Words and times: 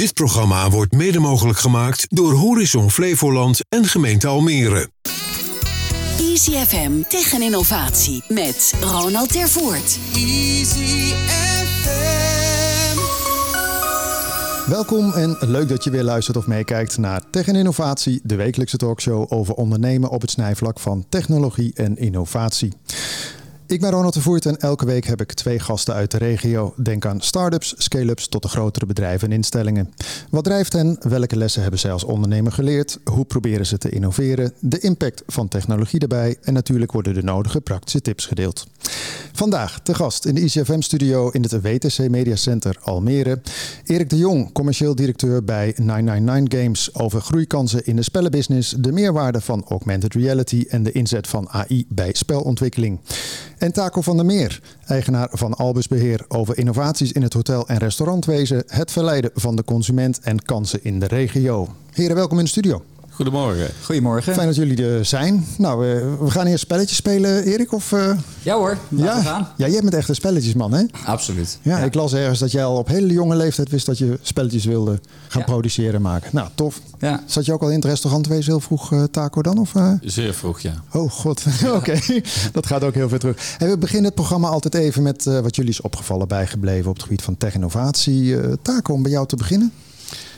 Dit 0.00 0.14
programma 0.14 0.70
wordt 0.70 0.92
mede 0.92 1.18
mogelijk 1.18 1.58
gemaakt 1.58 2.06
door 2.08 2.32
Horizon 2.32 2.90
Flevoland 2.90 3.60
en 3.68 3.84
gemeente 3.84 4.26
Almere. 4.26 4.90
Easy 6.18 6.52
FM 6.52 7.02
tegen 7.08 7.42
innovatie 7.42 8.24
met 8.28 8.74
Ronald 8.80 9.32
Tervoort. 9.32 9.98
Easy 10.14 11.14
FM. 11.26 12.98
Welkom 14.70 15.12
en 15.12 15.36
leuk 15.40 15.68
dat 15.68 15.84
je 15.84 15.90
weer 15.90 16.04
luistert 16.04 16.36
of 16.36 16.46
meekijkt 16.46 16.98
naar 16.98 17.22
Tech 17.30 17.46
en 17.46 17.56
Innovatie, 17.56 18.20
de 18.22 18.36
wekelijkse 18.36 18.76
talkshow 18.76 19.32
over 19.32 19.54
ondernemen 19.54 20.10
op 20.10 20.20
het 20.20 20.30
snijvlak 20.30 20.80
van 20.80 21.04
technologie 21.08 21.72
en 21.74 21.96
innovatie. 21.96 22.72
Ik 23.70 23.80
ben 23.80 23.90
Ronald 23.90 24.14
de 24.14 24.20
Voert 24.20 24.46
en 24.46 24.56
elke 24.56 24.86
week 24.86 25.06
heb 25.06 25.20
ik 25.20 25.32
twee 25.32 25.58
gasten 25.58 25.94
uit 25.94 26.10
de 26.10 26.18
regio. 26.18 26.74
Denk 26.76 27.06
aan 27.06 27.20
start-ups, 27.20 27.74
scale-ups 27.76 28.28
tot 28.28 28.42
de 28.42 28.48
grotere 28.48 28.86
bedrijven 28.86 29.28
en 29.28 29.34
instellingen. 29.34 29.94
Wat 30.30 30.44
drijft 30.44 30.72
hen? 30.72 30.96
Welke 31.00 31.36
lessen 31.36 31.62
hebben 31.62 31.80
zij 31.80 31.92
als 31.92 32.04
ondernemer 32.04 32.52
geleerd? 32.52 32.98
Hoe 33.04 33.24
proberen 33.24 33.66
ze 33.66 33.78
te 33.78 33.90
innoveren? 33.90 34.52
De 34.60 34.78
impact 34.78 35.22
van 35.26 35.48
technologie 35.48 35.98
daarbij 35.98 36.36
en 36.42 36.52
natuurlijk 36.52 36.92
worden 36.92 37.14
de 37.14 37.22
nodige 37.22 37.60
praktische 37.60 38.00
tips 38.00 38.26
gedeeld. 38.26 38.66
Vandaag 39.32 39.80
te 39.80 39.94
gast 39.94 40.24
in 40.24 40.34
de 40.34 40.40
ICFM-studio 40.40 41.28
in 41.28 41.42
het 41.42 41.62
WTC 41.62 42.08
Media 42.08 42.36
Center 42.36 42.76
Almere. 42.82 43.40
Erik 43.84 44.10
de 44.10 44.18
Jong, 44.18 44.52
commercieel 44.52 44.94
directeur 44.94 45.44
bij 45.44 45.74
999 45.76 46.60
Games 46.60 46.94
over 46.94 47.20
groeikansen 47.20 47.86
in 47.86 47.96
de 47.96 48.02
spellenbusiness, 48.02 48.74
de 48.78 48.92
meerwaarde 48.92 49.40
van 49.40 49.64
augmented 49.68 50.14
reality 50.14 50.64
en 50.68 50.82
de 50.82 50.92
inzet 50.92 51.26
van 51.26 51.48
AI 51.48 51.86
bij 51.88 52.12
spelontwikkeling. 52.12 53.00
En 53.60 53.72
Taco 53.72 54.00
van 54.00 54.16
der 54.16 54.26
Meer, 54.26 54.60
eigenaar 54.86 55.28
van 55.32 55.54
Albus 55.54 55.88
Beheer, 55.88 56.24
over 56.28 56.58
innovaties 56.58 57.12
in 57.12 57.22
het 57.22 57.32
hotel- 57.32 57.68
en 57.68 57.76
restaurantwezen, 57.76 58.62
het 58.66 58.90
verleiden 58.90 59.30
van 59.34 59.56
de 59.56 59.64
consument 59.64 60.20
en 60.20 60.42
kansen 60.42 60.84
in 60.84 61.00
de 61.00 61.06
regio. 61.06 61.68
Heren, 61.92 62.16
welkom 62.16 62.38
in 62.38 62.44
de 62.44 62.50
studio. 62.50 62.82
Goedemorgen. 63.20 63.70
Goedemorgen. 63.82 64.34
Fijn 64.34 64.46
dat 64.46 64.56
jullie 64.56 64.84
er 64.84 65.04
zijn. 65.04 65.46
Nou, 65.58 65.86
uh, 65.86 66.02
we 66.20 66.30
gaan 66.30 66.46
eerst 66.46 66.62
spelletjes 66.62 66.96
spelen, 66.96 67.44
Erik? 67.44 67.72
Of, 67.72 67.92
uh... 67.92 68.12
Ja 68.42 68.56
hoor, 68.56 68.78
ja? 68.88 69.16
we 69.16 69.22
gaan. 69.22 69.48
Ja, 69.56 69.68
jij 69.68 69.80
bent 69.80 69.94
echt 69.94 70.08
een 70.08 70.14
spelletjesman, 70.14 70.72
hè? 70.72 70.84
Absoluut. 71.04 71.58
Ja, 71.62 71.78
ja, 71.78 71.84
ik 71.84 71.94
las 71.94 72.12
ergens 72.12 72.38
dat 72.38 72.50
jij 72.50 72.64
al 72.64 72.76
op 72.76 72.88
hele 72.88 73.12
jonge 73.12 73.36
leeftijd 73.36 73.70
wist 73.70 73.86
dat 73.86 73.98
je 73.98 74.18
spelletjes 74.22 74.64
wilde 74.64 75.00
gaan 75.28 75.40
ja. 75.40 75.46
produceren 75.46 75.94
en 75.94 76.02
maken. 76.02 76.30
Nou, 76.32 76.48
tof. 76.54 76.80
Ja. 76.98 77.22
Zat 77.26 77.44
je 77.44 77.52
ook 77.52 77.62
al 77.62 77.68
in 77.68 77.74
het 77.74 77.84
restaurant 77.84 78.26
wezen 78.26 78.52
heel 78.52 78.60
vroeg, 78.60 78.92
uh, 78.92 79.02
Taco, 79.04 79.42
dan? 79.42 79.58
Of, 79.58 79.72
Zeer 80.00 80.34
vroeg, 80.34 80.60
ja. 80.60 80.82
Oh, 80.92 81.10
god. 81.10 81.42
Oké, 81.64 81.74
okay. 81.74 82.24
dat 82.52 82.66
gaat 82.66 82.84
ook 82.84 82.94
heel 82.94 83.08
ver 83.08 83.18
terug. 83.18 83.54
Hey, 83.58 83.68
we 83.68 83.78
beginnen 83.78 84.04
het 84.04 84.14
programma 84.14 84.48
altijd 84.48 84.74
even 84.74 85.02
met 85.02 85.24
wat 85.24 85.56
jullie 85.56 85.70
is 85.70 85.80
opgevallen 85.80 86.28
bijgebleven 86.28 86.88
op 86.88 86.94
het 86.94 87.02
gebied 87.02 87.22
van 87.22 87.36
tech-innovatie. 87.36 88.36
Taco, 88.62 88.92
om 88.92 89.02
bij 89.02 89.12
jou 89.12 89.26
te 89.26 89.36
beginnen. 89.36 89.72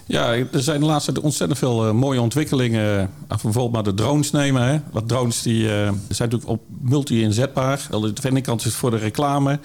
Ja, 0.06 0.34
er 0.34 0.62
zijn 0.62 0.80
de 0.80 0.86
laatste 0.86 1.12
tijd 1.12 1.24
ontzettend 1.24 1.58
veel 1.58 1.86
uh, 1.86 1.92
mooie 1.92 2.20
ontwikkelingen. 2.20 3.10
bijvoorbeeld 3.28 3.72
maar 3.72 3.82
de 3.82 3.94
drones 3.94 4.30
nemen. 4.30 4.62
Hè. 4.62 4.78
Wat 4.90 5.08
drones 5.08 5.42
die, 5.42 5.62
uh, 5.62 5.70
zijn 5.70 5.92
natuurlijk 6.08 6.48
op 6.48 6.62
multi-inzetbaar. 6.80 7.86
De 7.90 8.28
ene 8.28 8.42
is 8.64 8.74
voor 8.74 8.90
de 8.90 8.96
reclame. 8.96 9.58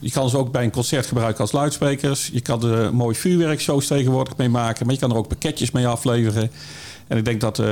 Je 0.00 0.10
kan 0.10 0.30
ze 0.30 0.38
ook 0.38 0.52
bij 0.52 0.64
een 0.64 0.70
concert 0.70 1.06
gebruiken 1.06 1.40
als 1.40 1.52
luidsprekers. 1.52 2.30
Je 2.32 2.40
kan 2.40 2.64
er 2.64 2.94
mooie 2.94 3.14
vuurwerkshows 3.14 3.86
tegenwoordig 3.86 4.36
mee 4.36 4.48
maken. 4.48 4.86
Maar 4.86 4.94
je 4.94 5.00
kan 5.00 5.10
er 5.10 5.16
ook 5.16 5.28
pakketjes 5.28 5.70
mee 5.70 5.86
afleveren. 5.86 6.50
En 7.06 7.16
ik 7.16 7.24
denk 7.24 7.40
dat 7.40 7.62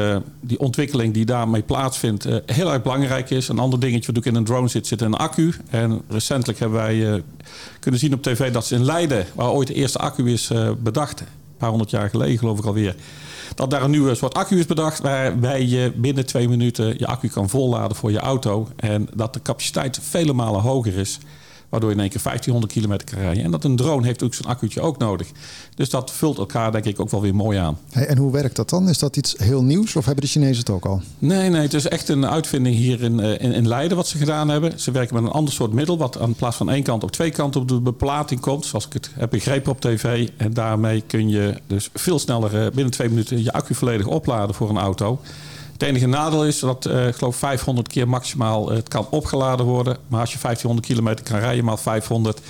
die 0.41 0.59
ontwikkeling 0.59 1.15
die 1.15 1.25
daarmee 1.25 1.63
plaatsvindt 1.63 2.25
heel 2.47 2.73
erg 2.73 2.83
belangrijk 2.83 3.31
is. 3.31 3.49
Een 3.49 3.59
ander 3.59 3.81
dingetje 3.81 4.07
wat 4.07 4.17
ook 4.17 4.27
in 4.27 4.35
een 4.35 4.45
drone 4.45 4.69
zit, 4.69 4.87
zit 4.87 5.01
een 5.01 5.15
accu. 5.15 5.55
En 5.71 6.03
recentelijk 6.09 6.59
hebben 6.59 6.79
wij 6.79 7.23
kunnen 7.81 8.01
zien 8.01 8.15
op 8.15 8.23
tv 8.23 8.53
dat 8.53 8.67
ze 8.67 8.75
in 8.75 8.85
Leiden, 8.85 9.27
waar 9.35 9.51
ooit 9.51 9.69
de 9.69 9.75
eerste 9.75 9.99
accu 9.99 10.33
is 10.33 10.51
bedacht, 10.83 11.23
paar 11.57 11.69
honderd 11.69 11.91
jaar 11.91 12.11
geleden 12.11 12.39
geloof 12.39 12.59
ik 12.59 12.65
alweer. 12.65 12.97
Dat 13.55 13.71
daar 13.71 13.83
een 13.83 13.91
nieuwe 13.91 14.15
soort 14.15 14.35
accu 14.35 14.59
is 14.59 14.67
bedacht 14.67 15.01
waarbij 15.01 15.67
je 15.67 15.93
binnen 15.97 16.27
twee 16.27 16.49
minuten 16.49 16.99
je 16.99 17.07
accu 17.07 17.29
kan 17.29 17.49
volladen 17.49 17.97
voor 17.97 18.11
je 18.11 18.19
auto. 18.19 18.69
En 18.77 19.09
dat 19.15 19.35
de 19.35 19.43
capaciteit 19.43 19.99
vele 20.03 20.33
malen 20.33 20.61
hoger 20.61 20.99
is. 20.99 21.19
Waardoor 21.75 21.93
je 21.93 21.99
in 21.99 22.03
één 22.03 22.13
keer 22.13 22.23
1500 22.23 22.73
kilometer 22.73 23.07
kan 23.07 23.19
rijden. 23.19 23.45
En 23.45 23.51
dat 23.51 23.65
een 23.65 23.77
drone 23.77 24.07
heeft 24.07 24.23
ook 24.23 24.35
zo'n 24.35 24.47
accu'tje 24.47 24.81
ook 24.81 24.99
nodig. 24.99 25.29
Dus 25.75 25.91
dat 25.91 26.11
vult 26.11 26.39
elkaar 26.39 26.73
denk 26.73 26.85
ik 26.85 27.01
ook 27.01 27.11
wel 27.11 27.21
weer 27.21 27.35
mooi 27.35 27.59
aan. 27.59 27.79
Hey, 27.91 28.07
en 28.07 28.17
hoe 28.17 28.33
werkt 28.33 28.57
dat 28.57 28.71
dan? 28.71 28.89
Is 28.89 28.99
dat 28.99 29.17
iets 29.17 29.35
heel 29.39 29.63
nieuws 29.63 29.97
of 29.97 30.05
hebben 30.05 30.25
de 30.25 30.31
Chinezen 30.31 30.59
het 30.59 30.71
ook 30.71 30.85
al? 30.85 31.03
Nee, 31.19 31.51
nee, 31.51 31.61
het 31.61 31.75
is 31.75 31.89
echt 31.89 32.09
een 32.09 32.27
uitvinding 32.27 32.77
hier 32.77 33.03
in, 33.03 33.21
in, 33.21 33.53
in 33.53 33.69
Leiden 33.69 33.97
wat 33.97 34.07
ze 34.07 34.19
gedaan 34.19 34.49
hebben. 34.49 34.81
Ze 34.81 34.91
werken 34.91 35.15
met 35.15 35.25
een 35.25 35.31
ander 35.31 35.55
soort 35.55 35.73
middel 35.73 35.99
wat 35.99 36.19
aan 36.19 36.35
plaats 36.35 36.57
van 36.57 36.71
één 36.71 36.83
kant 36.83 37.03
op 37.03 37.11
twee 37.11 37.31
kanten 37.31 37.61
op 37.61 37.69
de 37.69 37.81
beplating 37.81 38.41
komt. 38.41 38.67
Zoals 38.67 38.87
ik 38.87 38.93
het 38.93 39.11
heb 39.15 39.31
begrepen 39.31 39.73
op 39.73 39.81
tv. 39.81 40.29
En 40.37 40.53
daarmee 40.53 41.03
kun 41.07 41.29
je 41.29 41.61
dus 41.67 41.91
veel 41.95 42.19
sneller 42.19 42.71
binnen 42.71 42.93
twee 42.93 43.09
minuten 43.09 43.43
je 43.43 43.53
accu 43.53 43.75
volledig 43.75 44.07
opladen 44.07 44.55
voor 44.55 44.69
een 44.69 44.79
auto. 44.79 45.21
Het 45.75 45.83
enige 45.83 46.07
nadeel 46.07 46.47
is 46.47 46.59
dat 46.59 46.87
uh, 46.87 47.07
ik 47.07 47.15
geloof 47.15 47.37
500 47.37 47.89
keer 47.89 48.09
maximaal 48.09 48.71
het 48.71 48.89
kan 48.89 49.07
opgeladen 49.11 49.67
worden. 49.67 49.97
Maar 50.09 50.21
als 50.21 50.33
je 50.33 50.39
1500 50.39 50.87
kilometer 50.87 51.25
kan 51.25 51.39
rijden, 51.39 51.65
maal 51.65 51.77
500. 51.77 52.41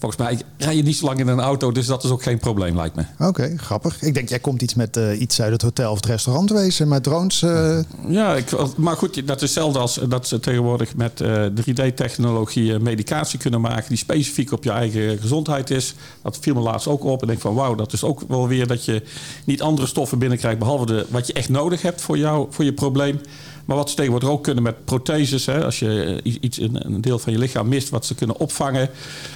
Volgens 0.00 0.20
mij 0.22 0.40
rij 0.56 0.76
je 0.76 0.82
niet 0.82 0.96
zo 0.96 1.06
lang 1.06 1.18
in 1.18 1.28
een 1.28 1.40
auto, 1.40 1.72
dus 1.72 1.86
dat 1.86 2.04
is 2.04 2.10
ook 2.10 2.22
geen 2.22 2.38
probleem, 2.38 2.76
lijkt 2.76 2.96
me. 2.96 3.02
Oké, 3.12 3.26
okay, 3.26 3.56
grappig. 3.56 4.02
Ik 4.02 4.14
denk, 4.14 4.28
jij 4.28 4.38
komt 4.38 4.62
iets 4.62 4.74
met 4.74 4.96
uh, 4.96 5.20
iets 5.20 5.40
uit 5.42 5.52
het 5.52 5.62
hotel 5.62 5.90
of 5.90 5.96
het 5.96 6.06
restaurant 6.06 6.50
wezen, 6.50 6.88
met 6.88 7.02
drones. 7.02 7.42
Uh... 7.42 7.78
Ja, 8.08 8.34
ik, 8.34 8.76
maar 8.76 8.96
goed, 8.96 9.26
dat 9.26 9.36
is 9.36 9.42
hetzelfde 9.42 9.78
als 9.78 10.00
dat 10.08 10.28
ze 10.28 10.40
tegenwoordig 10.40 10.96
met 10.96 11.22
3D-technologie 11.60 12.78
medicatie 12.78 13.38
kunnen 13.38 13.60
maken 13.60 13.88
die 13.88 13.98
specifiek 13.98 14.52
op 14.52 14.64
je 14.64 14.70
eigen 14.70 15.18
gezondheid 15.18 15.70
is. 15.70 15.94
Dat 16.22 16.38
viel 16.40 16.54
me 16.54 16.60
laatst 16.60 16.86
ook 16.86 17.04
op. 17.04 17.20
En 17.20 17.26
denk 17.26 17.40
van, 17.40 17.54
wauw, 17.54 17.74
dat 17.74 17.92
is 17.92 18.04
ook 18.04 18.22
wel 18.28 18.48
weer 18.48 18.66
dat 18.66 18.84
je 18.84 19.02
niet 19.44 19.62
andere 19.62 19.86
stoffen 19.86 20.18
binnenkrijgt, 20.18 20.58
behalve 20.58 20.86
de, 20.86 21.06
wat 21.08 21.26
je 21.26 21.32
echt 21.32 21.48
nodig 21.48 21.82
hebt 21.82 22.00
voor, 22.00 22.18
jou, 22.18 22.46
voor 22.50 22.64
je 22.64 22.72
probleem. 22.72 23.20
Maar 23.70 23.78
wat 23.78 23.90
ze 23.90 23.96
tegenwoordig 23.96 24.28
ook 24.28 24.42
kunnen 24.42 24.62
met 24.62 24.84
protheses. 24.84 25.46
Hè, 25.46 25.64
als 25.64 25.78
je 25.78 26.20
iets, 26.22 26.58
een 26.58 27.00
deel 27.00 27.18
van 27.18 27.32
je 27.32 27.38
lichaam 27.38 27.68
mist, 27.68 27.88
wat 27.88 28.06
ze 28.06 28.14
kunnen 28.14 28.38
opvangen. 28.38 28.88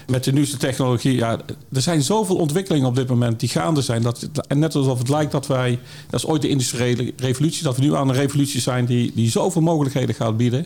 Met 0.06 0.25
de 0.25 0.33
nieuwste 0.33 0.56
technologie. 0.56 1.17
Ja, 1.17 1.39
er 1.72 1.83
zijn 1.83 2.03
zoveel 2.03 2.37
ontwikkelingen 2.37 2.89
op 2.89 2.95
dit 2.95 3.09
moment 3.09 3.41
die 3.41 3.49
gaande 3.49 3.83
zijn. 3.83 4.03
Dat, 4.03 4.28
en 4.49 4.59
net 4.59 4.75
alsof 4.75 4.99
het 4.99 5.09
lijkt 5.09 5.33
dat 5.33 5.47
wij. 5.47 5.78
Dat 6.11 6.21
is 6.21 6.27
ooit 6.27 6.43
de 6.43 6.49
industriële 6.49 7.12
revolutie. 7.17 7.62
Dat 7.62 7.77
we 7.77 7.83
nu 7.83 7.95
aan 7.95 8.09
een 8.09 8.15
revolutie 8.15 8.61
zijn 8.61 8.84
die, 8.84 9.12
die 9.15 9.31
zoveel 9.31 9.62
mogelijkheden 9.62 10.15
gaat 10.15 10.37
bieden. 10.37 10.61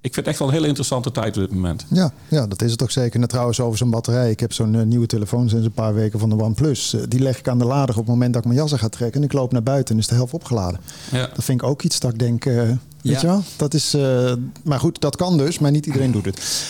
Ik 0.00 0.14
vind 0.14 0.16
het 0.16 0.26
echt 0.26 0.38
wel 0.38 0.48
een 0.48 0.54
hele 0.54 0.66
interessante 0.66 1.10
tijd 1.10 1.36
op 1.36 1.42
dit 1.42 1.52
moment. 1.52 1.84
Ja, 1.90 2.12
ja 2.28 2.46
dat 2.46 2.62
is 2.62 2.70
het 2.70 2.82
ook 2.82 2.90
zeker. 2.90 3.20
En 3.20 3.28
trouwens 3.28 3.60
over 3.60 3.78
zo'n 3.78 3.90
batterij. 3.90 4.30
Ik 4.30 4.40
heb 4.40 4.52
zo'n 4.52 4.74
uh, 4.74 4.82
nieuwe 4.82 5.06
telefoon 5.06 5.48
sinds 5.48 5.64
een 5.66 5.72
paar 5.72 5.94
weken 5.94 6.18
van 6.18 6.28
de 6.28 6.42
OnePlus. 6.42 6.94
Uh, 6.94 7.02
die 7.08 7.20
leg 7.20 7.38
ik 7.38 7.48
aan 7.48 7.58
de 7.58 7.64
lader 7.64 7.94
op 7.94 8.00
het 8.00 8.10
moment 8.10 8.32
dat 8.32 8.42
ik 8.42 8.48
mijn 8.48 8.60
jas 8.60 8.72
ga 8.72 8.88
trekken. 8.88 9.20
En 9.20 9.26
ik 9.26 9.32
loop 9.32 9.52
naar 9.52 9.62
buiten 9.62 9.94
en 9.94 10.00
is 10.00 10.06
de 10.06 10.14
helft 10.14 10.34
opgeladen. 10.34 10.80
Ja. 11.12 11.26
Dat 11.34 11.44
vind 11.44 11.62
ik 11.62 11.68
ook 11.68 11.82
iets 11.82 12.00
dat 12.00 12.12
ik 12.12 12.18
denk... 12.18 12.44
Uh, 12.44 12.70
weet 13.02 13.12
ja. 13.12 13.20
je 13.20 13.26
wel? 13.26 13.42
Dat 13.56 13.74
is, 13.74 13.96
maar 14.64 14.80
goed, 14.80 15.00
dat 15.00 15.16
kan 15.16 15.38
dus. 15.38 15.58
Maar 15.58 15.70
niet 15.70 15.86
iedereen 15.86 16.12
doet 16.12 16.24
het. 16.24 16.66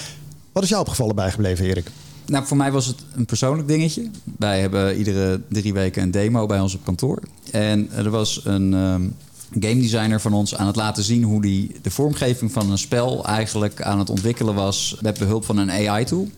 Wat 0.52 0.62
is 0.62 0.68
jou 0.68 0.80
opgevallen 0.80 1.14
bijgebleven, 1.14 1.64
Erik? 1.64 1.90
Nou, 2.26 2.46
voor 2.46 2.56
mij 2.56 2.72
was 2.72 2.86
het 2.86 2.96
een 3.14 3.24
persoonlijk 3.24 3.68
dingetje. 3.68 4.10
Wij 4.38 4.60
hebben 4.60 4.96
iedere 4.96 5.40
drie 5.48 5.72
weken 5.72 6.02
een 6.02 6.10
demo 6.10 6.46
bij 6.46 6.60
ons 6.60 6.74
op 6.74 6.84
kantoor. 6.84 7.22
En 7.50 7.90
er 7.92 8.10
was 8.10 8.40
een... 8.44 8.72
Um, 8.72 9.14
game 9.52 9.80
designer 9.80 10.20
van 10.20 10.32
ons 10.32 10.54
aan 10.54 10.66
het 10.66 10.76
laten 10.76 11.02
zien 11.02 11.22
hoe 11.22 11.42
die 11.42 11.76
de 11.82 11.90
vormgeving 11.90 12.52
van 12.52 12.70
een 12.70 12.78
spel 12.78 13.24
eigenlijk 13.24 13.82
aan 13.82 13.98
het 13.98 14.10
ontwikkelen 14.10 14.54
was 14.54 14.96
met 15.00 15.18
behulp 15.18 15.44
van 15.44 15.56
een 15.56 15.70
AI-tool. 15.70 16.28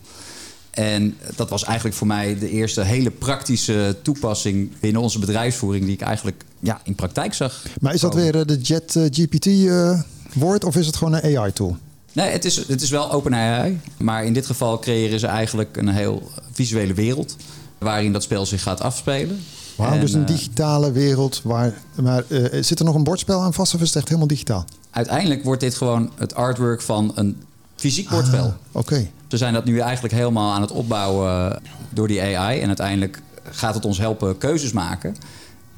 En 0.71 1.17
dat 1.37 1.51
was 1.51 1.65
eigenlijk 1.65 1.97
voor 1.97 2.07
mij 2.07 2.39
de 2.39 2.51
eerste 2.51 2.83
hele 2.83 3.11
praktische 3.11 3.97
toepassing 4.03 4.71
binnen 4.81 5.03
onze 5.03 5.19
bedrijfsvoering 5.19 5.85
die 5.85 5.95
ik 5.95 6.01
eigenlijk 6.01 6.45
ja, 6.61 6.81
in 6.83 6.95
praktijk 6.95 7.35
zag. 7.35 7.63
Maar 7.81 7.95
is 7.95 8.01
dat 8.01 8.15
weer 8.15 8.47
de 8.47 8.59
Jet 8.61 8.99
GPT 9.11 9.47
uh, 9.47 10.01
woord 10.35 10.65
of 10.65 10.77
is 10.77 10.87
het 10.87 10.97
gewoon 10.97 11.15
een 11.15 11.39
AI-tool? 11.39 11.77
Nee, 12.13 12.31
het 12.31 12.45
is, 12.45 12.57
het 12.67 12.83
is 12.83 12.91
wel 12.91 13.13
OpenAI. 13.13 13.81
Maar 13.97 14.25
in 14.25 14.33
dit 14.33 14.47
geval 14.47 14.79
creëren 14.79 15.19
ze 15.19 15.27
eigenlijk 15.27 15.77
een 15.77 15.89
heel 15.89 16.31
visuele 16.53 16.95
wereld 16.95 17.37
waarin 17.79 18.13
dat 18.13 18.23
spel 18.23 18.47
zich 18.47 18.63
gaat 18.63 18.81
afspelen. 18.81 19.41
Wauw, 19.77 20.01
dus 20.01 20.13
een 20.13 20.27
digitale 20.27 20.93
wereld. 20.93 21.41
Waar, 21.45 21.75
maar 21.95 22.25
uh, 22.29 22.63
zit 22.63 22.79
er 22.79 22.85
nog 22.85 22.95
een 22.95 23.05
bordspel 23.05 23.41
aan 23.41 23.55
vast 23.55 23.75
of 23.75 23.81
is 23.81 23.87
het 23.87 23.97
echt 23.97 24.07
helemaal 24.07 24.29
digitaal? 24.29 24.65
Uiteindelijk 24.91 25.45
wordt 25.45 25.61
dit 25.61 25.75
gewoon 25.75 26.11
het 26.19 26.35
artwork 26.35 26.83
van 26.83 27.13
een 27.15 27.43
fysiek 27.77 28.09
bordspel. 28.09 28.45
Ah, 28.45 28.53
Oké. 28.73 28.79
Okay. 28.79 29.11
We 29.29 29.37
zijn 29.37 29.53
dat 29.53 29.65
nu 29.65 29.79
eigenlijk 29.79 30.15
helemaal 30.15 30.53
aan 30.53 30.61
het 30.61 30.71
opbouwen 30.71 31.61
door 31.91 32.09
die 32.09 32.23
AI. 32.23 32.61
En 32.61 32.67
uiteindelijk 32.67 33.23
gaat 33.51 33.75
het 33.75 33.85
ons 33.85 33.99
helpen 33.99 34.39
keuzes 34.39 34.73
maken. 34.73 35.17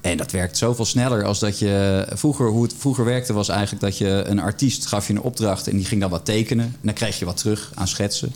En 0.02 0.16
dat 0.16 0.30
werkt 0.30 0.56
zoveel 0.56 0.84
sneller 0.84 1.24
als 1.24 1.38
dat 1.38 1.58
je... 1.58 2.06
Vroeger, 2.12 2.48
hoe 2.48 2.62
het 2.62 2.74
vroeger 2.78 3.04
werkte 3.04 3.32
was 3.32 3.48
eigenlijk 3.48 3.82
dat 3.82 3.98
je 3.98 4.22
een 4.26 4.40
artiest 4.40 4.86
gaf 4.86 5.06
je 5.06 5.12
een 5.12 5.20
opdracht... 5.20 5.68
en 5.68 5.76
die 5.76 5.84
ging 5.84 6.00
dan 6.00 6.10
wat 6.10 6.24
tekenen. 6.24 6.64
En 6.64 6.78
dan 6.80 6.94
kreeg 6.94 7.18
je 7.18 7.24
wat 7.24 7.36
terug 7.36 7.72
aan 7.74 7.88
schetsen. 7.88 8.34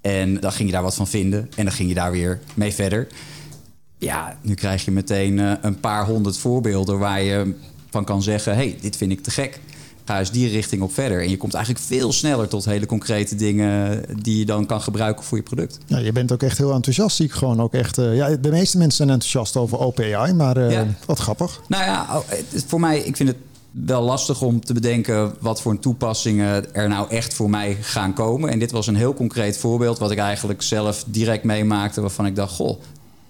En 0.00 0.40
dan 0.40 0.52
ging 0.52 0.68
je 0.68 0.74
daar 0.74 0.82
wat 0.82 0.94
van 0.94 1.08
vinden. 1.08 1.50
En 1.56 1.64
dan 1.64 1.74
ging 1.74 1.88
je 1.88 1.94
daar 1.94 2.10
weer 2.10 2.40
mee 2.54 2.72
verder. 2.72 3.06
Ja, 3.98 4.38
nu 4.40 4.54
krijg 4.54 4.84
je 4.84 4.90
meteen 4.90 5.38
uh, 5.38 5.52
een 5.60 5.80
paar 5.80 6.06
honderd 6.06 6.38
voorbeelden 6.38 6.98
waar 6.98 7.22
je 7.22 7.54
van 7.90 8.04
kan 8.04 8.22
zeggen: 8.22 8.54
hey, 8.54 8.78
dit 8.80 8.96
vind 8.96 9.12
ik 9.12 9.22
te 9.22 9.30
gek. 9.30 9.60
Ga 10.04 10.18
eens 10.18 10.30
die 10.30 10.48
richting 10.48 10.82
op 10.82 10.92
verder. 10.92 11.22
En 11.22 11.30
je 11.30 11.36
komt 11.36 11.54
eigenlijk 11.54 11.84
veel 11.84 12.12
sneller 12.12 12.48
tot 12.48 12.64
hele 12.64 12.86
concrete 12.86 13.34
dingen 13.34 14.02
die 14.22 14.38
je 14.38 14.44
dan 14.44 14.66
kan 14.66 14.80
gebruiken 14.80 15.24
voor 15.24 15.36
je 15.38 15.44
product. 15.44 15.78
Ja, 15.86 15.98
je 15.98 16.12
bent 16.12 16.32
ook 16.32 16.42
echt 16.42 16.58
heel 16.58 16.72
enthousiast. 16.72 17.16
Zie 17.16 17.24
ik 17.26 17.32
gewoon 17.32 17.60
ook 17.60 17.74
echt. 17.74 17.98
eh, 17.98 18.16
ja, 18.16 18.36
de 18.36 18.50
meeste 18.50 18.78
mensen 18.78 18.96
zijn 18.96 19.10
enthousiast 19.10 19.56
over 19.56 19.78
OpenAI, 19.78 20.32
maar 20.32 20.56
eh, 20.56 20.70
Ja. 20.72 20.86
wat 21.06 21.18
grappig. 21.18 21.60
Nou 21.68 21.84
ja, 21.84 22.06
oh, 22.10 22.18
voor 22.66 22.80
mij, 22.80 22.98
ik 22.98 23.16
vind 23.16 23.28
het 23.28 23.38
wel 23.70 24.02
lastig 24.02 24.42
om 24.42 24.64
te 24.64 24.72
bedenken 24.72 25.34
wat 25.40 25.60
voor 25.62 25.78
toepassingen 25.78 26.74
er 26.74 26.88
nou 26.88 27.10
echt 27.10 27.34
voor 27.34 27.50
mij 27.50 27.76
gaan 27.80 28.12
komen. 28.14 28.50
En 28.50 28.58
dit 28.58 28.70
was 28.70 28.86
een 28.86 28.96
heel 28.96 29.14
concreet 29.14 29.58
voorbeeld 29.58 29.98
wat 29.98 30.10
ik 30.10 30.18
eigenlijk 30.18 30.62
zelf 30.62 31.04
direct 31.06 31.44
meemaakte, 31.44 32.00
waarvan 32.00 32.26
ik 32.26 32.36
dacht, 32.36 32.54
goh, 32.54 32.80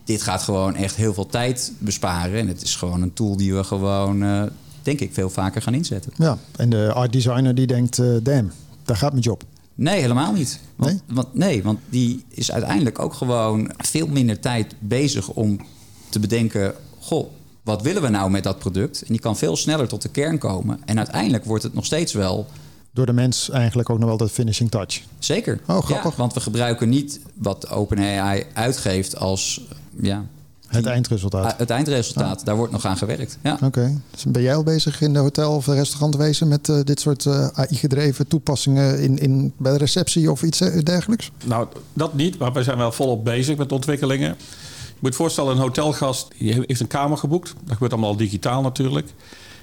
dit 0.04 0.22
gaat 0.22 0.42
gewoon 0.42 0.74
echt 0.76 0.96
heel 0.96 1.14
veel 1.14 1.26
tijd 1.26 1.72
besparen. 1.78 2.38
En 2.38 2.48
het 2.48 2.62
is 2.62 2.76
gewoon 2.76 3.02
een 3.02 3.12
tool 3.12 3.36
die 3.36 3.54
we 3.54 3.64
gewoon, 3.64 4.22
eh, 4.22 4.42
denk 4.82 5.00
ik, 5.00 5.14
veel 5.14 5.30
vaker 5.30 5.62
gaan 5.62 5.74
inzetten. 5.74 6.12
Ja, 6.16 6.38
en 6.56 6.70
de 6.70 6.92
art 6.92 7.12
designer 7.12 7.54
die 7.54 7.66
denkt, 7.66 7.98
eh 7.98 8.06
damn, 8.22 8.52
daar 8.84 8.96
gaat 8.96 9.10
mijn 9.10 9.22
job. 9.24 9.42
Nee, 9.74 10.00
helemaal 10.00 10.32
niet. 10.32 10.60
Want, 10.76 10.90
Nee? 10.90 11.00
Want, 11.06 11.34
nee, 11.34 11.62
want 11.62 11.78
die 11.88 12.24
is 12.28 12.52
uiteindelijk 12.52 12.98
ook 12.98 13.14
gewoon 13.14 13.70
veel 13.78 14.06
minder 14.06 14.40
tijd 14.40 14.74
bezig 14.78 15.28
om 15.28 15.60
te 16.08 16.18
bedenken: 16.18 16.74
goh, 16.98 17.26
wat 17.62 17.82
willen 17.82 18.02
we 18.02 18.08
nou 18.08 18.30
met 18.30 18.42
dat 18.42 18.58
product? 18.58 19.02
En 19.02 19.08
die 19.08 19.20
kan 19.20 19.36
veel 19.36 19.56
sneller 19.56 19.88
tot 19.88 20.02
de 20.02 20.08
kern 20.08 20.38
komen. 20.38 20.80
En 20.84 20.98
uiteindelijk 20.98 21.44
wordt 21.44 21.62
het 21.62 21.74
nog 21.74 21.84
steeds 21.84 22.12
wel 22.12 22.46
Door 22.92 23.06
de 23.06 23.12
mens 23.12 23.50
eigenlijk 23.50 23.90
ook 23.90 23.98
nog 23.98 24.08
wel 24.08 24.16
dat 24.16 24.30
finishing 24.30 24.70
touch. 24.70 25.00
zeker. 25.18 25.60
Oh, 25.66 25.78
grappig. 25.82 26.10
Ja, 26.10 26.16
want 26.16 26.34
we 26.34 26.40
gebruiken 26.40 26.88
niet 26.88 27.20
wat 27.34 27.70
OpenAI 27.70 28.44
uitgeeft 28.52 29.16
als 29.16 29.60
ja, 30.00 30.24
Het 30.72 30.82
die- 30.84 30.92
eindresultaat. 30.92 31.54
het 31.58 31.70
eindresultaat. 31.70 32.44
Daar 32.44 32.56
wordt 32.56 32.72
nog 32.72 32.84
aan 32.84 32.96
gewerkt. 32.96 33.38
Ja. 33.42 33.58
Oké. 33.62 34.00
Dus 34.10 34.24
ben 34.28 34.42
jij 34.42 34.54
al 34.54 34.62
bezig 34.62 35.00
in 35.00 35.12
de 35.12 35.18
hotel- 35.18 35.54
of 35.54 35.66
restaurantwezen 35.66 36.48
met 36.48 36.68
eh, 36.68 36.76
dit 36.84 37.00
soort 37.00 37.26
eh, 37.26 37.46
AI-gedreven 37.52 38.26
toepassingen 38.28 39.00
in, 39.02 39.18
in, 39.18 39.52
bij 39.56 39.72
de 39.72 39.78
receptie 39.78 40.30
of 40.30 40.42
iets 40.42 40.60
eh, 40.60 40.82
dergelijks? 40.82 41.30
Nou, 41.44 41.66
dat 41.92 42.14
niet, 42.14 42.38
maar 42.38 42.52
wij 42.52 42.62
zijn 42.62 42.78
wel 42.78 42.92
volop 42.92 43.24
bezig 43.24 43.56
met 43.56 43.72
ontwikkelingen. 43.72 44.28
Je 44.28 44.98
moet 44.98 45.10
je 45.10 45.16
voorstellen, 45.16 45.52
een 45.52 45.58
hotelgast 45.62 46.28
die 46.38 46.52
heeft 46.66 46.80
een 46.80 46.86
kamer 46.86 47.16
geboekt. 47.18 47.54
Dat 47.64 47.72
gebeurt 47.72 47.92
allemaal 47.92 48.16
digitaal 48.16 48.62
natuurlijk. 48.62 49.08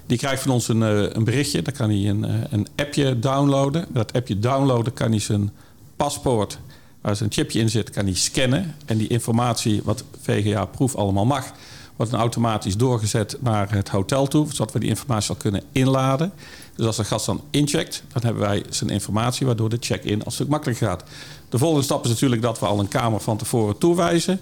Die 0.05 0.17
krijgt 0.17 0.41
van 0.41 0.51
ons 0.51 0.67
een, 0.67 0.81
een 1.15 1.23
berichtje. 1.23 1.61
Dan 1.61 1.73
kan 1.73 1.89
hij 1.89 2.09
een, 2.09 2.25
een 2.53 2.67
appje 2.75 3.19
downloaden. 3.19 3.85
Dat 3.93 4.13
appje 4.13 4.39
downloaden 4.39 4.93
kan 4.93 5.09
hij 5.09 5.19
zijn 5.19 5.51
paspoort, 5.95 6.59
waar 7.01 7.15
zijn 7.15 7.31
chipje 7.31 7.59
in 7.59 7.69
zit, 7.69 7.89
kan 7.89 8.05
hij 8.05 8.15
scannen. 8.15 8.75
En 8.85 8.97
die 8.97 9.07
informatie, 9.07 9.81
wat 9.83 10.03
VGA-proef 10.21 10.95
allemaal 10.95 11.25
mag, 11.25 11.51
wordt 11.95 12.11
dan 12.11 12.21
automatisch 12.21 12.77
doorgezet 12.77 13.37
naar 13.39 13.71
het 13.71 13.89
hotel 13.89 14.27
toe. 14.27 14.47
Zodat 14.51 14.73
we 14.73 14.79
die 14.79 14.89
informatie 14.89 15.29
al 15.29 15.35
kunnen 15.35 15.63
inladen. 15.71 16.31
Dus 16.75 16.85
als 16.85 16.97
de 16.97 17.03
gast 17.03 17.25
dan 17.25 17.41
incheckt, 17.49 18.03
dan 18.13 18.21
hebben 18.23 18.41
wij 18.41 18.63
zijn 18.69 18.89
informatie, 18.89 19.45
waardoor 19.45 19.69
de 19.69 19.77
check-in 19.79 20.21
een 20.25 20.31
stuk 20.31 20.47
makkelijker 20.47 20.87
gaat. 20.87 21.03
De 21.49 21.57
volgende 21.57 21.83
stap 21.83 22.03
is 22.03 22.09
natuurlijk 22.09 22.41
dat 22.41 22.59
we 22.59 22.65
al 22.65 22.79
een 22.79 22.87
kamer 22.87 23.19
van 23.19 23.37
tevoren 23.37 23.77
toewijzen. 23.77 24.39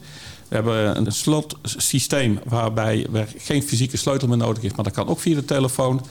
We 0.47 0.55
hebben 0.55 0.97
een 0.97 1.11
slotsysteem 1.11 2.39
waarbij 2.45 3.07
er 3.13 3.27
geen 3.37 3.63
fysieke 3.63 3.97
sleutel 3.97 4.27
meer 4.27 4.37
nodig 4.37 4.63
is, 4.63 4.73
maar 4.73 4.83
dat 4.83 4.93
kan 4.93 5.07
ook 5.07 5.19
via 5.19 5.35
de 5.35 5.45
telefoon. 5.45 6.05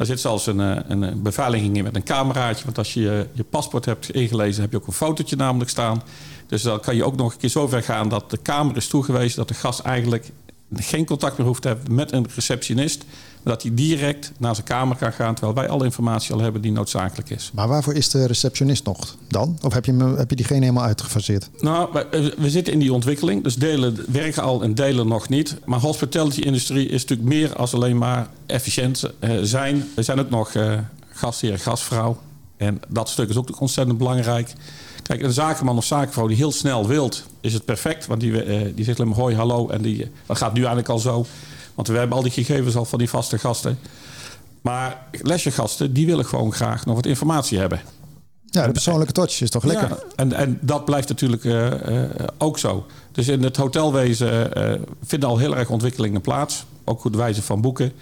Daar 0.00 0.08
zit 0.08 0.20
zelfs 0.20 0.46
een, 0.46 0.60
eh, 0.60 0.76
een 0.88 1.22
beveiliging 1.22 1.76
in 1.76 1.84
met 1.84 1.96
een 1.96 2.02
cameraatje. 2.02 2.64
Want 2.64 2.78
als 2.78 2.94
je 2.94 3.00
je, 3.00 3.26
je 3.32 3.44
paspoort 3.44 3.84
hebt 3.84 4.10
ingelezen, 4.10 4.62
heb 4.62 4.70
je 4.70 4.76
ook 4.76 4.86
een 4.86 4.92
fotootje 4.92 5.36
namelijk 5.36 5.70
staan. 5.70 6.02
Dus 6.46 6.62
dan 6.62 6.80
kan 6.80 6.96
je 6.96 7.04
ook 7.04 7.16
nog 7.16 7.32
een 7.32 7.38
keer 7.38 7.50
zover 7.50 7.82
gaan 7.82 8.08
dat 8.08 8.30
de 8.30 8.36
kamer 8.36 8.76
is 8.76 8.88
toegewezen 8.88 9.36
dat 9.36 9.48
de 9.48 9.54
gast 9.54 9.80
eigenlijk 9.80 10.30
geen 10.74 11.04
contact 11.04 11.38
meer 11.38 11.46
hoeft 11.46 11.62
te 11.62 11.68
hebben 11.68 11.94
met 11.94 12.12
een 12.12 12.26
receptionist. 12.34 13.04
Dat 13.42 13.62
hij 13.62 13.74
direct 13.74 14.32
naar 14.38 14.54
zijn 14.54 14.66
kamer 14.66 14.96
kan 14.96 15.12
gaan, 15.12 15.34
terwijl 15.34 15.56
wij 15.56 15.68
alle 15.68 15.84
informatie 15.84 16.34
al 16.34 16.40
hebben 16.40 16.62
die 16.62 16.72
noodzakelijk 16.72 17.30
is. 17.30 17.50
Maar 17.54 17.68
waarvoor 17.68 17.94
is 17.94 18.08
de 18.10 18.26
receptionist 18.26 18.84
nog 18.84 19.16
dan? 19.28 19.58
Of 19.62 19.74
heb 19.74 19.84
je, 19.84 20.14
heb 20.16 20.30
je 20.30 20.36
diegene 20.36 20.60
helemaal 20.60 20.84
uitgefaseerd? 20.84 21.50
Nou, 21.58 21.88
we, 21.92 22.34
we 22.38 22.50
zitten 22.50 22.72
in 22.72 22.78
die 22.78 22.92
ontwikkeling. 22.92 23.42
Dus 23.42 23.54
delen 23.54 24.04
werken 24.08 24.42
al 24.42 24.62
en 24.62 24.74
delen 24.74 25.08
nog 25.08 25.28
niet. 25.28 25.56
Maar 25.64 25.80
hospitality-industrie 25.80 26.88
is 26.88 27.00
natuurlijk 27.00 27.28
meer 27.28 27.56
als 27.56 27.74
alleen 27.74 27.98
maar 27.98 28.28
efficiënt 28.46 29.04
eh, 29.18 29.30
zijn. 29.42 29.84
Er 29.96 30.04
zijn 30.04 30.20
ook 30.20 30.30
nog 30.30 30.54
eh 30.54 30.78
gastheer, 31.12 31.58
gastvrouw. 31.58 32.18
En 32.60 32.80
dat 32.88 33.08
stuk 33.08 33.28
is 33.28 33.36
ook 33.36 33.60
ontzettend 33.60 33.98
belangrijk. 33.98 34.52
Kijk, 35.02 35.22
een 35.22 35.32
zakenman 35.32 35.76
of 35.76 35.84
zakenvrouw 35.84 36.26
die 36.26 36.36
heel 36.36 36.52
snel 36.52 36.86
wilt, 36.86 37.22
is 37.40 37.52
het 37.52 37.64
perfect. 37.64 38.06
Want 38.06 38.20
die, 38.20 38.42
eh, 38.42 38.74
die 38.74 38.84
zegt 38.84 38.98
alleen 38.98 39.10
maar 39.10 39.20
hoi, 39.20 39.36
hallo. 39.36 39.68
En 39.68 39.82
die, 39.82 40.10
dat 40.26 40.36
gaat 40.36 40.52
nu 40.52 40.58
eigenlijk 40.58 40.88
al 40.88 40.98
zo. 40.98 41.26
Want 41.74 41.88
we 41.88 41.96
hebben 41.96 42.16
al 42.16 42.22
die 42.22 42.32
gegevens 42.32 42.76
al 42.76 42.84
van 42.84 42.98
die 42.98 43.08
vaste 43.08 43.38
gasten. 43.38 43.78
Maar 44.60 45.06
lesjegasten, 45.10 45.92
die 45.92 46.06
willen 46.06 46.24
gewoon 46.24 46.52
graag 46.52 46.86
nog 46.86 46.94
wat 46.94 47.06
informatie 47.06 47.58
hebben. 47.58 47.80
Ja, 48.46 48.66
de 48.66 48.72
persoonlijke 48.72 49.12
touch 49.12 49.40
is 49.40 49.50
toch 49.50 49.64
lekker? 49.64 49.88
Ja, 49.88 49.98
en, 50.16 50.32
en 50.32 50.58
dat 50.60 50.84
blijft 50.84 51.08
natuurlijk 51.08 51.44
eh, 51.44 52.02
eh, 52.02 52.10
ook 52.38 52.58
zo. 52.58 52.86
Dus 53.12 53.28
in 53.28 53.42
het 53.42 53.56
hotelwezen 53.56 54.50
vinden 55.04 55.28
al 55.28 55.38
heel 55.38 55.56
erg 55.56 55.70
ontwikkelingen 55.70 56.20
plaats. 56.20 56.64
Ook 56.84 57.00
goed 57.00 57.16
wijze 57.16 57.42
van 57.42 57.60
boeken. 57.60 57.92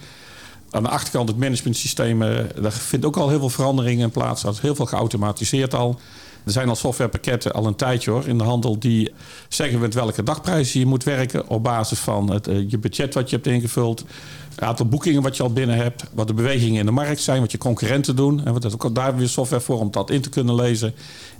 Aan 0.71 0.83
de 0.83 0.89
achterkant 0.89 1.29
het 1.29 1.37
managementsysteem, 1.37 2.21
eh, 2.21 2.43
daar 2.61 2.71
vindt 2.71 3.05
ook 3.05 3.17
al 3.17 3.29
heel 3.29 3.39
veel 3.39 3.49
veranderingen 3.49 4.11
plaats. 4.11 4.43
Er 4.43 4.49
is 4.49 4.59
heel 4.59 4.75
veel 4.75 4.85
geautomatiseerd 4.85 5.73
al. 5.73 5.99
Er 6.45 6.51
zijn 6.51 6.69
al 6.69 6.75
softwarepakketten 6.75 7.53
al 7.53 7.65
een 7.65 7.75
tijdje 7.75 8.11
hoor, 8.11 8.27
in 8.27 8.37
de 8.37 8.43
handel 8.43 8.79
die 8.79 9.13
zeggen 9.47 9.79
met 9.79 9.93
welke 9.93 10.23
dagprijzen 10.23 10.79
je 10.79 10.85
moet 10.85 11.03
werken. 11.03 11.47
Op 11.47 11.63
basis 11.63 11.99
van 11.99 12.31
het, 12.31 12.47
eh, 12.47 12.69
je 12.69 12.77
budget 12.77 13.13
wat 13.13 13.29
je 13.29 13.35
hebt 13.35 13.47
ingevuld. 13.47 14.05
Het 14.49 14.63
aantal 14.63 14.85
boekingen 14.85 15.21
wat 15.21 15.37
je 15.37 15.43
al 15.43 15.53
binnen 15.53 15.75
hebt. 15.75 16.03
Wat 16.13 16.27
de 16.27 16.33
bewegingen 16.33 16.79
in 16.79 16.85
de 16.85 16.91
markt 16.91 17.21
zijn. 17.21 17.41
Wat 17.41 17.51
je 17.51 17.57
concurrenten 17.57 18.15
doen. 18.15 18.45
En 18.45 18.53
wat 18.53 18.73
ook 18.73 18.95
daar 18.95 19.17
weer 19.17 19.29
software 19.29 19.61
voor 19.61 19.79
om 19.79 19.91
dat 19.91 20.09
in 20.09 20.21
te 20.21 20.29
kunnen 20.29 20.55
lezen. 20.55 20.93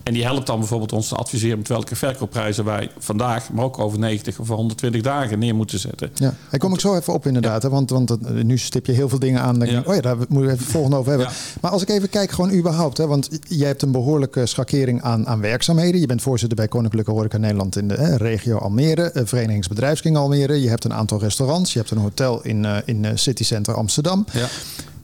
En 0.03 0.13
die 0.13 0.23
helpt 0.23 0.47
dan 0.47 0.59
bijvoorbeeld 0.59 0.93
ons 0.93 1.07
te 1.07 1.15
adviseren 1.15 1.57
met 1.57 1.67
welke 1.67 1.95
verkoopprijzen 1.95 2.65
wij 2.65 2.91
vandaag, 2.97 3.51
maar 3.51 3.63
ook 3.63 3.79
over 3.79 3.99
90 3.99 4.39
of 4.39 4.47
120 4.47 5.01
dagen 5.01 5.39
neer 5.39 5.55
moeten 5.55 5.79
zetten. 5.79 6.09
Ja, 6.13 6.33
daar 6.49 6.59
kom 6.59 6.73
ik 6.73 6.79
zo 6.79 6.95
even 6.95 7.13
op 7.13 7.25
inderdaad. 7.25 7.63
Hè, 7.63 7.69
want, 7.69 7.89
want 7.89 8.11
eh, 8.11 8.43
nu 8.43 8.57
stip 8.57 8.85
je 8.85 8.91
heel 8.91 9.09
veel 9.09 9.19
dingen 9.19 9.41
aan. 9.41 9.59
Denk 9.59 9.71
Ja. 9.71 9.83
oh 9.85 9.95
ja, 9.95 10.01
daar 10.01 10.17
moeten 10.17 10.41
we 10.41 10.51
even 10.51 10.65
volgende 10.65 10.97
over 10.97 11.09
hebben. 11.09 11.27
Ja. 11.27 11.33
Maar 11.61 11.71
als 11.71 11.81
ik 11.81 11.89
even 11.89 12.09
kijk, 12.09 12.31
gewoon 12.31 12.51
überhaupt. 12.53 12.97
Hè, 12.97 13.07
want 13.07 13.29
jij 13.47 13.67
hebt 13.67 13.81
een 13.81 13.91
behoorlijke 13.91 14.45
schakering 14.45 15.01
aan, 15.01 15.27
aan 15.27 15.41
werkzaamheden. 15.41 15.99
Je 16.01 16.07
bent 16.07 16.21
voorzitter 16.21 16.57
bij 16.57 16.67
Koninklijke 16.67 17.11
Horeca 17.11 17.37
Nederland 17.37 17.75
in 17.75 17.87
de 17.87 17.95
hè, 17.95 18.15
regio 18.15 18.57
Almere. 18.57 19.01
eh, 19.11 19.21
Verenigingsbedrijfsking 19.25 20.17
Almere. 20.17 20.61
Je 20.61 20.69
hebt 20.69 20.83
een 20.83 20.93
aantal 20.93 21.19
restaurants. 21.19 21.73
Je 21.73 21.79
hebt 21.79 21.91
een 21.91 21.97
hotel 21.97 22.41
in, 22.43 22.65
eh, 22.65 22.77
in 22.85 23.17
City 23.17 23.43
Center 23.43 23.73
Amsterdam. 23.73 24.25
Ja. 24.33 24.47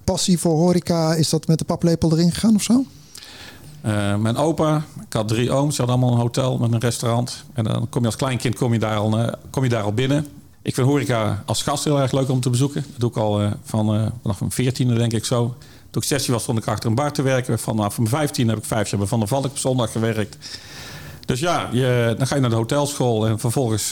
Passie 0.03 0.39
voor 0.39 0.55
horeca, 0.57 1.13
is 1.13 1.29
dat 1.29 1.47
met 1.47 1.59
de 1.59 1.65
paplepel 1.65 2.11
erin 2.11 2.31
gegaan 2.31 2.55
of 2.55 2.63
zo? 2.63 2.85
Eh, 3.85 4.15
mijn 4.15 4.37
opa, 4.37 4.83
ik 5.07 5.13
had 5.13 5.27
drie 5.27 5.51
ooms, 5.51 5.75
ze 5.75 5.81
hadden 5.81 5.99
allemaal 5.99 6.15
een 6.15 6.21
hotel 6.21 6.57
met 6.57 6.73
een 6.73 6.79
restaurant. 6.79 7.43
En 7.53 7.63
dan 7.63 7.89
kom 7.89 8.01
je 8.01 8.07
als 8.07 8.15
kleinkind 8.15 8.55
kom 8.55 8.73
je 8.73 8.79
daar 8.79 8.97
al, 8.97 9.19
eh, 9.19 9.33
kom 9.49 9.63
je 9.63 9.69
daar 9.69 9.83
al 9.83 9.93
binnen. 9.93 10.27
Ik 10.61 10.73
vind 10.73 10.87
horeca 10.87 11.43
als 11.45 11.63
gast 11.63 11.83
heel 11.83 12.01
erg 12.01 12.11
leuk 12.11 12.29
om 12.29 12.39
te 12.39 12.49
bezoeken. 12.49 12.85
Dat 12.91 12.99
doe 12.99 13.09
ik 13.09 13.17
al 13.17 13.41
eh, 13.41 13.51
van, 13.63 14.11
vanaf 14.21 14.39
mijn 14.39 14.51
veertiende 14.51 14.93
denk 14.93 15.13
ik 15.13 15.25
zo. 15.25 15.55
Toen 15.89 16.01
ik 16.01 16.07
16 16.07 16.33
was 16.33 16.41
stond 16.41 16.57
ik 16.57 16.67
achter 16.67 16.89
een 16.89 16.95
bar 16.95 17.11
te 17.11 17.21
werken. 17.21 17.59
Vanaf 17.59 17.97
mijn 17.97 18.09
15 18.09 18.47
heb 18.47 18.57
ik 18.57 18.65
vijf 18.65 18.89
jaar 18.89 18.99
bij 18.99 19.09
Van 19.09 19.19
der 19.19 19.27
Valk 19.27 19.57
zondag 19.57 19.91
gewerkt. 19.91 20.37
Dus 21.25 21.39
ja, 21.39 21.69
je, 21.71 22.15
dan 22.17 22.27
ga 22.27 22.35
je 22.35 22.41
naar 22.41 22.49
de 22.49 22.55
hotelschool 22.55 23.27
en 23.27 23.39
vervolgens 23.39 23.89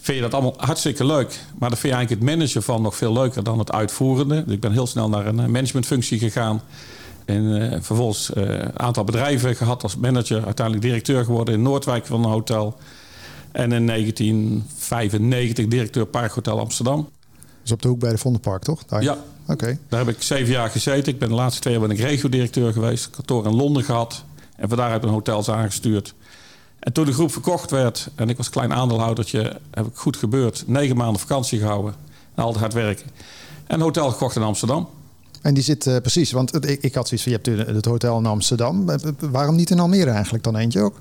vind 0.00 0.16
je 0.16 0.20
dat 0.20 0.34
allemaal 0.34 0.54
hartstikke 0.56 1.06
leuk. 1.06 1.40
Maar 1.58 1.68
dan 1.68 1.78
vind 1.78 1.92
je 1.92 1.98
eigenlijk 1.98 2.10
het 2.10 2.38
managen 2.38 2.62
van 2.62 2.82
nog 2.82 2.96
veel 2.96 3.12
leuker 3.12 3.44
dan 3.44 3.58
het 3.58 3.72
uitvoerende. 3.72 4.44
Dus 4.44 4.54
ik 4.54 4.60
ben 4.60 4.72
heel 4.72 4.86
snel 4.86 5.08
naar 5.08 5.26
een 5.26 5.50
managementfunctie 5.50 6.18
gegaan. 6.18 6.62
En 7.24 7.70
eh, 7.72 7.78
vervolgens 7.82 8.32
eh, 8.32 8.42
een 8.42 8.78
aantal 8.78 9.04
bedrijven 9.04 9.56
gehad 9.56 9.82
als 9.82 9.96
manager. 9.96 10.44
Uiteindelijk 10.44 10.86
directeur 10.86 11.24
geworden 11.24 11.54
in 11.54 11.62
Noordwijk 11.62 12.06
van 12.06 12.24
een 12.24 12.30
hotel. 12.30 12.76
En 13.52 13.72
in 13.72 13.86
1995 13.86 15.66
directeur 15.66 16.06
Parkhotel 16.06 16.58
Amsterdam. 16.60 17.08
Dus 17.62 17.72
op 17.72 17.82
de 17.82 17.88
hoek 17.88 17.98
bij 17.98 18.10
de 18.10 18.18
Vondelpark, 18.18 18.62
toch? 18.62 18.84
Daar. 18.84 19.02
Ja, 19.02 19.18
Oké. 19.46 19.78
daar 19.88 20.04
heb 20.04 20.14
ik 20.14 20.22
zeven 20.22 20.52
jaar 20.52 20.70
gezeten. 20.70 21.12
Ik 21.12 21.18
ben 21.18 21.28
de 21.28 21.34
laatste 21.34 21.60
twee 21.60 21.72
jaar 21.72 21.82
ben 21.82 21.96
ik 21.96 22.02
regio-directeur 22.02 22.72
geweest. 22.72 23.10
Kantoor 23.10 23.46
in 23.46 23.54
Londen 23.54 23.84
gehad. 23.84 24.24
En 24.56 24.68
van 24.68 24.78
daaruit 24.78 25.02
een 25.02 25.08
hotels 25.08 25.50
aangestuurd. 25.50 26.14
En 26.78 26.92
toen 26.92 27.04
de 27.04 27.12
groep 27.12 27.32
verkocht 27.32 27.70
werd 27.70 28.08
en 28.14 28.28
ik 28.28 28.36
was 28.36 28.50
klein 28.50 28.72
aandeelhoudertje, 28.72 29.60
heb 29.70 29.86
ik 29.86 29.96
goed 29.96 30.16
gebeurd. 30.16 30.64
Negen 30.66 30.96
maanden 30.96 31.20
vakantie 31.20 31.58
gehouden. 31.58 31.94
En 32.34 32.42
altijd 32.42 32.60
hard 32.60 32.74
werken. 32.74 33.06
En 33.66 33.74
een 33.74 33.80
hotel 33.80 34.10
gekocht 34.10 34.36
in 34.36 34.42
Amsterdam. 34.42 34.88
En 35.44 35.54
die 35.54 35.62
zit 35.62 35.86
eh, 35.86 35.96
precies, 35.96 36.32
want 36.32 36.68
ik, 36.68 36.82
ik 36.82 36.94
had 36.94 37.08
zoiets 37.08 37.28
van, 37.28 37.32
je 37.32 37.52
hebt 37.62 37.74
het 37.76 37.84
hotel 37.84 38.18
in 38.18 38.26
Amsterdam. 38.26 38.88
Eh, 38.90 38.96
Waarom 39.18 39.56
niet 39.56 39.70
in 39.70 39.78
Almere 39.78 40.10
eigenlijk 40.10 40.44
dan 40.44 40.56
eentje 40.56 40.80
ook? 40.80 41.00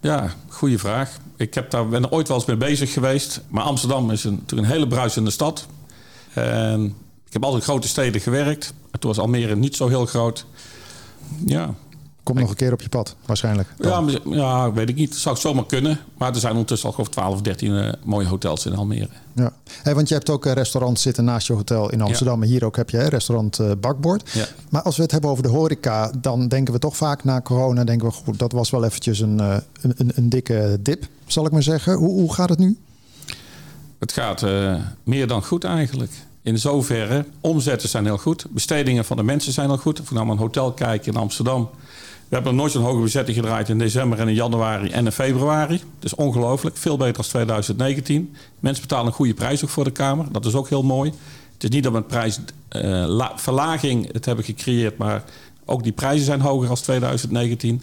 Ja, 0.00 0.34
goede 0.48 0.78
vraag. 0.78 1.10
Ik 1.36 1.54
heb 1.54 1.70
daar, 1.70 1.88
ben 1.88 2.12
ooit 2.12 2.28
wel 2.28 2.36
eens 2.36 2.46
mee 2.46 2.56
bezig 2.56 2.92
geweest. 2.92 3.40
Maar 3.48 3.62
Amsterdam 3.62 4.10
is 4.10 4.24
een, 4.24 4.32
natuurlijk 4.34 4.68
een 4.68 4.74
hele 4.74 4.86
bruisende 4.88 5.30
stad. 5.30 5.66
En 6.32 6.84
ik 7.26 7.32
heb 7.32 7.44
altijd 7.44 7.62
in 7.62 7.68
grote 7.68 7.88
steden 7.88 8.20
gewerkt. 8.20 8.72
En 8.90 9.00
toen 9.00 9.10
was 9.10 9.18
Almere 9.18 9.56
niet 9.56 9.76
zo 9.76 9.88
heel 9.88 10.06
groot. 10.06 10.46
Ja, 11.46 11.74
Komt 12.24 12.38
nog 12.38 12.50
een 12.50 12.56
keer 12.56 12.72
op 12.72 12.82
je 12.82 12.88
pad, 12.88 13.16
waarschijnlijk. 13.26 13.68
Ja, 13.78 14.04
ja, 14.24 14.72
weet 14.72 14.88
ik 14.88 14.96
niet. 14.96 15.14
Zou 15.14 15.34
het 15.34 15.44
zomaar 15.44 15.66
kunnen. 15.66 16.00
Maar 16.16 16.34
er 16.34 16.40
zijn 16.40 16.52
ondertussen 16.52 16.88
al 16.88 16.94
geloof 16.94 17.08
ik 17.08 17.14
12 17.14 17.34
of 17.34 17.40
13 17.40 17.76
eh, 17.76 17.92
mooie 18.04 18.26
hotels 18.26 18.66
in 18.66 18.76
Almere. 18.76 19.08
Ja. 19.32 19.52
Hey, 19.82 19.94
want 19.94 20.08
je 20.08 20.14
hebt 20.14 20.30
ook 20.30 20.44
een 20.44 20.52
restaurant 20.52 21.00
zitten 21.00 21.24
naast 21.24 21.46
je 21.46 21.52
hotel 21.52 21.90
in 21.90 22.00
Amsterdam. 22.00 22.42
En 22.42 22.48
hier 22.48 22.64
ook 22.64 22.76
heb 22.76 22.90
je 22.90 22.96
hè, 22.96 23.08
restaurant 23.08 23.58
eh, 23.58 23.70
Bakbord. 23.80 24.30
Ja. 24.32 24.46
Maar 24.70 24.82
als 24.82 24.96
we 24.96 25.02
het 25.02 25.10
hebben 25.10 25.30
over 25.30 25.42
de 25.42 25.48
horeca, 25.48 26.10
dan 26.20 26.48
denken 26.48 26.72
we 26.74 26.78
toch 26.78 26.96
vaak 26.96 27.24
na 27.24 27.40
corona, 27.40 27.84
denken 27.84 28.08
we, 28.08 28.14
goed, 28.14 28.38
dat 28.38 28.52
was 28.52 28.70
wel 28.70 28.84
eventjes 28.84 29.20
een, 29.20 29.40
eh, 29.40 29.56
een, 29.80 29.94
een, 29.96 30.12
een 30.14 30.28
dikke 30.28 30.78
dip, 30.80 31.06
zal 31.26 31.46
ik 31.46 31.52
maar 31.52 31.62
zeggen. 31.62 31.94
Hoe, 31.94 32.10
hoe 32.10 32.34
gaat 32.34 32.48
het 32.48 32.58
nu? 32.58 32.78
Het 33.98 34.12
gaat 34.12 34.42
eh, 34.42 34.74
meer 35.02 35.26
dan 35.26 35.44
goed 35.44 35.64
eigenlijk. 35.64 36.12
In 36.42 36.58
zoverre, 36.58 37.24
omzetten 37.40 37.88
zijn 37.88 38.04
heel 38.04 38.18
goed. 38.18 38.46
Bestedingen 38.50 39.04
van 39.04 39.16
de 39.16 39.22
mensen 39.22 39.52
zijn 39.52 39.68
heel 39.68 39.78
goed. 39.78 40.00
Of 40.00 40.08
we 40.08 40.14
nou 40.14 40.30
een 40.30 40.38
hotel 40.38 40.72
kijken 40.72 41.12
in 41.12 41.18
Amsterdam. 41.18 41.70
We 42.28 42.34
hebben 42.34 42.54
nog 42.54 42.60
nooit 42.60 42.72
zo'n 42.72 42.82
hoge 42.82 43.02
bezetting 43.02 43.36
gedraaid 43.36 43.68
in 43.68 43.78
december 43.78 44.18
en 44.18 44.28
in 44.28 44.34
januari 44.34 44.90
en 44.90 45.04
in 45.04 45.12
februari. 45.12 45.76
Dat 45.76 46.04
is 46.04 46.14
ongelooflijk. 46.14 46.76
Veel 46.76 46.96
beter 46.96 47.14
dan 47.14 47.24
2019. 47.24 48.34
Mensen 48.60 48.82
betalen 48.82 49.06
een 49.06 49.12
goede 49.12 49.34
prijs 49.34 49.64
ook 49.64 49.70
voor 49.70 49.84
de 49.84 49.90
Kamer. 49.90 50.26
Dat 50.32 50.44
is 50.44 50.54
ook 50.54 50.68
heel 50.68 50.82
mooi. 50.82 51.12
Het 51.54 51.62
is 51.62 51.68
niet 51.68 51.82
dat 51.82 51.92
we 51.92 51.98
een 51.98 52.06
prijsverlaging 52.68 54.12
het 54.12 54.24
hebben 54.24 54.44
gecreëerd, 54.44 54.96
maar 54.96 55.24
ook 55.64 55.82
die 55.82 55.92
prijzen 55.92 56.24
zijn 56.24 56.40
hoger 56.40 56.68
als 56.68 56.80
2019. 56.80 57.82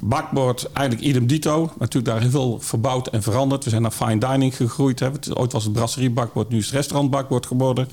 Bakbord, 0.00 0.72
eigenlijk 0.72 1.06
idem 1.08 1.26
dito. 1.26 1.72
Natuurlijk 1.78 2.12
daar 2.12 2.20
heel 2.20 2.30
veel 2.30 2.58
verbouwd 2.60 3.08
en 3.08 3.22
veranderd. 3.22 3.64
We 3.64 3.70
zijn 3.70 3.82
naar 3.82 3.90
fine 3.90 4.18
dining 4.18 4.56
gegroeid. 4.56 5.00
Hè. 5.00 5.08
Ooit 5.34 5.52
was 5.52 5.64
het 5.64 5.72
brasserie-bakbord, 5.72 6.48
nu 6.48 6.58
is 6.58 6.64
het 6.64 6.74
restaurant-bakbord 6.74 7.46
geworden. 7.46 7.88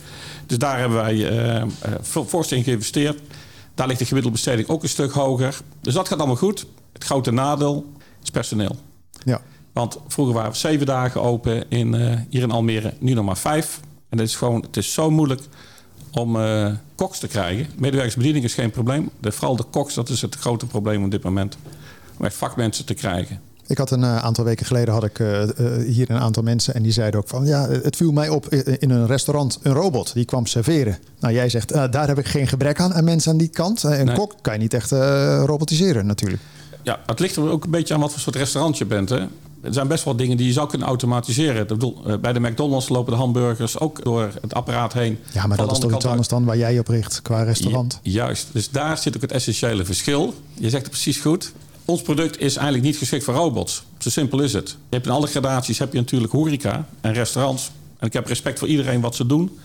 Dus 0.45 0.57
daar 0.57 0.79
hebben 0.79 0.97
wij 0.97 1.29
eh, 1.29 1.61
eh, 1.61 1.67
veel 2.01 2.25
fors 2.25 2.51
in 2.51 2.63
geïnvesteerd. 2.63 3.19
Daar 3.75 3.87
ligt 3.87 3.99
de 3.99 4.05
gemiddelde 4.05 4.37
besteding 4.37 4.67
ook 4.67 4.83
een 4.83 4.89
stuk 4.89 5.11
hoger. 5.11 5.61
Dus 5.81 5.93
dat 5.93 6.07
gaat 6.07 6.17
allemaal 6.17 6.35
goed. 6.35 6.65
Het 6.93 7.03
grote 7.03 7.31
nadeel 7.31 7.85
is 8.23 8.29
personeel. 8.29 8.75
Ja. 9.25 9.41
Want 9.73 9.97
vroeger 10.07 10.35
waren 10.35 10.51
we 10.51 10.57
zeven 10.57 10.85
dagen 10.85 11.21
open 11.21 11.69
in, 11.69 11.93
eh, 11.93 12.19
hier 12.29 12.41
in 12.41 12.51
Almere, 12.51 12.93
nu 12.99 13.13
nog 13.13 13.25
maar 13.25 13.37
vijf. 13.37 13.79
En 14.09 14.17
het 14.17 14.27
is 14.27 14.35
gewoon, 14.35 14.61
het 14.61 14.77
is 14.77 14.93
zo 14.93 15.11
moeilijk 15.11 15.41
om 16.11 16.35
eh, 16.35 16.71
koks 16.95 17.19
te 17.19 17.27
krijgen. 17.27 17.67
Medewerkersbediening 17.77 18.45
is 18.45 18.53
geen 18.53 18.71
probleem. 18.71 19.09
De, 19.19 19.31
vooral 19.31 19.55
de 19.55 19.63
koks, 19.63 19.93
dat 19.93 20.09
is 20.09 20.21
het 20.21 20.35
grote 20.35 20.65
probleem 20.65 21.03
op 21.03 21.11
dit 21.11 21.23
moment. 21.23 21.57
Om 22.17 22.25
echt 22.25 22.35
vakmensen 22.35 22.85
te 22.85 22.93
krijgen. 22.93 23.41
Ik 23.67 23.77
had 23.77 23.91
een 23.91 24.03
eh, 24.03 24.17
aantal 24.17 24.43
weken 24.43 24.65
geleden 24.65 24.93
had 24.93 25.03
ik 25.03 25.19
eh, 25.19 25.41
eh, 25.43 25.49
hier 25.87 26.09
een 26.09 26.19
aantal 26.19 26.43
mensen 26.43 26.73
en 26.73 26.83
die 26.83 26.91
zeiden 26.91 27.19
ook 27.19 27.27
van 27.27 27.45
ja, 27.45 27.69
het 27.69 27.95
viel 27.95 28.11
mij 28.11 28.29
op 28.29 28.49
in 28.53 28.89
een 28.89 29.07
restaurant 29.07 29.59
een 29.61 29.73
robot 29.73 30.13
die 30.13 30.25
kwam 30.25 30.45
serveren. 30.45 30.97
Nou, 31.19 31.33
jij 31.33 31.49
zegt 31.49 31.73
daar 31.91 32.07
heb 32.07 32.17
ik 32.19 32.25
geen 32.27 32.47
gebrek 32.47 32.79
aan 32.79 32.93
aan 32.93 33.03
mensen 33.03 33.31
aan 33.31 33.37
die 33.37 33.47
kant. 33.47 33.83
Een 33.83 34.05
Nee. 34.05 34.15
kok 34.15 34.33
kan 34.41 34.53
je 34.53 34.59
niet 34.59 34.73
echt 34.73 34.91
robotiseren 35.45 36.05
natuurlijk. 36.05 36.41
Ja, 36.83 36.99
het 37.05 37.19
ligt 37.19 37.35
er 37.35 37.49
ook 37.49 37.63
een 37.63 37.69
beetje 37.69 37.93
aan 37.93 37.99
wat 37.99 38.11
voor 38.11 38.19
soort 38.19 38.35
restaurant 38.35 38.77
je 38.77 38.85
bent. 38.85 39.09
Hè? 39.09 39.17
Er 39.61 39.73
zijn 39.73 39.87
best 39.87 40.03
wel 40.03 40.15
dingen 40.15 40.37
die 40.37 40.47
je 40.47 40.53
zou 40.53 40.69
kunnen 40.69 40.87
automatiseren. 40.87 41.61
Ik 41.61 41.67
bedoel, 41.67 42.01
bij 42.21 42.33
de 42.33 42.39
McDonald's 42.39 42.89
lopen 42.89 43.11
de 43.13 43.17
hamburgers 43.19 43.79
ook 43.79 44.03
door 44.03 44.31
het 44.41 44.53
apparaat 44.53 44.93
heen. 44.93 45.17
Ja, 45.33 45.47
maar 45.47 45.57
dat 45.57 45.71
is 45.71 45.79
toch 45.79 45.95
iets 45.95 46.05
anders 46.05 46.27
dan 46.27 46.45
waar 46.45 46.57
jij 46.57 46.79
op 46.79 46.87
richt 46.87 47.21
qua 47.21 47.43
restaurant. 47.43 47.99
Ju- 48.01 48.11
Juist, 48.11 48.47
dus 48.51 48.69
daar 48.69 48.97
zit 48.97 49.15
ook 49.15 49.21
het 49.21 49.31
essentiële 49.31 49.85
verschil. 49.85 50.33
Je 50.53 50.69
zegt 50.69 50.81
het 50.83 50.91
precies 50.91 51.17
goed. 51.17 51.51
Ons 51.85 52.01
product 52.01 52.39
is 52.39 52.55
eigenlijk 52.55 52.85
niet 52.85 52.97
geschikt 52.97 53.23
voor 53.23 53.33
robots. 53.33 53.83
Zo 53.97 54.09
simpel 54.09 54.39
is 54.41 54.53
het. 54.53 54.69
Je 54.69 54.75
hebt 54.89 55.05
in 55.05 55.11
alle 55.11 55.27
gradaties 55.27 55.79
heb 55.79 55.93
je 55.93 55.99
natuurlijk 55.99 56.31
horeca 56.31 56.87
en 57.01 57.13
restaurants. 57.13 57.71
En 57.99 58.07
ik 58.07 58.13
heb 58.13 58.27
respect 58.27 58.59
voor 58.59 58.67
iedereen 58.67 59.01
wat 59.01 59.15
ze 59.15 59.25
doen. 59.25 59.57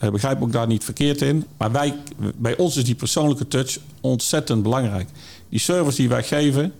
Ik 0.00 0.10
begrijp 0.12 0.42
ook 0.42 0.52
daar 0.52 0.66
niet 0.66 0.84
verkeerd 0.84 1.22
in. 1.22 1.44
Maar 1.56 1.72
wij, 1.72 1.96
bij 2.36 2.56
ons 2.56 2.76
is 2.76 2.84
die 2.84 2.94
persoonlijke 2.94 3.48
touch 3.48 3.78
ontzettend 4.00 4.62
belangrijk. 4.62 5.08
Die 5.48 5.58
service 5.60 5.96
die 5.96 6.08
wij 6.08 6.22
geven 6.22 6.72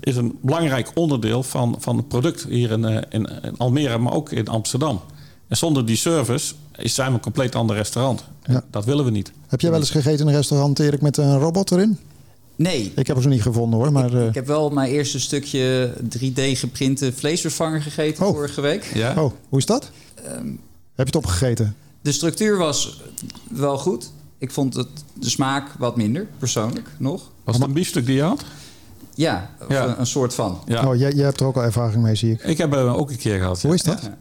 is 0.00 0.16
een 0.16 0.38
belangrijk 0.42 0.90
onderdeel 0.94 1.42
van, 1.42 1.76
van 1.78 1.96
het 1.96 2.08
product 2.08 2.46
hier 2.48 2.70
in, 2.70 2.84
eh, 2.84 2.96
in, 3.08 3.28
in 3.42 3.56
Almere, 3.58 3.98
maar 3.98 4.12
ook 4.12 4.30
in 4.32 4.48
Amsterdam. 4.48 5.00
En 5.48 5.56
zonder 5.56 5.86
die 5.86 5.96
service 5.96 6.54
is- 6.76 6.94
zijn 6.94 7.08
we 7.08 7.14
een 7.14 7.20
compleet 7.20 7.54
ander 7.54 7.76
restaurant. 7.76 8.24
Ja. 8.44 8.64
Dat 8.70 8.84
willen 8.84 9.04
we 9.04 9.10
niet. 9.10 9.32
Heb 9.46 9.60
jij 9.60 9.70
wel 9.70 9.80
eens 9.80 9.90
gegeten 9.90 10.20
in 10.20 10.26
een 10.26 10.34
restaurant 10.34 10.78
Erik 10.78 11.00
met 11.00 11.16
een 11.16 11.38
robot 11.38 11.70
erin? 11.70 11.98
Nee, 12.56 12.92
Ik 12.96 13.06
heb 13.06 13.22
zo 13.22 13.28
niet 13.28 13.42
gevonden 13.42 13.78
hoor, 13.78 13.92
maar 13.92 14.14
eh, 14.14 14.26
ik 14.26 14.34
heb 14.34 14.46
wel 14.46 14.70
mijn 14.70 14.90
eerste 14.90 15.20
stukje 15.20 15.92
3D 16.18 16.40
geprinte 16.58 17.12
vleesvervanger 17.12 17.82
gegeten 17.82 18.26
Oh. 18.26 18.32
vorige 18.34 18.60
week. 18.60 18.90
Ja? 18.94 19.10
oh, 19.22 19.32
hoe 19.48 19.58
is 19.58 19.66
dat? 19.66 19.90
Ehm, 20.14 20.46
heb 20.46 20.56
je 20.94 21.02
het 21.04 21.16
opgegeten? 21.16 21.76
De 22.02 22.12
structuur 22.12 22.58
was 22.58 23.02
wel 23.50 23.78
goed. 23.78 24.10
Ik 24.38 24.50
vond 24.50 24.74
het, 24.74 24.88
de 25.12 25.30
smaak 25.30 25.68
wat 25.78 25.96
minder, 25.96 26.26
persoonlijk 26.38 26.88
nog. 26.98 27.30
Was 27.44 27.54
het 27.56 27.64
een 27.64 27.72
biefstuk 27.72 28.06
die 28.06 28.14
je 28.14 28.22
had? 28.22 28.44
Ja. 29.14 29.50
Een, 29.68 30.00
een 30.00 30.06
soort 30.06 30.34
van. 30.34 30.58
Ja. 30.66 30.88
Oh, 30.88 30.96
jij, 30.96 31.12
jij 31.12 31.24
hebt 31.24 31.40
er 31.40 31.46
ook 31.46 31.56
al 31.56 31.62
ervaring 31.62 32.02
mee, 32.02 32.14
zie 32.14 32.32
ik. 32.32 32.42
Ik 32.42 32.58
heb 32.58 32.70
hem 32.70 32.86
ook 32.88 33.10
een 33.10 33.16
keer 33.16 33.38
gehad. 33.38 33.62
Hoe 33.62 33.74
is 33.74 33.82
dat? 33.82 34.00
Ja, 34.02 34.16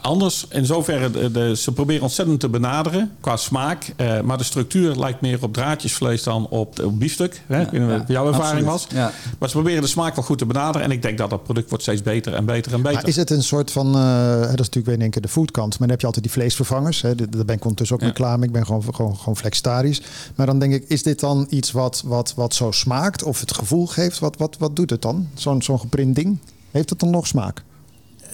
anders. 0.00 0.46
In 0.50 0.66
zoverre, 0.66 1.10
de, 1.10 1.30
de- 1.30 1.56
ze 1.56 1.72
proberen 1.72 2.02
ontzettend 2.02 2.40
te 2.40 2.48
benaderen 2.48 3.10
qua 3.20 3.36
smaak. 3.36 3.92
eh, 3.96 4.20
maar 4.20 4.38
de 4.38 4.44
structuur 4.44 4.94
lijkt 4.96 5.20
meer 5.20 5.42
op 5.42 5.52
draadjesvlees 5.52 6.22
dan 6.22 6.46
op, 6.48 6.78
op 6.84 6.98
biefstuk. 6.98 7.42
Hè? 7.46 7.60
ik 7.60 7.70
weet 7.70 7.80
niet 7.80 7.90
ja, 7.90 7.98
wat 7.98 8.08
jouw 8.08 8.26
ervaring 8.26 8.68
absoluut. 8.68 8.92
was. 8.92 8.98
Ja. 8.98 9.12
Maar 9.38 9.48
ze 9.48 9.54
proberen 9.54 9.82
de 9.82 9.88
smaak 9.88 10.14
wel 10.14 10.24
goed 10.24 10.38
te 10.38 10.46
benaderen. 10.46 10.82
En 10.86 10.90
ik 10.92 11.02
denk 11.02 11.18
dat 11.18 11.30
dat 11.30 11.42
product 11.44 11.68
wordt 11.68 11.84
steeds 11.84 12.02
beter 12.02 12.34
en 12.34 12.44
beter 12.44 12.72
en 12.72 12.82
beter. 12.82 12.98
Maar 12.98 13.08
is 13.08 13.16
het 13.16 13.30
een 13.30 13.42
soort 13.42 13.70
van, 13.70 13.86
eh, 13.94 14.40
dat 14.40 14.42
is 14.42 14.48
natuurlijk 14.56 14.86
weer 14.86 14.94
in 14.94 15.00
één 15.00 15.10
keer 15.10 15.22
de 15.22 15.28
foodkant, 15.28 15.68
maar 15.70 15.78
dan 15.78 15.88
heb 15.90 16.00
je 16.00 16.06
altijd 16.06 16.24
die 16.24 16.32
vleesvervangers. 16.34 17.02
Hè. 17.02 17.14
Daar 17.14 17.44
ben 17.44 17.54
ik 17.56 17.62
ondertussen 17.62 17.96
ook 17.96 18.02
Ja. 18.02 18.08
mee 18.08 18.16
klaar 18.16 18.38
mee. 18.38 18.46
Ik 18.46 18.52
ben 18.54 18.66
gewoon, 18.66 18.84
gewoon, 18.94 19.16
gewoon 19.16 19.36
flexitarisch. 19.36 20.02
Maar 20.34 20.46
dan 20.46 20.58
denk 20.58 20.72
ik, 20.72 20.84
is 20.88 21.02
dit 21.02 21.20
dan 21.20 21.46
iets 21.50 21.72
wat, 21.72 22.02
wat, 22.06 22.32
wat 22.36 22.54
zo 22.54 22.70
smaakt 22.70 23.22
of 23.22 23.40
het 23.40 23.54
gevoel 23.54 23.86
geeft? 23.86 24.18
Wat, 24.18 24.36
wat, 24.36 24.56
wat 24.58 24.76
doet 24.76 24.90
het 24.90 25.02
dan? 25.02 25.28
Zo'n 25.34 25.62
zo'n 25.62 25.80
geprint 25.80 26.14
ding? 26.16 26.38
Heeft 26.70 26.90
het 26.90 26.98
dan 26.98 27.10
nog 27.10 27.26
smaak? 27.26 27.62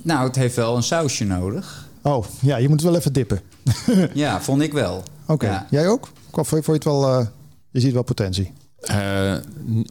Nou, 0.02 0.26
het 0.26 0.36
heeft 0.36 0.56
wel 0.56 0.76
een 0.76 0.82
sausje 0.82 1.24
nodig. 1.24 1.86
Oh, 2.02 2.24
ja, 2.40 2.56
je 2.56 2.68
moet 2.68 2.82
wel 2.82 2.96
even 2.96 3.12
dippen. 3.12 3.40
Ja, 4.14 4.40
vond 4.40 4.62
ik 4.62 4.72
wel. 4.72 5.02
Oké, 5.26 5.46
Ja. 5.46 5.66
jij 5.70 5.88
ook? 5.88 6.08
Of 6.30 6.48
vond 6.48 6.66
je 6.66 6.72
het 6.72 6.84
wel, 6.84 7.08
eh, 7.18 7.26
je 7.70 7.80
ziet 7.80 7.92
wel 7.92 8.02
potentie? 8.02 8.52
Eh, 8.80 9.34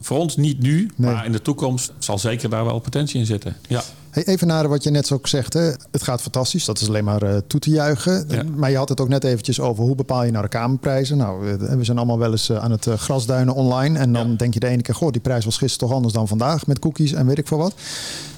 voor 0.01 0.17
ons 0.17 0.37
niet 0.37 0.59
nu, 0.61 0.89
Nee. 0.95 1.13
maar 1.13 1.25
in 1.25 1.31
de 1.31 1.41
toekomst 1.41 1.91
zal 1.99 2.19
zeker 2.19 2.49
daar 2.49 2.65
wel 2.65 2.79
potentie 2.79 3.19
in 3.19 3.25
zitten. 3.25 3.55
Ja. 3.67 3.81
Hey, 4.09 4.25
even 4.25 4.47
naar 4.47 4.67
wat 4.67 4.83
je 4.83 4.89
net 4.89 5.11
ook 5.11 5.27
zegt. 5.27 5.53
Hè. 5.53 5.61
Het 5.91 6.03
gaat 6.03 6.21
fantastisch. 6.21 6.65
Dat 6.65 6.81
is 6.81 6.87
alleen 6.87 7.03
maar 7.03 7.21
eh, 7.21 7.37
toe 7.47 7.59
te 7.59 7.69
juichen. 7.69 8.25
Ja. 8.27 8.43
Maar 8.55 8.69
je 8.71 8.77
had 8.77 8.89
het 8.89 9.01
ook 9.01 9.09
net 9.09 9.23
eventjes 9.23 9.59
over 9.59 9.83
hoe 9.83 9.95
bepaal 9.95 10.23
je 10.23 10.31
nou 10.31 10.43
de 10.43 10.49
kamerprijzen. 10.49 11.17
Nou, 11.17 11.57
we 11.57 11.83
zijn 11.83 11.97
allemaal 11.97 12.17
wel 12.19 12.31
eens 12.31 12.51
aan 12.51 12.71
het 12.71 12.85
grasduinen 12.95 13.53
online. 13.53 13.99
En 13.99 14.13
dan 14.13 14.29
Ja. 14.29 14.35
denk 14.35 14.53
je 14.53 14.59
de 14.59 14.67
ene 14.67 14.81
keer, 14.81 14.95
goh, 14.95 15.11
die 15.11 15.21
prijs 15.21 15.45
was 15.45 15.57
gisteren 15.57 15.87
toch 15.87 15.95
anders 15.95 16.13
dan 16.13 16.27
vandaag. 16.27 16.67
Met 16.67 16.79
cookies 16.79 17.11
en 17.13 17.25
weet 17.25 17.37
ik 17.37 17.47
veel 17.47 17.57
wat. 17.57 17.73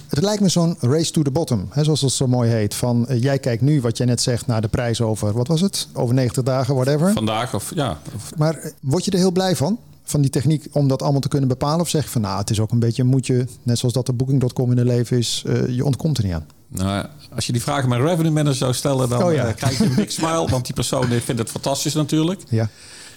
Het 0.09 0.23
lijkt 0.23 0.41
me 0.41 0.49
zo'n 0.49 0.77
race 0.79 1.11
to 1.11 1.21
the 1.21 1.31
bottom, 1.31 1.67
hè, 1.69 1.83
zoals 1.83 2.01
het 2.01 2.11
zo 2.11 2.27
mooi 2.27 2.49
heet. 2.51 2.73
Van 2.73 3.07
eh, 3.07 3.21
jij 3.21 3.39
kijkt 3.39 3.61
nu 3.61 3.81
wat 3.81 3.97
jij 3.97 4.05
net 4.05 4.21
zegt 4.21 4.47
naar 4.47 4.61
de 4.61 4.67
prijs 4.67 5.01
over, 5.01 5.33
wat 5.33 5.47
was 5.47 5.61
het? 5.61 5.87
Over 5.93 6.15
90 6.15 6.43
dagen, 6.43 6.75
whatever. 6.75 7.11
Vandaag 7.13 7.55
of 7.55 7.71
ja, 7.75 7.99
of- 8.15 8.31
Maar 8.37 8.55
eh, 8.55 8.71
word 8.81 9.05
je 9.05 9.11
er 9.11 9.17
heel 9.17 9.31
blij 9.31 9.55
van? 9.55 9.77
Van 10.03 10.21
die 10.21 10.29
techniek 10.29 10.67
om 10.71 10.87
dat 10.87 11.01
allemaal 11.01 11.21
te 11.21 11.27
kunnen 11.27 11.49
bepalen? 11.49 11.79
Of 11.79 11.89
zeg 11.89 12.03
je 12.03 12.09
van 12.09 12.21
nou, 12.21 12.39
het 12.39 12.49
is 12.49 12.59
ook 12.59 12.71
een 12.71 12.79
beetje 12.79 13.01
een 13.01 13.07
moedje, 13.09 13.47
net 13.63 13.77
zoals 13.77 13.93
dat 13.93 14.05
de 14.05 14.13
Booking.com 14.13 14.71
in 14.71 14.77
het 14.77 14.87
leven 14.87 15.17
is. 15.17 15.43
eh, 15.47 15.67
je 15.75 15.85
ontkomt 15.85 16.17
er 16.17 16.23
niet 16.23 16.33
aan. 16.33 16.45
Nou, 16.67 17.05
als 17.35 17.45
je 17.45 17.51
die 17.51 17.61
vraag 17.61 17.83
aan 17.83 17.89
mijn 17.89 18.01
revenue 18.01 18.31
manager 18.31 18.55
zou 18.57 18.73
stellen, 18.73 19.09
dan 19.09 19.23
Oh 19.23 19.33
ja. 19.33 19.51
krijg 19.51 19.77
je 19.77 19.83
een 19.83 19.95
big 19.95 20.11
smile. 20.21 20.47
Want 20.49 20.65
die 20.65 20.73
persoon 20.75 21.05
vindt 21.07 21.41
het 21.41 21.49
fantastisch 21.49 21.93
natuurlijk. 21.93 22.41
Ja. 22.49 22.69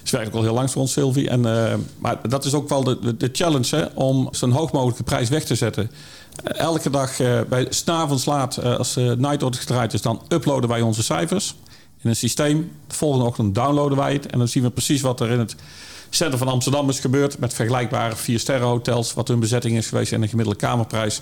Ze 0.02 0.16
werkt 0.16 0.35
al 0.35 0.42
heel 0.42 0.54
lang 0.54 0.71
voor 0.71 0.80
ons, 0.80 0.92
Sylvie. 0.92 1.28
En, 1.28 1.47
eh, 1.47 1.75
maar 1.99 2.28
dat 2.28 2.44
is 2.44 2.54
ook 2.54 2.68
wel 2.68 2.85
de, 2.85 2.99
de, 2.99 3.16
de 3.16 3.28
challenge 3.32 3.76
hè, 3.76 3.85
om 3.94 4.28
zo'n 4.30 4.50
hoog 4.50 4.73
mogelijke 4.73 5.02
prijs 5.02 5.28
weg 5.28 5.44
te 5.44 5.54
zetten. 5.54 5.90
Eh, 6.44 6.59
elke 6.59 6.90
dag 6.90 7.21
eh, 7.21 7.40
bij 7.49 7.66
s'avonds 7.68 8.25
laat, 8.25 8.62
als 8.62 8.94
de 8.94 9.14
night 9.18 9.40
audit 9.40 9.61
gedraaid 9.61 9.92
is, 9.92 10.02
dan 10.02 10.23
uploaden 10.28 10.68
wij 10.68 10.80
onze 10.80 11.02
cijfers 11.02 11.54
in 12.02 12.09
een 12.09 12.16
systeem. 12.16 12.71
De 12.87 12.94
volgende 12.94 13.26
ochtend 13.26 13.54
downloaden 13.54 13.99
wij 13.99 14.12
het. 14.12 14.26
En 14.26 14.38
dan 14.38 14.49
zien 14.49 14.62
we 14.62 14.71
precies 14.71 15.00
wat 15.00 15.21
er 15.21 15.30
in 15.30 15.38
het 15.38 15.56
centrum 16.11 16.38
van 16.38 16.49
Amsterdam 16.49 16.88
is 16.88 17.00
gebeurd. 17.00 17.38
Met 17.38 17.54
vergelijkbare 17.54 18.16
vier 18.16 18.38
sterren 18.38 18.66
hotels, 18.66 19.14
wat 19.14 19.28
hun 19.28 19.40
bezetting 19.40 19.76
is 19.76 19.88
geweest 19.88 20.12
en 20.12 20.23
een 20.23 20.28
gemiddelde 20.28 20.59
kamerprijs. 20.59 21.21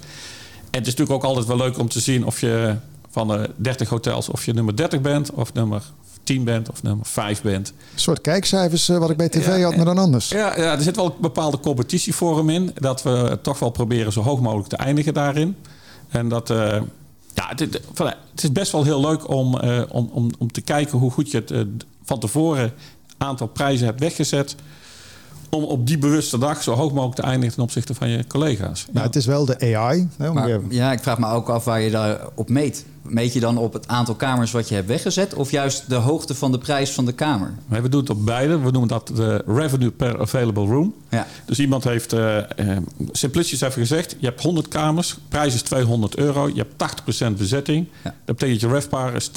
En 0.71 0.79
het 0.79 0.87
is 0.87 0.95
natuurlijk 0.95 1.11
ook 1.11 1.25
altijd 1.25 1.47
wel 1.47 1.57
leuk 1.57 1.79
om 1.79 1.89
te 1.89 2.01
zien 2.01 2.27
of 2.27 2.41
je 2.41 2.77
van 3.11 3.29
de 3.29 3.51
30 3.57 3.89
hotels, 3.89 4.29
of 4.29 4.45
je 4.45 4.53
nummer 4.53 4.77
30 4.77 5.01
bent, 5.01 5.31
of 5.31 5.53
nummer 5.53 5.83
10 6.31 6.45
bent, 6.45 6.71
of 6.71 6.83
nummer 6.83 7.07
5 7.07 7.43
bent. 7.43 7.69
Een 7.69 8.01
soort 8.01 8.21
kijkcijfers 8.21 8.89
eh, 8.89 8.99
wat 8.99 9.11
ik 9.11 9.17
bij 9.17 9.29
tv 9.29 9.47
Ja, 9.47 9.61
had, 9.63 9.77
maar 9.77 9.85
dan 9.85 9.99
anders. 9.99 10.29
Ja, 10.29 10.57
ja, 10.57 10.73
er 10.77 10.83
zit 10.83 10.97
wel 10.97 11.05
een 11.05 11.13
bepaalde 11.21 11.61
competitievorm 11.61 12.51
in. 12.51 12.71
Dat 12.75 13.03
we 13.03 13.39
toch 13.43 13.59
wel 13.59 13.71
proberen 13.71 14.13
zo 14.13 14.23
hoog 14.23 14.41
mogelijk 14.41 14.69
te 14.69 14.77
eindigen 14.77 15.15
daarin. 15.15 15.57
En 16.09 16.29
dat. 16.29 16.51
eh, 16.51 16.57
ja, 17.35 17.49
het, 17.49 17.61
het- 17.61 17.81
is 18.43 18.53
best 18.53 18.73
wel 18.73 18.85
heel 18.85 19.01
leuk 19.01 19.29
om, 19.29 19.59
eh, 19.59 19.83
om, 19.89 20.11
om, 20.13 20.31
om 20.39 20.53
te 20.53 20.61
kijken 20.61 20.99
hoe 20.99 21.11
goed 21.11 21.31
je 21.31 21.37
het 21.47 21.67
van 22.05 22.19
tevoren 22.21 22.73
aantal 23.19 23.47
prijzen 23.47 23.87
hebt 23.87 24.01
weggezet. 24.01 24.55
Om 25.51 25.65
op 25.65 25.87
die 25.87 25.99
bewuste 25.99 26.39
dag 26.39 26.63
zo 26.63 26.73
hoog 26.75 26.93
mogelijk 26.93 27.15
te 27.17 27.23
eindigen 27.23 27.55
ten 27.55 27.63
opzichte 27.63 27.95
van 27.95 28.09
je 28.09 28.27
collega's. 28.27 28.87
Nou, 28.93 29.07
het 29.07 29.17
is 29.17 29.27
wel 29.27 29.45
de 29.45 29.77
AI. 29.77 30.09
Hè, 30.17 30.29
om 30.29 30.35
Maar, 30.35 30.47
weer- 30.47 30.61
ja, 30.69 30.93
ik 30.93 31.01
vraag 31.01 31.19
me 31.19 31.27
ook 31.27 31.49
af 31.49 31.65
waar 31.65 31.81
je 31.81 31.91
daar 31.91 32.21
op 32.35 32.49
meet. 32.49 32.85
Meet 33.03 33.33
je 33.33 33.41
dan 33.41 33.59
op 33.59 33.73
het 33.73 33.89
aantal 33.89 34.15
kamers 34.15 34.51
wat 34.51 34.69
je 34.69 34.75
hebt 34.75 34.87
weggezet... 34.87 35.35
of 35.35 35.51
juist 35.51 35.89
de 35.89 35.95
hoogte 35.95 36.35
van 36.35 36.53
de 36.53 36.59
prijs 36.59 36.91
van 36.91 37.05
de 37.05 37.13
kamer? 37.13 37.55
We 37.69 37.89
doen 37.89 38.01
het 38.01 38.11
op 38.11 38.27
beide. 38.27 38.59
We 38.59 38.71
noemen 38.71 38.89
dat 38.89 39.07
de 39.15 39.43
revenue 39.47 39.91
per 39.91 40.21
available 40.21 40.67
room. 40.67 40.95
Ja, 41.09 41.27
Dus 41.45 41.59
iemand 41.59 41.85
heeft, 41.85 42.13
eh 42.13 42.39
eh, 42.39 42.77
simplicious 43.13 43.61
even 43.61 43.81
gezegd, 43.81 44.17
je 44.19 44.27
hebt 44.27 44.43
100 44.43 44.69
kamers, 44.69 45.19
prijs 45.29 45.55
is 45.55 45.63
200 45.63 46.17
euro, 46.17 46.49
je 46.49 46.55
hebt 46.69 46.73
80% 47.33 47.37
bezetting. 47.37 47.87
Ja. 48.05 48.15
Dat 48.25 48.37
betekent 48.37 48.61
je 48.61 48.69
RevPAR 48.69 49.15
is 49.15 49.29
80% 49.31 49.33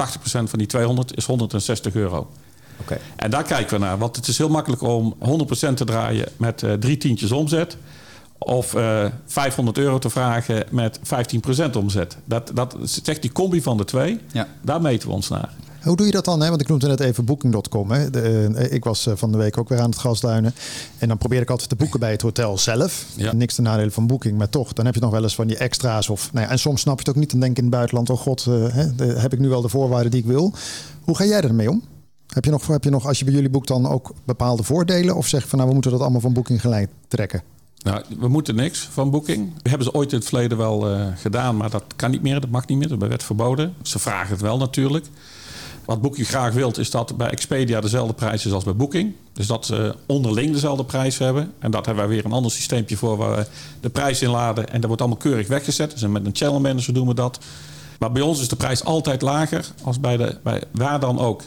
van 0.50 0.60
die 0.60 0.68
200 0.68 1.18
is 1.18 1.26
160 1.26 1.96
euro. 1.96 2.30
Oké. 2.84 2.98
En 3.16 3.30
daar 3.32 3.44
kijken 3.44 3.80
we 3.80 3.86
naar, 3.86 3.98
want 3.98 4.16
het 4.16 4.28
is 4.28 4.38
heel 4.38 4.50
makkelijk 4.50 4.82
om 4.82 5.16
100% 5.20 5.74
te 5.74 5.86
draaien 5.86 6.28
met 6.38 6.64
eh, 6.64 6.74
drie 6.74 6.98
tientjes 6.98 7.32
omzet. 7.32 7.78
Of 8.38 8.74
eh 8.74 9.06
500 9.26 9.78
euro 9.78 10.00
te 10.00 10.10
vragen 10.10 10.64
met 10.70 11.00
15% 11.00 11.72
omzet. 11.78 12.18
Dat, 12.26 12.52
dat 12.54 12.76
echt 13.06 13.22
die 13.22 13.32
combi 13.32 13.62
van 13.62 13.78
de 13.78 13.86
twee. 13.86 14.20
Ja. 14.32 14.48
Daar 14.62 14.82
meten 14.82 15.08
we 15.08 15.14
ons 15.14 15.30
naar. 15.30 15.50
Hoe 15.84 15.96
doe 15.96 16.06
je 16.06 16.12
dat 16.12 16.26
dan? 16.26 16.42
Hè? 16.42 16.50
Want 16.50 16.62
ik 16.62 16.68
noemde 16.68 16.88
net 16.88 17.00
even 17.00 17.26
Booking.com. 17.26 17.92
Hè? 17.92 18.10
De, 18.10 18.52
eh, 18.56 18.72
ik 18.72 18.84
was 18.84 19.06
eh, 19.08 19.14
van 19.16 19.32
de 19.32 19.38
week 19.38 19.58
ook 19.58 19.70
weer 19.70 19.80
aan 19.80 19.90
het 19.90 20.00
gasduinen. 20.00 20.54
En 20.98 21.08
dan 21.08 21.18
probeer 21.18 21.42
ik 21.42 21.50
altijd 21.50 21.70
te 21.70 21.76
boeken 21.76 22.00
bij 22.00 22.12
het 22.12 22.22
hotel 22.22 22.58
zelf. 22.58 23.06
Ja. 23.16 23.34
Niks 23.34 23.56
te 23.56 23.62
nadelen 23.62 23.92
van 23.92 24.08
Booking. 24.08 24.38
Maar 24.38 24.50
toch, 24.50 24.74
dan 24.74 24.86
heb 24.86 24.94
je 24.96 25.02
nog 25.02 25.12
wel 25.12 25.24
eens 25.24 25.36
van 25.36 25.48
die 25.48 25.58
extra's. 25.58 26.10
Of, 26.10 26.34
nou 26.34 26.46
ja, 26.46 26.52
en 26.52 26.60
soms 26.60 26.82
snap 26.82 26.94
je 26.96 27.00
het 27.00 27.10
ook 27.10 27.16
niet. 27.22 27.32
Dan 27.32 27.40
denk 27.40 27.52
ik 27.52 27.58
in 27.58 27.64
het 27.64 27.74
buitenland, 27.74 28.10
oh 28.10 28.18
god, 28.18 28.46
eh, 28.48 28.54
hè, 28.74 28.96
de- 28.96 29.06
heb 29.20 29.34
ik 29.34 29.40
nu 29.40 29.50
wel 29.50 29.62
de 29.62 29.70
voorwaarden 29.70 30.12
die 30.12 30.20
ik 30.20 30.26
wil. 30.28 30.54
Hoe 31.04 31.16
ga 31.18 31.26
jij 31.26 31.42
ermee 31.42 31.70
om? 31.70 31.84
Heb 32.34 32.46
je, 32.46 32.52
nog, 32.52 32.68
heb 32.68 32.84
je 32.84 32.90
nog, 32.90 33.08
als 33.08 33.20
je 33.20 33.26
bij 33.26 33.34
jullie 33.34 33.50
boekt, 33.50 33.68
dan 33.68 33.88
ook 33.88 34.14
bepaalde 34.24 34.64
voordelen? 34.64 35.16
Of 35.16 35.28
zeg 35.28 35.42
je 35.42 35.48
van, 35.48 35.58
nou, 35.58 35.68
we 35.68 35.74
moeten 35.74 35.92
dat 35.92 36.02
allemaal 36.02 36.22
van 36.22 36.34
Booking 36.34 36.62
gelijk 36.62 36.90
trekken? 37.08 37.44
Nou, 37.84 38.04
we 38.20 38.28
moeten 38.28 38.56
niks 38.56 38.88
van 38.92 39.12
Booking. 39.12 39.52
We 39.62 39.70
hebben 39.70 39.88
ze 39.88 39.94
ooit 39.94 40.12
in 40.12 40.18
het 40.18 40.28
verleden 40.28 40.58
wel 40.58 40.90
eh, 40.90 41.08
gedaan, 41.16 41.58
maar 41.58 41.70
dat 41.70 41.84
kan 41.96 42.12
niet 42.12 42.22
meer. 42.22 42.42
Dat 42.42 42.50
mag 42.50 42.68
niet 42.68 42.78
meer. 42.78 42.88
Dat 42.88 43.08
wet 43.08 43.24
verboden. 43.24 43.74
Ze 43.82 44.00
vragen 44.00 44.32
het 44.32 44.42
wel 44.42 44.58
natuurlijk. 44.58 45.06
Wat 45.86 46.02
Booking 46.02 46.28
graag 46.28 46.54
wilt, 46.54 46.78
is 46.78 46.92
dat 46.92 47.18
bij 47.18 47.30
Expedia 47.30 47.82
dezelfde 47.82 48.14
prijs 48.14 48.46
is 48.46 48.52
als 48.52 48.64
bij 48.64 48.76
Booking. 48.76 49.14
Dus 49.34 49.48
dat 49.48 49.66
ze 49.66 49.96
onderling 50.06 50.52
dezelfde 50.52 50.86
prijs 50.86 51.18
hebben. 51.18 51.54
En 51.60 51.72
dat 51.72 51.86
hebben 51.86 52.08
wij 52.08 52.16
weer 52.16 52.26
een 52.26 52.32
ander 52.32 52.52
systeempje 52.52 52.98
voor 52.98 53.18
waar 53.18 53.36
we 53.36 53.46
de 53.80 53.90
prijs 53.90 54.22
inladen. 54.22 54.70
En 54.70 54.76
dat 54.76 54.86
wordt 54.86 55.02
allemaal 55.02 55.20
keurig 55.20 55.48
weggezet. 55.48 55.92
Dus 55.92 56.02
met 56.02 56.26
een 56.26 56.36
channel 56.36 56.60
manager 56.60 56.94
doen 56.94 57.08
we 57.08 57.14
dat. 57.14 57.40
Maar 58.00 58.12
bij 58.12 58.22
ons 58.22 58.42
is 58.42 58.48
de 58.48 58.56
prijs 58.56 58.84
altijd 58.84 59.22
lager 59.22 59.72
als 59.84 60.00
bij, 60.00 60.18
de, 60.18 60.38
bij 60.44 60.64
waar 60.72 61.00
dan 61.00 61.20
ook. 61.20 61.42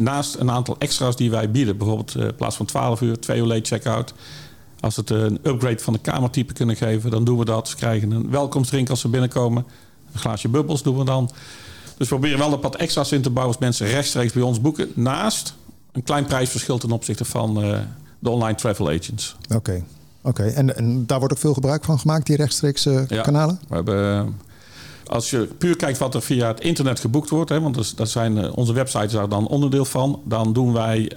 Naast 0.00 0.34
een 0.38 0.50
aantal 0.50 0.76
extra's 0.78 1.16
die 1.16 1.30
wij 1.30 1.50
bieden. 1.50 1.76
Bijvoorbeeld 1.76 2.14
eh, 2.14 2.22
in 2.24 2.34
plaats 2.34 2.56
van 2.56 2.66
12 2.66 3.00
uur, 3.00 3.20
2 3.20 3.38
uur 3.38 3.46
late 3.46 3.64
checkout. 3.64 4.14
Als 4.80 4.96
we 4.96 5.00
het 5.00 5.10
een 5.10 5.38
upgrade 5.42 5.78
van 5.78 5.92
de 5.92 5.98
kamertype 5.98 6.52
kunnen 6.52 6.76
geven, 6.76 7.10
dan 7.10 7.24
doen 7.24 7.38
we 7.38 7.44
dat. 7.44 7.68
Ze 7.68 7.76
krijgen 7.76 8.10
een 8.10 8.30
welkomstdrink 8.30 8.90
als 8.90 9.00
ze 9.00 9.08
binnenkomen. 9.08 9.64
Een 10.12 10.18
glaasje 10.20 10.48
bubbels 10.48 10.82
doen 10.82 10.98
we 10.98 11.04
dan. 11.04 11.30
Dus 11.96 12.08
we 12.08 12.14
proberen 12.14 12.38
wel 12.38 12.52
een 12.52 12.60
wat 12.60 12.76
extra's 12.76 13.12
in 13.12 13.22
te 13.22 13.30
bouwen 13.30 13.54
als 13.54 13.64
mensen 13.64 13.86
rechtstreeks 13.86 14.32
bij 14.32 14.42
ons 14.42 14.60
boeken. 14.60 14.88
Naast 14.94 15.54
een 15.92 16.02
klein 16.02 16.24
prijsverschil 16.24 16.78
ten 16.78 16.90
opzichte 16.90 17.24
van 17.24 17.62
eh, 17.62 17.78
de 18.18 18.30
online 18.30 18.54
travel 18.56 18.88
agents. 18.90 19.36
Oké. 19.54 19.84
Oké, 20.22 20.42
en, 20.42 20.76
en 20.76 21.06
daar 21.06 21.18
wordt 21.18 21.34
ook 21.34 21.40
veel 21.40 21.54
gebruik 21.54 21.84
van 21.84 21.98
gemaakt, 21.98 22.26
die 22.26 22.36
rechtstreeks 22.36 22.86
eh, 22.86 23.06
Ja. 23.08 23.22
kanalen? 23.22 23.60
We 23.68 23.74
hebben, 23.74 24.18
eh, 24.18 24.26
als 25.06 25.30
je 25.30 25.48
puur 25.58 25.76
kijkt 25.76 25.98
wat 25.98 26.14
er 26.14 26.22
via 26.22 26.48
het 26.48 26.60
internet 26.60 27.00
geboekt 27.00 27.30
wordt, 27.30 27.50
hè, 27.50 27.60
want 27.60 27.96
dat, 27.96 28.10
zijn 28.10 28.38
eh, 28.38 28.56
onze 28.56 28.72
websites 28.72 29.12
daar 29.12 29.28
dan 29.28 29.46
onderdeel 29.48 29.84
van, 29.84 30.22
dan 30.24 30.52
doen 30.52 30.72
wij 30.72 31.12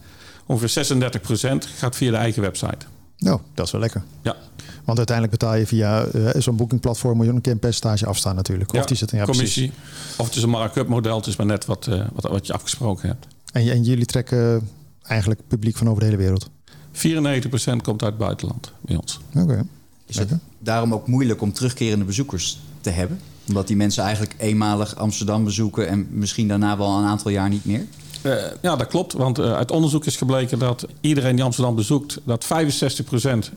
ongeveer 0.46 0.86
36% 0.86 1.68
gaat 1.78 1.96
via 1.96 2.12
de 2.12 2.18
eigen 2.18 2.42
website. 2.42 2.86
Nou, 3.18 3.40
dat 3.54 3.66
is 3.66 3.72
wel 3.72 3.82
lekker. 3.82 4.04
Ja, 4.22 4.36
Want 4.84 4.98
uiteindelijk 4.98 5.40
betaal 5.40 5.56
je 5.56 5.68
via 5.68 6.06
eh, 6.06 6.42
zo'n 6.42 6.56
boekingplatform 6.56 7.16
moet 7.18 7.26
je 7.26 7.32
een 7.32 7.42
keer 7.42 7.52
een 7.52 7.60
percentage 7.60 8.06
afstaan 8.06 8.36
natuurlijk. 8.36 8.70
Of 8.74 8.80
Ja, 8.80 8.86
die 8.86 8.98
zit 8.98 9.12
in 9.12 9.18
ja, 9.18 9.24
precies. 9.24 9.54
commissie. 9.54 9.72
Of 10.18 10.26
het 10.26 10.36
is 10.36 10.44
een 10.44 10.50
markup 10.50 10.88
model, 10.88 11.16
het 11.16 11.28
is 11.28 11.36
maar 11.36 11.46
net 11.46 11.66
wat, 11.66 11.88
eh, 11.88 12.06
wat, 12.14 12.32
wat 12.32 12.48
je 12.48 12.54
afgesproken 12.54 13.08
hebt. 13.08 13.28
En, 13.52 13.72
en 13.72 13.84
jullie 13.84 14.06
trekken 14.06 14.70
eigenlijk 15.04 15.42
publiek 15.48 15.78
van 15.78 15.88
over 15.88 16.00
de 16.00 16.06
hele 16.06 16.18
wereld. 16.18 16.50
94% 16.92 17.82
komt 17.82 18.02
uit 18.04 18.12
het 18.12 18.18
buitenland 18.18 18.72
bij 18.82 18.96
ons. 18.96 19.20
Oké. 19.36 19.66
Is 20.06 20.18
het 20.18 20.32
daarom 20.60 20.94
ook 20.94 21.08
moeilijk 21.08 21.42
om 21.42 21.54
terugkerende 21.54 22.06
bezoekers 22.06 22.60
te 22.82 22.90
hebben? 22.90 23.20
Omdat 23.48 23.68
die 23.68 23.76
mensen 23.76 24.04
eigenlijk 24.04 24.36
eenmalig 24.38 24.96
Amsterdam 24.96 25.44
bezoeken... 25.44 25.88
en 25.88 26.08
misschien 26.10 26.48
daarna 26.48 26.78
wel 26.78 26.98
een 26.98 27.06
aantal 27.06 27.32
jaar 27.32 27.50
niet 27.50 27.66
meer? 27.66 27.86
Eh, 28.22 28.34
ja, 28.62 28.76
dat 28.76 28.88
klopt. 28.88 29.14
Want 29.14 29.40
eh, 29.40 29.54
uit 29.54 29.72
onderzoek 29.72 30.06
is 30.06 30.16
gebleken 30.16 30.60
dat 30.60 30.88
iedereen 31.02 31.36
die 31.36 31.46
Amsterdam 31.46 31.76
bezoekt, 31.76 32.20
dat 32.24 32.46
65% 32.46 32.48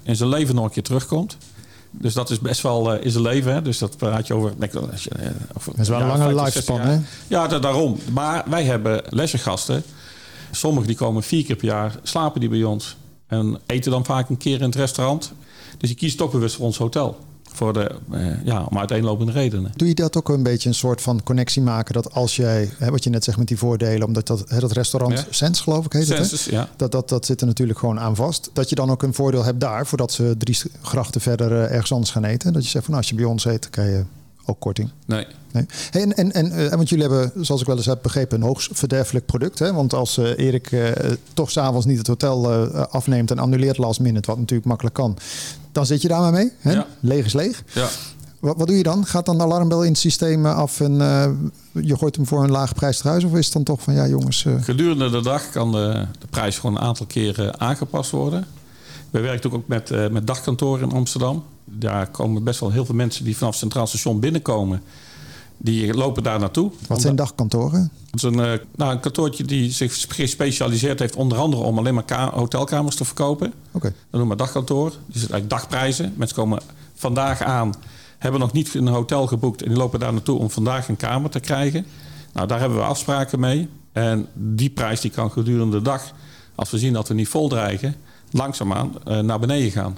in 0.03 0.17
zijn 0.17 0.29
leven 0.29 0.55
nog 0.55 0.65
een 0.65 0.71
keer 0.71 0.83
terugkomt. 0.83 1.37
Dus 1.91 2.15
dat 2.15 2.31
is 2.31 2.41
best 2.41 2.61
wel 2.61 2.93
eh, 2.93 3.05
in 3.05 3.11
zijn 3.11 3.23
leven. 3.23 3.53
Hè? 3.53 3.63
Dus 3.63 3.79
dat 3.79 3.97
praat 3.97 4.27
je 4.27 4.35
over. 4.35 4.53
denk 4.59 4.73
Dat 4.73 5.79
is 5.79 5.89
wel 5.89 6.01
een 6.01 6.07
lange 6.07 6.23
50, 6.23 6.45
lifespan, 6.45 6.77
60 6.77 6.95
hè? 6.95 7.01
Ja, 7.29 7.47
da- 7.47 7.59
daarom. 7.59 7.99
Maar 8.13 8.45
wij 8.49 8.65
hebben 8.65 9.03
leisuregasten. 9.09 9.83
Sommigen 10.51 10.87
die 10.87 10.97
komen 10.97 11.23
vier 11.23 11.45
keer 11.45 11.57
per 11.57 11.67
jaar, 11.67 11.99
slapen 12.03 12.41
die 12.41 12.49
bij 12.49 12.65
ons. 12.65 12.97
En 13.27 13.59
eten 13.67 13.91
dan 13.91 14.05
vaak 14.05 14.29
een 14.29 14.37
keer 14.37 14.57
in 14.57 14.65
het 14.67 14.75
restaurant. 14.75 15.33
Dus 15.79 15.89
die 15.89 15.99
kiezen 15.99 16.19
toch 16.19 16.31
bewust 16.31 16.57
voor 16.57 16.65
ons 16.67 16.79
hotel. 16.79 17.26
Voor 17.57 17.73
de, 17.73 17.91
eh, 18.11 18.45
ja, 18.45 18.65
om 18.65 18.79
uiteenlopende 18.79 19.33
redenen. 19.33 19.73
Doe 19.77 19.89
je 19.89 19.95
dat 19.95 20.17
ook 20.17 20.29
een 20.29 20.43
beetje 20.43 20.69
een 20.69 20.75
soort 20.75 21.01
van 21.01 21.23
connectie 21.23 21.63
maken? 21.63 21.95
Dat 21.95 22.13
als 22.13 22.37
jij, 22.37 22.71
hè, 22.79 22.91
wat 22.91 23.05
je 23.05 23.11
net 23.11 23.25
zegt 23.25 23.39
met 23.39 23.49
die 23.49 23.59
voordelen, 23.59 24.07
omdat 24.07 24.27
dat, 24.27 24.45
hè, 24.49 24.61
dat 24.61 24.73
restaurant 24.73 25.19
Ja. 25.19 25.25
Sens 25.31 25.61
geloof 25.61 25.85
ik 25.85 25.93
heet 25.93 26.09
het, 26.09 26.45
hè? 26.45 26.57
Ja. 26.57 26.69
Dat, 26.77 26.93
dat, 26.93 27.09
dat 27.09 27.27
zit 27.27 27.41
er 27.41 27.47
natuurlijk 27.47 27.79
gewoon 27.79 28.01
aan 28.01 28.17
vast. 28.17 28.51
Dat 28.53 28.69
je 28.69 28.75
dan 28.75 28.91
ook 28.91 29.03
een 29.03 29.15
voordeel 29.15 29.45
hebt 29.45 29.61
daar, 29.61 29.87
voordat 29.87 30.13
ze 30.13 30.35
drie 30.39 30.59
grachten 30.81 31.21
verder 31.21 31.53
eh, 31.53 31.73
ergens 31.73 31.93
anders 31.93 32.11
gaan 32.11 32.25
eten. 32.25 32.53
Dat 32.53 32.65
je 32.65 32.71
zegt 32.71 32.85
van 32.85 32.95
nou, 32.95 33.07
als 33.07 33.15
je 33.17 33.23
bij 33.23 33.31
ons 33.31 33.45
eet, 33.45 33.71
krijg 33.71 33.91
je 33.91 34.05
ook 34.47 34.61
korting. 34.61 34.91
Nee. 35.07 35.27
Nee. 35.53 35.67
Hey, 35.91 36.03
en, 36.03 36.17
en, 36.17 36.33
en, 36.33 36.53
eh, 36.53 36.75
want 36.75 36.89
jullie 36.89 37.05
hebben, 37.09 37.45
zoals 37.45 37.61
ik 37.61 37.67
wel 37.67 37.77
eens 37.77 37.87
heb 37.87 37.99
begrepen, 38.03 38.41
een 38.41 38.47
hoogst 38.47 38.71
verderfelijk 38.73 39.27
product. 39.27 39.59
Hè? 39.59 39.73
Want 39.73 39.95
als 39.95 40.19
eh, 40.19 40.39
Erik 40.39 40.73
eh, 40.73 40.91
toch 41.35 41.51
s'avonds 41.51 41.87
niet 41.87 41.99
het 41.99 42.07
hotel 42.07 42.53
afneemt 42.73 43.31
en 43.31 43.39
annuleert 43.39 43.79
last 43.79 44.01
minute, 44.01 44.27
wat 44.27 44.39
natuurlijk 44.39 44.69
makkelijk 44.69 44.95
kan, 44.95 45.17
dan 45.73 45.87
zit 45.87 46.03
je 46.03 46.09
daar 46.09 46.21
maar 46.21 46.33
mee. 46.33 46.53
Hè? 46.59 46.73
Ja. 46.73 46.87
Leeg 47.01 47.25
is 47.25 47.33
leeg. 47.33 47.63
Ja. 47.73 47.89
Wat, 48.41 48.57
wat 48.57 48.67
doe 48.67 48.77
je 48.77 48.83
dan? 48.83 49.07
Gaat 49.07 49.27
dan 49.27 49.37
de 49.37 49.43
alarmbel 49.43 49.83
in 49.83 49.91
het 49.91 49.99
systeem 49.99 50.47
af 50.47 50.81
en 50.81 50.93
je 51.73 51.97
gooit 51.97 52.17
hem 52.17 52.27
voor 52.27 52.45
een 52.45 52.51
laag 52.51 52.75
prijs 52.75 52.99
thuis? 52.99 53.25
Of 53.25 53.35
is 53.35 53.45
het 53.45 53.55
dan 53.55 53.63
toch 53.63 53.83
van 53.83 53.95
ja 53.95 54.07
jongens, 54.07 54.47
Gedurende 54.61 55.11
de 55.11 55.23
dag 55.23 55.51
kan 55.51 55.73
de, 55.73 56.07
de 56.19 56.27
prijs 56.31 56.59
gewoon 56.59 56.77
een 56.77 56.83
aantal 56.83 57.07
keren 57.07 57.61
aangepast 57.61 58.11
worden. 58.11 58.47
We 59.17 59.23
werken 59.23 59.53
ook 59.53 59.69
met, 59.69 59.91
eh, 59.91 60.09
met 60.09 60.27
dagkantoren 60.27 60.89
in 60.89 60.95
Amsterdam. 60.97 61.45
Daar 61.65 62.11
komen 62.11 62.45
best 62.45 62.61
wel 62.61 62.71
heel 62.71 62.85
veel 62.85 62.95
mensen 62.95 63.25
die 63.25 63.37
vanaf 63.37 63.51
het 63.53 63.61
Centraal 63.61 63.87
Station 63.87 64.21
binnenkomen. 64.21 64.83
Die 65.57 65.95
lopen 65.95 66.23
daar 66.23 66.39
naartoe. 66.39 66.71
wat 66.89 67.01
zijn 67.01 67.17
dagkantoren? 67.17 67.91
Het 68.11 68.15
is 68.15 68.23
een, 68.23 68.41
eh, 68.41 68.59
nou, 68.77 68.93
een 68.93 69.01
kantoortje 69.01 69.45
die 69.45 69.71
zich 69.71 70.07
gespecialiseerd 70.09 70.99
heeft 70.99 71.17
onder 71.17 71.39
andere 71.39 71.63
om 71.63 71.79
alleen 71.79 71.95
maar 71.95 72.05
ka- 72.05 72.31
hotelkamers 72.35 72.97
te 72.97 73.05
verkopen. 73.05 73.53
Oké. 73.73 73.89
Dat 74.11 74.21
noemen 74.21 74.37
we 74.37 74.43
dagkantoor. 74.43 74.91
Die 74.91 75.21
zit 75.21 75.31
eigenlijk 75.31 75.51
dagprijzen. 75.51 76.13
Mensen 76.17 76.37
komen 76.37 76.61
vandaag 76.95 77.43
aan, 77.43 77.75
hebben 78.19 78.41
nog 78.41 78.53
niet 78.53 78.75
een 78.75 78.87
hotel 78.89 79.27
geboekt 79.27 79.63
en 79.63 79.69
die 79.69 79.79
lopen 79.79 80.01
daar 80.01 80.13
naartoe 80.13 80.39
om 80.39 80.51
vandaag 80.51 80.89
een 80.89 80.97
kamer 80.97 81.31
te 81.31 81.41
krijgen. 81.41 81.87
Nou, 82.33 82.47
daar 82.47 82.61
hebben 82.61 82.79
we 82.79 82.85
afspraken 82.85 83.41
mee. 83.41 83.69
En 83.93 84.27
die 84.35 84.71
prijs 84.71 85.01
die 85.01 85.11
kan 85.11 85.31
gedurende 85.31 85.77
de 85.77 85.83
dag, 85.83 86.13
als 86.55 86.71
we 86.71 86.79
zien 86.79 86.93
dat 86.93 87.09
we 87.09 87.15
niet 87.15 87.29
vol 87.29 87.49
dreigen, 87.49 87.95
langzaamaan 88.37 88.93
eh, 89.05 89.19
naar 89.21 89.39
beneden 89.39 89.71
gaan. 89.71 89.97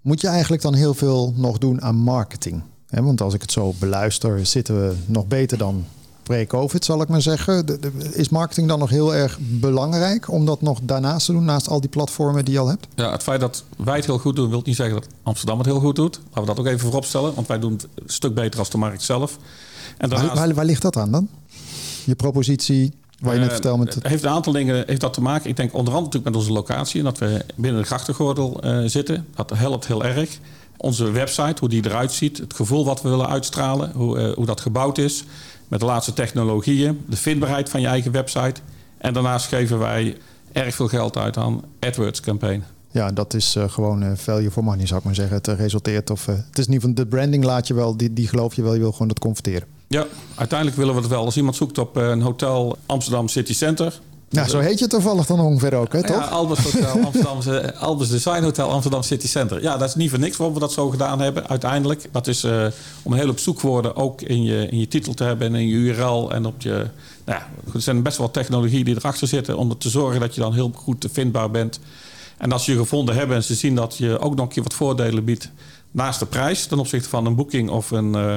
Moet 0.00 0.20
je 0.20 0.26
eigenlijk 0.28 0.62
dan 0.62 0.74
heel 0.74 0.94
veel 0.94 1.32
nog 1.36 1.58
doen 1.58 1.82
aan 1.82 1.96
marketing? 1.96 2.62
Want 2.90 3.20
als 3.20 3.34
ik 3.34 3.40
het 3.42 3.52
zo 3.52 3.74
beluister, 3.78 4.46
zitten 4.46 4.88
we 4.88 4.94
nog 5.06 5.26
beter 5.26 5.58
dan 5.58 5.84
pre-COVID, 6.22 6.84
zal 6.84 7.02
ik 7.02 7.08
maar 7.08 7.22
zeggen. 7.22 7.66
Is 8.12 8.28
marketing 8.28 8.68
dan 8.68 8.78
nog 8.78 8.90
heel 8.90 9.14
erg 9.14 9.38
belangrijk 9.40 10.30
om 10.30 10.46
dat 10.46 10.62
nog 10.62 10.78
daarnaast 10.82 11.26
te 11.26 11.32
doen, 11.32 11.44
naast 11.44 11.68
al 11.68 11.80
die 11.80 11.90
platformen 11.90 12.44
die 12.44 12.54
je 12.54 12.60
al 12.60 12.68
hebt? 12.68 12.86
Ja, 12.94 13.10
het 13.10 13.22
feit 13.22 13.40
dat 13.40 13.64
wij 13.76 13.96
het 13.96 14.06
heel 14.06 14.18
goed 14.18 14.36
doen, 14.36 14.50
wil 14.50 14.62
niet 14.64 14.76
zeggen 14.76 14.94
dat 15.00 15.08
Amsterdam 15.22 15.58
het 15.58 15.66
heel 15.66 15.80
goed 15.80 15.96
doet. 15.96 16.20
Laten 16.24 16.40
we 16.40 16.46
dat 16.46 16.58
ook 16.58 16.66
even 16.66 16.80
voorop 16.80 17.04
stellen, 17.04 17.34
want 17.34 17.46
wij 17.46 17.58
doen 17.58 17.72
het 17.72 17.82
een 17.94 18.02
stuk 18.06 18.34
beter 18.34 18.58
als 18.58 18.70
de 18.70 18.78
markt 18.78 19.02
zelf. 19.02 19.36
En 19.98 20.08
Waar, 20.08 20.18
daarnaast- 20.18 20.38
waar, 20.38 20.54
waar 20.54 20.64
ligt 20.64 20.82
dat 20.82 20.96
aan 20.96 21.10
dan? 21.10 21.28
Je 22.04 22.14
propositie, 22.14 22.92
waar 23.22 23.34
je 23.34 23.40
net 23.40 23.48
Eh, 23.48 23.54
vertelde 23.54 23.84
met... 23.84 23.94
Het 23.94 24.06
heeft 24.06 24.22
een 24.22 24.30
aantal 24.30 24.52
dingen 24.52 24.84
heeft 24.86 25.00
dat 25.00 25.12
te 25.12 25.20
maken. 25.20 25.50
Ik 25.50 25.56
denk 25.56 25.74
onder 25.74 25.94
andere 25.94 26.04
natuurlijk 26.04 26.24
met 26.24 26.36
onze 26.36 26.52
locatie. 26.52 26.98
En 26.98 27.04
dat 27.04 27.18
we 27.18 27.44
binnen 27.54 27.80
de 27.80 27.86
grachtengordel 27.86 28.60
eh, 28.62 28.82
zitten. 28.84 29.26
Dat 29.34 29.50
helpt 29.54 29.86
heel 29.86 30.04
erg. 30.04 30.38
Onze 30.76 31.10
website, 31.10 31.54
hoe 31.60 31.68
die 31.68 31.86
eruit 31.86 32.12
ziet. 32.12 32.38
Het 32.38 32.54
gevoel 32.54 32.84
wat 32.84 33.02
we 33.02 33.08
willen 33.08 33.28
uitstralen. 33.28 33.92
Hoe, 33.94 34.18
eh, 34.18 34.32
hoe 34.34 34.46
dat 34.46 34.60
gebouwd 34.60 34.98
is. 34.98 35.24
Met 35.68 35.80
de 35.80 35.86
laatste 35.86 36.12
technologieën. 36.12 37.04
De 37.08 37.16
vindbaarheid 37.16 37.68
van 37.68 37.80
je 37.80 37.86
eigen 37.86 38.12
website. 38.12 38.60
En 38.98 39.12
daarnaast 39.12 39.46
geven 39.46 39.78
wij 39.78 40.16
erg 40.52 40.74
veel 40.74 40.88
geld 40.88 41.16
uit 41.16 41.36
aan 41.36 41.62
AdWords 41.80 42.20
campaign. 42.20 42.64
Ja, 42.90 43.10
dat 43.10 43.34
is 43.34 43.56
gewoon 43.66 44.02
eh, 44.02 44.12
value 44.14 44.50
for 44.50 44.64
money, 44.64 44.86
zou 44.86 44.98
ik 44.98 45.04
maar 45.04 45.14
zeggen. 45.14 45.36
Het 45.36 45.46
resulteert 45.46 46.10
of... 46.10 46.26
het 46.26 46.58
is 46.58 46.66
in 46.66 46.72
ieder 46.72 46.88
geval 46.88 46.94
de 46.94 47.06
branding 47.06 47.44
laat 47.44 47.66
je 47.66 47.74
wel, 47.74 47.96
die, 47.96 48.12
die 48.12 48.28
geloof 48.28 48.54
je 48.54 48.62
wel. 48.62 48.74
Je 48.74 48.80
wil 48.80 48.92
gewoon 48.92 49.08
dat 49.08 49.18
converteren. 49.18 49.68
Ja, 49.92 50.06
uiteindelijk 50.34 50.78
willen 50.78 50.94
we 50.94 51.00
het 51.00 51.10
wel. 51.10 51.24
Als 51.24 51.36
iemand 51.36 51.56
zoekt 51.56 51.78
op 51.78 51.96
eh, 51.96 52.08
een 52.08 52.22
hotel 52.22 52.76
Amsterdam 52.86 53.28
City 53.28 53.54
Center. 53.54 54.00
Nou, 54.30 54.48
zo 54.48 54.58
heet 54.58 54.78
je 54.78 54.86
toevallig 54.86 55.26
dan 55.26 55.40
ongeveer 55.40 55.74
ook, 55.74 55.92
hè, 55.92 55.98
Ja, 55.98 56.04
toch? 56.04 56.30
Albers 56.30 56.60
Hotel 56.60 57.00
Amsterdam, 57.06 57.70
Albers 57.78 58.10
Design 58.10 58.42
Hotel 58.42 58.70
Amsterdam 58.70 59.02
City 59.02 59.28
Center. 59.28 59.62
Ja, 59.62 59.76
dat 59.76 59.88
is 59.88 59.94
niet 59.94 60.10
voor 60.10 60.18
niks 60.18 60.36
waarom 60.36 60.54
we 60.54 60.60
dat 60.60 60.72
zo 60.72 60.90
gedaan 60.90 61.20
hebben 61.20 61.48
uiteindelijk. 61.48 62.08
Dat 62.12 62.26
is 62.26 62.44
eh, 62.44 62.66
om 63.02 63.12
hele 63.12 63.30
op 63.30 63.38
zoekwoorden 63.38 63.96
ook 63.96 64.22
in 64.22 64.42
je, 64.42 64.68
in 64.68 64.78
je 64.78 64.88
titel 64.88 65.14
te 65.14 65.24
hebben 65.24 65.46
en 65.46 65.54
in 65.54 65.68
je 65.68 65.74
URL 65.74 66.32
en 66.32 66.46
op 66.46 66.60
je... 66.62 66.86
Nou 67.24 67.38
ja, 67.38 67.46
er 67.74 67.80
zijn 67.80 68.02
best 68.02 68.18
wel 68.18 68.30
technologieën 68.30 68.84
die 68.84 68.96
erachter 68.96 69.28
zitten 69.28 69.58
om 69.58 69.70
er 69.70 69.78
te 69.78 69.88
zorgen 69.90 70.20
dat 70.20 70.34
je 70.34 70.40
dan 70.40 70.54
heel 70.54 70.70
goed 70.74 71.06
vindbaar 71.12 71.50
bent. 71.50 71.80
En 72.38 72.52
als 72.52 72.66
je 72.66 72.72
je 72.72 72.78
gevonden 72.78 73.14
hebben 73.14 73.36
en 73.36 73.44
ze 73.44 73.54
zien 73.54 73.74
dat 73.74 73.96
je 73.96 74.18
ook 74.18 74.34
nog 74.34 74.44
een 74.46 74.52
keer 74.52 74.62
wat 74.62 74.74
voordelen 74.74 75.24
biedt 75.24 75.50
naast 75.90 76.18
de 76.18 76.26
prijs 76.26 76.66
ten 76.66 76.78
opzichte 76.78 77.08
van 77.08 77.26
een 77.26 77.34
boeking 77.34 77.70
of 77.70 77.90
een... 77.90 78.14
eh, 78.14 78.36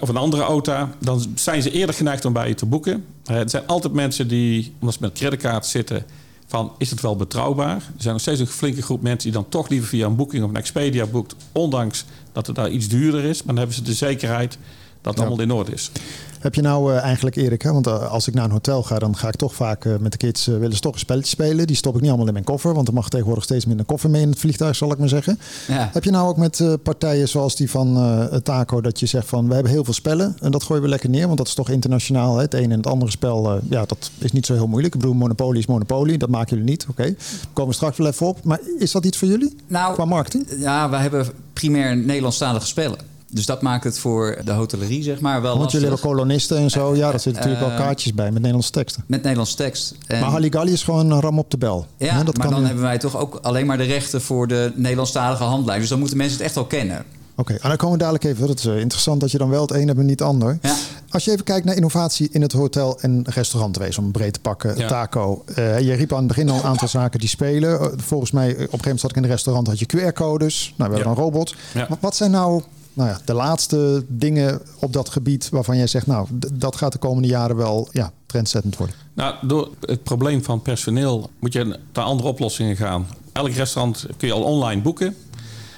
Of, 0.00 0.08
een, 0.08 0.16
andere 0.16 0.42
auto, 0.42 0.88
dan 0.98 1.26
zijn 1.34 1.62
ze 1.62 1.70
eerder 1.70 1.94
geneigd 1.94 2.24
om 2.24 2.32
bij 2.32 2.48
je 2.48 2.54
te 2.54 2.66
boeken. 2.66 3.04
Eh, 3.24 3.36
er 3.36 3.50
zijn 3.50 3.66
altijd 3.66 3.92
mensen 3.92 4.28
die, 4.28 4.74
omdat 4.78 4.94
ze 4.94 5.00
met 5.02 5.12
creditcard 5.12 5.66
zitten, 5.66 6.04
van 6.46 6.72
is 6.78 6.90
het 6.90 7.00
wel 7.00 7.16
betrouwbaar? 7.16 7.74
Er 7.76 7.82
zijn 7.96 8.12
nog 8.12 8.22
steeds 8.22 8.40
een 8.40 8.46
flinke 8.46 8.82
groep 8.82 9.02
mensen 9.02 9.30
die 9.30 9.40
dan 9.40 9.48
toch 9.48 9.68
liever 9.68 9.88
via 9.88 10.06
een 10.06 10.16
boeking 10.16 10.44
of 10.44 10.48
een 10.48 10.56
Expedia 10.56 11.06
boekt, 11.06 11.34
ondanks 11.52 12.04
dat 12.32 12.46
het 12.46 12.56
daar 12.56 12.70
iets 12.70 12.88
duurder 12.88 13.24
is. 13.24 13.38
Maar 13.38 13.46
dan 13.46 13.56
hebben 13.56 13.74
ze 13.74 13.82
de 13.82 13.94
zekerheid 13.94 14.58
dat 15.04 15.12
het 15.12 15.22
Ja. 15.22 15.28
allemaal 15.28 15.44
in 15.44 15.52
orde 15.52 15.72
is. 15.72 15.90
Heb 16.38 16.54
je 16.54 16.60
nou 16.62 16.92
eh, 16.94 17.02
eigenlijk, 17.02 17.36
Erik, 17.36 17.62
hè, 17.62 17.72
want 17.72 17.86
eh, 17.86 18.10
als 18.12 18.28
ik 18.28 18.34
naar 18.34 18.44
een 18.44 18.50
hotel 18.50 18.82
ga, 18.82 18.98
dan 18.98 19.16
ga 19.16 19.28
ik 19.28 19.36
toch 19.36 19.54
vaak 19.54 19.84
eh, 19.84 19.92
met 20.00 20.12
de 20.12 20.18
kids 20.18 20.46
willen 20.46 20.72
ze 20.74 20.80
toch 20.80 20.92
een 20.92 20.98
spelletje 20.98 21.28
spelen. 21.30 21.66
Die 21.66 21.76
stop 21.76 21.94
ik 21.94 22.00
niet 22.00 22.08
allemaal 22.08 22.26
in 22.26 22.32
mijn 22.32 22.44
koffer, 22.44 22.74
want 22.74 22.88
er 22.88 22.94
mag 22.94 23.08
tegenwoordig 23.08 23.44
steeds 23.44 23.66
minder 23.66 23.86
koffer 23.86 24.10
mee 24.10 24.22
in 24.22 24.28
het 24.30 24.38
vliegtuig, 24.38 24.76
zal 24.76 24.92
ik 24.92 24.98
maar 24.98 25.08
zeggen. 25.08 25.38
Ja. 25.68 25.90
Heb 25.92 26.04
je 26.04 26.10
nou 26.10 26.28
ook 26.28 26.36
met 26.36 26.62
partijen 26.82 27.28
zoals 27.28 27.56
die 27.56 27.70
van 27.70 27.96
eh 27.96 28.36
Taco 28.38 28.80
dat 28.80 29.00
je 29.00 29.06
zegt 29.06 29.26
van 29.28 29.48
we 29.48 29.54
hebben 29.54 29.72
heel 29.72 29.84
veel 29.84 29.92
spellen 29.94 30.36
en 30.40 30.50
dat 30.50 30.62
gooien 30.62 30.82
we 30.82 30.88
lekker 30.88 31.10
neer, 31.10 31.26
want 31.26 31.38
dat 31.38 31.46
is 31.46 31.54
toch 31.54 31.68
internationaal. 31.70 32.36
Hè? 32.36 32.42
Het 32.42 32.54
ene 32.54 32.72
en 32.72 32.76
het 32.78 32.86
andere 32.86 33.10
spel, 33.10 33.50
eh, 33.50 33.56
ja, 33.70 33.84
dat 33.86 34.10
is 34.18 34.32
niet 34.32 34.46
zo 34.46 34.52
heel 34.54 34.66
moeilijk. 34.66 34.94
Ik 34.94 35.00
bedoel, 35.00 35.14
Monopoly 35.16 35.58
is 35.58 35.66
Monopoly, 35.66 36.16
dat 36.16 36.28
maken 36.28 36.56
jullie 36.56 36.70
niet. 36.70 36.86
Oké, 36.90 37.02
Daar 37.02 37.14
komen 37.52 37.70
we 37.70 37.76
straks 37.76 37.96
wel 37.96 38.06
even 38.06 38.26
op. 38.26 38.44
Maar 38.44 38.60
is 38.78 38.92
dat 38.92 39.04
iets 39.04 39.18
voor 39.18 39.28
jullie 39.28 39.56
Nou, 39.66 39.94
qua 39.94 40.04
marketing? 40.04 40.46
Ja, 40.58 40.90
wij 40.90 41.00
hebben 41.00 41.26
primair 41.52 41.96
Nederlandstalige 41.96 42.66
spellen. 42.66 42.98
Dus 43.34 43.46
dat 43.46 43.62
maakt 43.62 43.84
het 43.84 43.98
voor 43.98 44.38
de 44.44 44.52
hotelerie, 44.52 45.02
zeg 45.02 45.20
maar, 45.20 45.42
wel 45.42 45.58
Want 45.58 45.70
jullie 45.72 45.86
hebben 45.88 46.06
kolonisten 46.06 46.56
en 46.58 46.70
zo. 46.70 46.94
Ja, 46.96 47.10
daar 47.10 47.20
zitten 47.20 47.32
natuurlijk 47.42 47.60
wel 47.60 47.70
Eh, 47.70 47.84
kaartjes 47.84 48.14
bij 48.14 48.24
met 48.26 48.34
Nederlandse 48.34 48.70
teksten. 48.70 49.04
Met 49.06 49.22
Nederlandse 49.22 49.56
tekst. 49.56 49.94
En- 50.06 50.20
Maar 50.20 50.30
Halligalli 50.30 50.72
is 50.72 50.82
gewoon 50.82 51.10
een 51.10 51.20
ram 51.20 51.38
op 51.38 51.50
de 51.50 51.58
bel. 51.58 51.86
ja, 51.96 52.14
Hè, 52.16 52.24
dat 52.24 52.36
maar 52.36 52.42
kan 52.46 52.50
dan 52.54 52.60
je- 52.60 52.66
hebben 52.66 52.84
wij 52.84 52.98
toch 52.98 53.16
ook 53.16 53.38
alleen 53.42 53.66
maar 53.66 53.76
de 53.76 53.82
rechten 53.84 54.20
voor 54.22 54.48
de 54.48 54.72
Nederlandstalige 54.74 55.42
handlijn. 55.42 55.80
Dus 55.80 55.88
dan 55.88 55.98
moeten 55.98 56.16
mensen 56.16 56.36
het 56.36 56.46
echt 56.46 56.56
al 56.56 56.64
kennen. 56.66 57.04
Oké, 57.36 57.52
en 57.52 57.68
dan 57.68 57.76
komen 57.76 57.92
we 57.92 58.00
dadelijk 58.00 58.24
even. 58.24 58.46
Dat 58.46 58.58
is 58.58 58.66
eh, 58.66 58.78
interessant 58.78 59.20
dat 59.20 59.30
je 59.30 59.38
dan 59.38 59.48
wel 59.48 59.60
het 59.62 59.70
een 59.70 59.86
hebt 59.86 59.98
en 59.98 60.06
niet 60.06 60.18
het 60.18 60.28
ander. 60.28 60.58
Ja. 60.62 60.74
Als 61.08 61.24
je 61.24 61.30
even 61.30 61.44
kijkt 61.44 61.64
naar 61.66 61.74
innovatie 61.74 62.28
in 62.32 62.42
het 62.42 62.52
hotel- 62.52 62.98
en 63.00 63.24
restaurantwezen, 63.28 63.98
om 63.98 64.04
het 64.04 64.12
breed 64.16 64.32
te 64.32 64.40
pakken, 64.40 64.76
Ja. 64.78 64.88
taco. 64.88 65.42
Eh, 65.54 65.80
je 65.80 65.92
riep 65.92 66.12
aan 66.12 66.18
het 66.18 66.26
begin 66.26 66.48
al 66.48 66.56
een 66.56 66.62
aantal 66.62 66.88
zaken 66.88 67.20
die 67.20 67.28
spelen. 67.28 67.80
Eh, 67.80 67.86
volgens 67.96 68.30
mij, 68.30 68.44
eh, 68.44 68.50
op 68.50 68.56
een 68.56 68.62
gegeven 68.62 68.80
moment 68.82 69.00
zat 69.00 69.10
ik 69.10 69.16
in 69.16 69.22
een 69.22 69.28
restaurant, 69.28 69.66
had 69.66 69.78
je 69.78 69.86
QR-codes. 69.86 70.74
Nou, 70.76 70.90
we 70.90 70.96
hebben 70.96 71.14
Ja. 71.14 71.18
een 71.18 71.24
robot. 71.24 71.54
Wat 72.00 72.16
zijn 72.16 72.30
nou, 72.30 72.62
nou 72.94 73.08
ja, 73.08 73.20
de 73.24 73.34
laatste 73.34 74.04
dingen 74.08 74.60
op 74.78 74.92
dat 74.92 75.08
gebied 75.08 75.48
waarvan 75.48 75.76
jij 75.76 75.86
zegt, 75.86 76.06
nou, 76.06 76.28
dat 76.52 76.76
gaat 76.76 76.92
de 76.92 76.98
komende 76.98 77.28
jaren 77.28 77.56
wel 77.56 77.88
ja, 77.92 78.12
trendzettend 78.26 78.76
worden? 78.76 78.96
Nou, 79.14 79.34
door 79.46 79.70
het 79.80 80.02
probleem 80.02 80.44
van 80.44 80.62
personeel 80.62 81.30
moet 81.38 81.52
je 81.52 81.64
naar 81.92 82.04
andere 82.04 82.28
oplossingen 82.28 82.76
gaan. 82.76 83.06
Elk 83.32 83.50
restaurant 83.50 84.06
kun 84.16 84.28
je 84.28 84.34
al 84.34 84.42
online 84.42 84.82
boeken. 84.82 85.16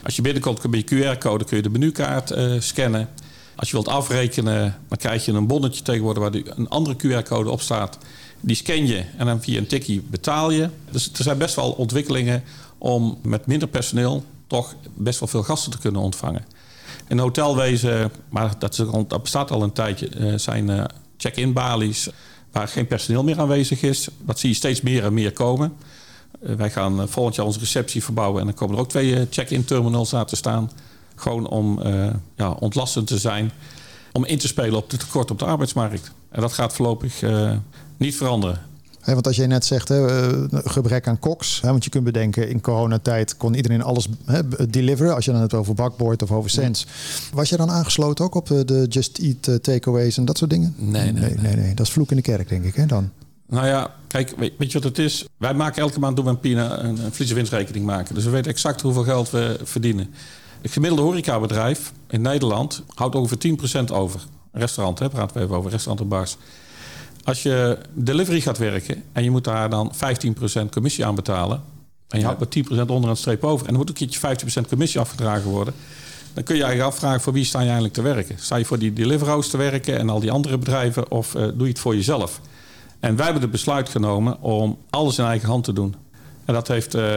Als 0.02 0.16
je 0.16 0.22
binnenkomt 0.22 0.60
kun 0.60 0.72
je 0.72 0.84
QR-code 0.84 1.44
kun 1.44 1.56
je 1.56 1.62
de 1.62 1.70
menukaart 1.70 2.30
eh, 2.30 2.52
scannen. 2.58 3.08
Als 3.56 3.68
je 3.68 3.74
wilt 3.74 3.88
afrekenen, 3.88 4.76
dan 4.88 4.98
krijg 4.98 5.24
je 5.24 5.32
een 5.32 5.46
bonnetje 5.46 5.82
tegenwoordig 5.82 6.22
waar 6.22 6.34
een 6.56 6.68
andere 6.68 6.96
QR-code 6.96 7.50
op 7.50 7.60
staat. 7.60 7.98
Die 8.40 8.56
scan 8.56 8.86
je 8.86 9.04
en 9.16 9.26
dan 9.26 9.42
via 9.42 9.58
een 9.58 9.66
tikkie 9.66 10.02
betaal 10.10 10.50
je. 10.50 10.68
Dus 10.90 11.10
er 11.12 11.22
zijn 11.22 11.38
best 11.38 11.54
wel 11.54 11.70
ontwikkelingen 11.70 12.42
om 12.78 13.18
met 13.22 13.46
minder 13.46 13.68
personeel 13.68 14.24
toch 14.46 14.74
best 14.94 15.20
wel 15.20 15.28
veel 15.28 15.42
gasten 15.42 15.70
te 15.70 15.78
kunnen 15.78 16.00
ontvangen. 16.00 16.44
In 17.08 17.18
hotelwezen, 17.18 18.10
maar 18.28 18.58
dat, 18.58 18.78
is 18.78 18.84
dat 19.08 19.22
bestaat 19.22 19.50
al 19.50 19.62
een 19.62 19.72
tijdje, 19.72 20.08
eh, 20.08 20.32
zijn 20.36 20.70
eh, 20.70 20.84
check-in 21.16 21.52
balies 21.52 22.08
waar 22.52 22.68
geen 22.68 22.86
personeel 22.86 23.24
meer 23.24 23.40
aanwezig 23.40 23.82
is. 23.82 24.08
Dat 24.18 24.38
zie 24.38 24.48
je 24.48 24.54
steeds 24.54 24.80
meer 24.80 25.04
en 25.04 25.14
meer 25.14 25.32
komen. 25.32 25.76
Eh, 26.40 26.54
wij 26.54 26.70
gaan 26.70 27.08
volgend 27.08 27.34
jaar 27.36 27.46
onze 27.46 27.58
receptie 27.58 28.04
verbouwen 28.04 28.40
en 28.40 28.46
dan 28.46 28.54
komen 28.54 28.74
er 28.74 28.80
ook 28.80 28.88
twee 28.88 29.26
check-in 29.30 29.64
terminals 29.64 30.14
aan 30.14 30.26
te 30.26 30.36
staan. 30.36 30.70
Gewoon 31.14 31.48
om 31.48 31.80
ja, 32.36 32.50
ontlastend 32.50 33.06
te 33.06 33.18
zijn, 33.18 33.52
om 34.12 34.24
in 34.24 34.38
te 34.38 34.46
spelen 34.46 34.76
op 34.76 34.90
de 34.90 34.96
tekort 34.96 35.30
op 35.30 35.38
de 35.38 35.44
arbeidsmarkt. 35.44 36.12
En 36.28 36.40
dat 36.40 36.52
gaat 36.52 36.74
voorlopig 36.74 37.22
niet 37.96 38.16
veranderen. 38.16 38.60
Want 39.14 39.26
als 39.26 39.36
jij 39.36 39.46
net 39.46 39.64
zegt, 39.64 39.90
eh, 39.90 40.28
gebrek 40.50 41.08
aan 41.08 41.18
koks. 41.18 41.60
Want 41.60 41.84
je 41.84 41.90
kunt 41.90 42.04
bedenken, 42.04 42.48
in 42.48 42.60
coronatijd 42.60 43.36
kon 43.36 43.54
iedereen 43.54 43.82
alles 43.82 44.08
deliveren. 44.68 45.14
Als 45.14 45.24
je 45.24 45.32
dan 45.32 45.40
het 45.40 45.54
over 45.54 45.74
bakboord 45.74 46.22
of 46.22 46.30
over 46.30 46.50
Sense. 46.50 46.86
Was 47.32 47.48
je 47.48 47.56
dan 47.56 47.70
aangesloten 47.70 48.24
ook 48.24 48.34
op 48.34 48.50
eh, 48.50 48.58
de 48.64 48.86
Just 48.88 49.18
Eat 49.18 49.46
eh, 49.48 49.54
takeaways 49.54 50.16
en 50.18 50.24
dat 50.24 50.38
soort 50.38 50.50
dingen? 50.50 50.74
Nee, 50.76 51.12
nee, 51.12 51.22
nee, 51.22 51.34
nee, 51.38 51.56
nee. 51.56 51.74
Dat 51.74 51.86
is 51.86 51.92
vloek 51.92 52.10
in 52.10 52.16
de 52.16 52.22
kerk, 52.22 52.48
denk 52.48 52.64
ik. 52.64 52.74
Hè, 52.74 52.86
dan. 52.86 53.10
Nou 53.48 53.66
ja, 53.66 53.90
kijk, 54.06 54.34
weet, 54.36 54.52
weet 54.58 54.72
je 54.72 54.78
wat 54.78 54.88
het 54.88 54.98
is? 54.98 55.26
Wij 55.36 55.54
maken 55.54 55.82
elke 55.82 55.98
maand 56.00 56.16
doen 56.16 56.24
we 56.24 56.30
een, 56.30 56.40
PINA, 56.40 56.78
een, 56.82 57.04
een 57.04 57.12
verlies- 57.12 57.32
winstrekening 57.32 57.84
maken. 57.84 58.14
Dus 58.14 58.24
we 58.24 58.30
weten 58.30 58.50
exact 58.50 58.80
hoeveel 58.80 59.02
geld 59.04 59.30
we 59.30 59.58
verdienen. 59.62 60.08
Het 60.62 60.70
gemiddelde 60.72 61.04
horecabedrijf 61.04 61.92
in 62.08 62.20
Nederland 62.22 62.82
houdt 62.94 63.14
ongeveer 63.14 63.56
10% 63.88 63.92
over. 63.92 64.20
Een 64.52 64.60
restaurant, 64.60 64.98
hè, 64.98 65.08
praten 65.08 65.36
we 65.36 65.42
even 65.42 65.56
over, 65.56 65.70
restaurant 65.70 66.00
en 66.00 66.08
bars. 66.08 66.36
Als 67.26 67.42
je 67.42 67.78
delivery 67.92 68.40
gaat 68.40 68.58
werken 68.58 69.02
en 69.12 69.24
je 69.24 69.30
moet 69.30 69.44
daar 69.44 69.70
dan 69.70 69.92
15% 69.94 70.68
commissie 70.70 71.06
aan 71.06 71.14
betalen... 71.14 71.62
en 72.08 72.18
je 72.18 72.24
houdt 72.24 72.40
met 72.40 72.86
10% 72.86 72.86
onder 72.86 73.10
een 73.10 73.16
streep 73.16 73.44
over... 73.44 73.66
en 73.66 73.72
er 73.72 73.78
moet 73.78 73.88
een 73.88 73.94
keertje 73.94 74.60
15% 74.64 74.68
commissie 74.68 75.00
afgedragen 75.00 75.50
worden... 75.50 75.74
dan 76.34 76.44
kun 76.44 76.56
je 76.56 76.62
eigenlijk 76.62 76.92
afvragen 76.92 77.20
voor 77.20 77.32
wie 77.32 77.44
sta 77.44 77.58
je 77.58 77.64
eigenlijk 77.64 77.94
te 77.94 78.02
werken. 78.02 78.36
Sta 78.38 78.56
je 78.56 78.64
voor 78.64 78.78
die 78.78 78.92
delivero's 78.92 79.48
te 79.50 79.56
werken 79.56 79.98
en 79.98 80.08
al 80.08 80.20
die 80.20 80.30
andere 80.30 80.58
bedrijven... 80.58 81.10
of 81.10 81.34
eh, 81.34 81.42
doe 81.42 81.62
je 81.62 81.68
het 81.68 81.78
voor 81.78 81.94
jezelf? 81.94 82.40
En 83.00 83.16
wij 83.16 83.24
hebben 83.24 83.42
het 83.42 83.50
besluit 83.50 83.88
genomen 83.88 84.40
om 84.40 84.78
alles 84.90 85.18
in 85.18 85.24
eigen 85.24 85.48
hand 85.48 85.64
te 85.64 85.72
doen. 85.72 85.94
En 86.44 86.54
dat 86.54 86.68
heeft, 86.68 86.94
eh, 86.94 87.16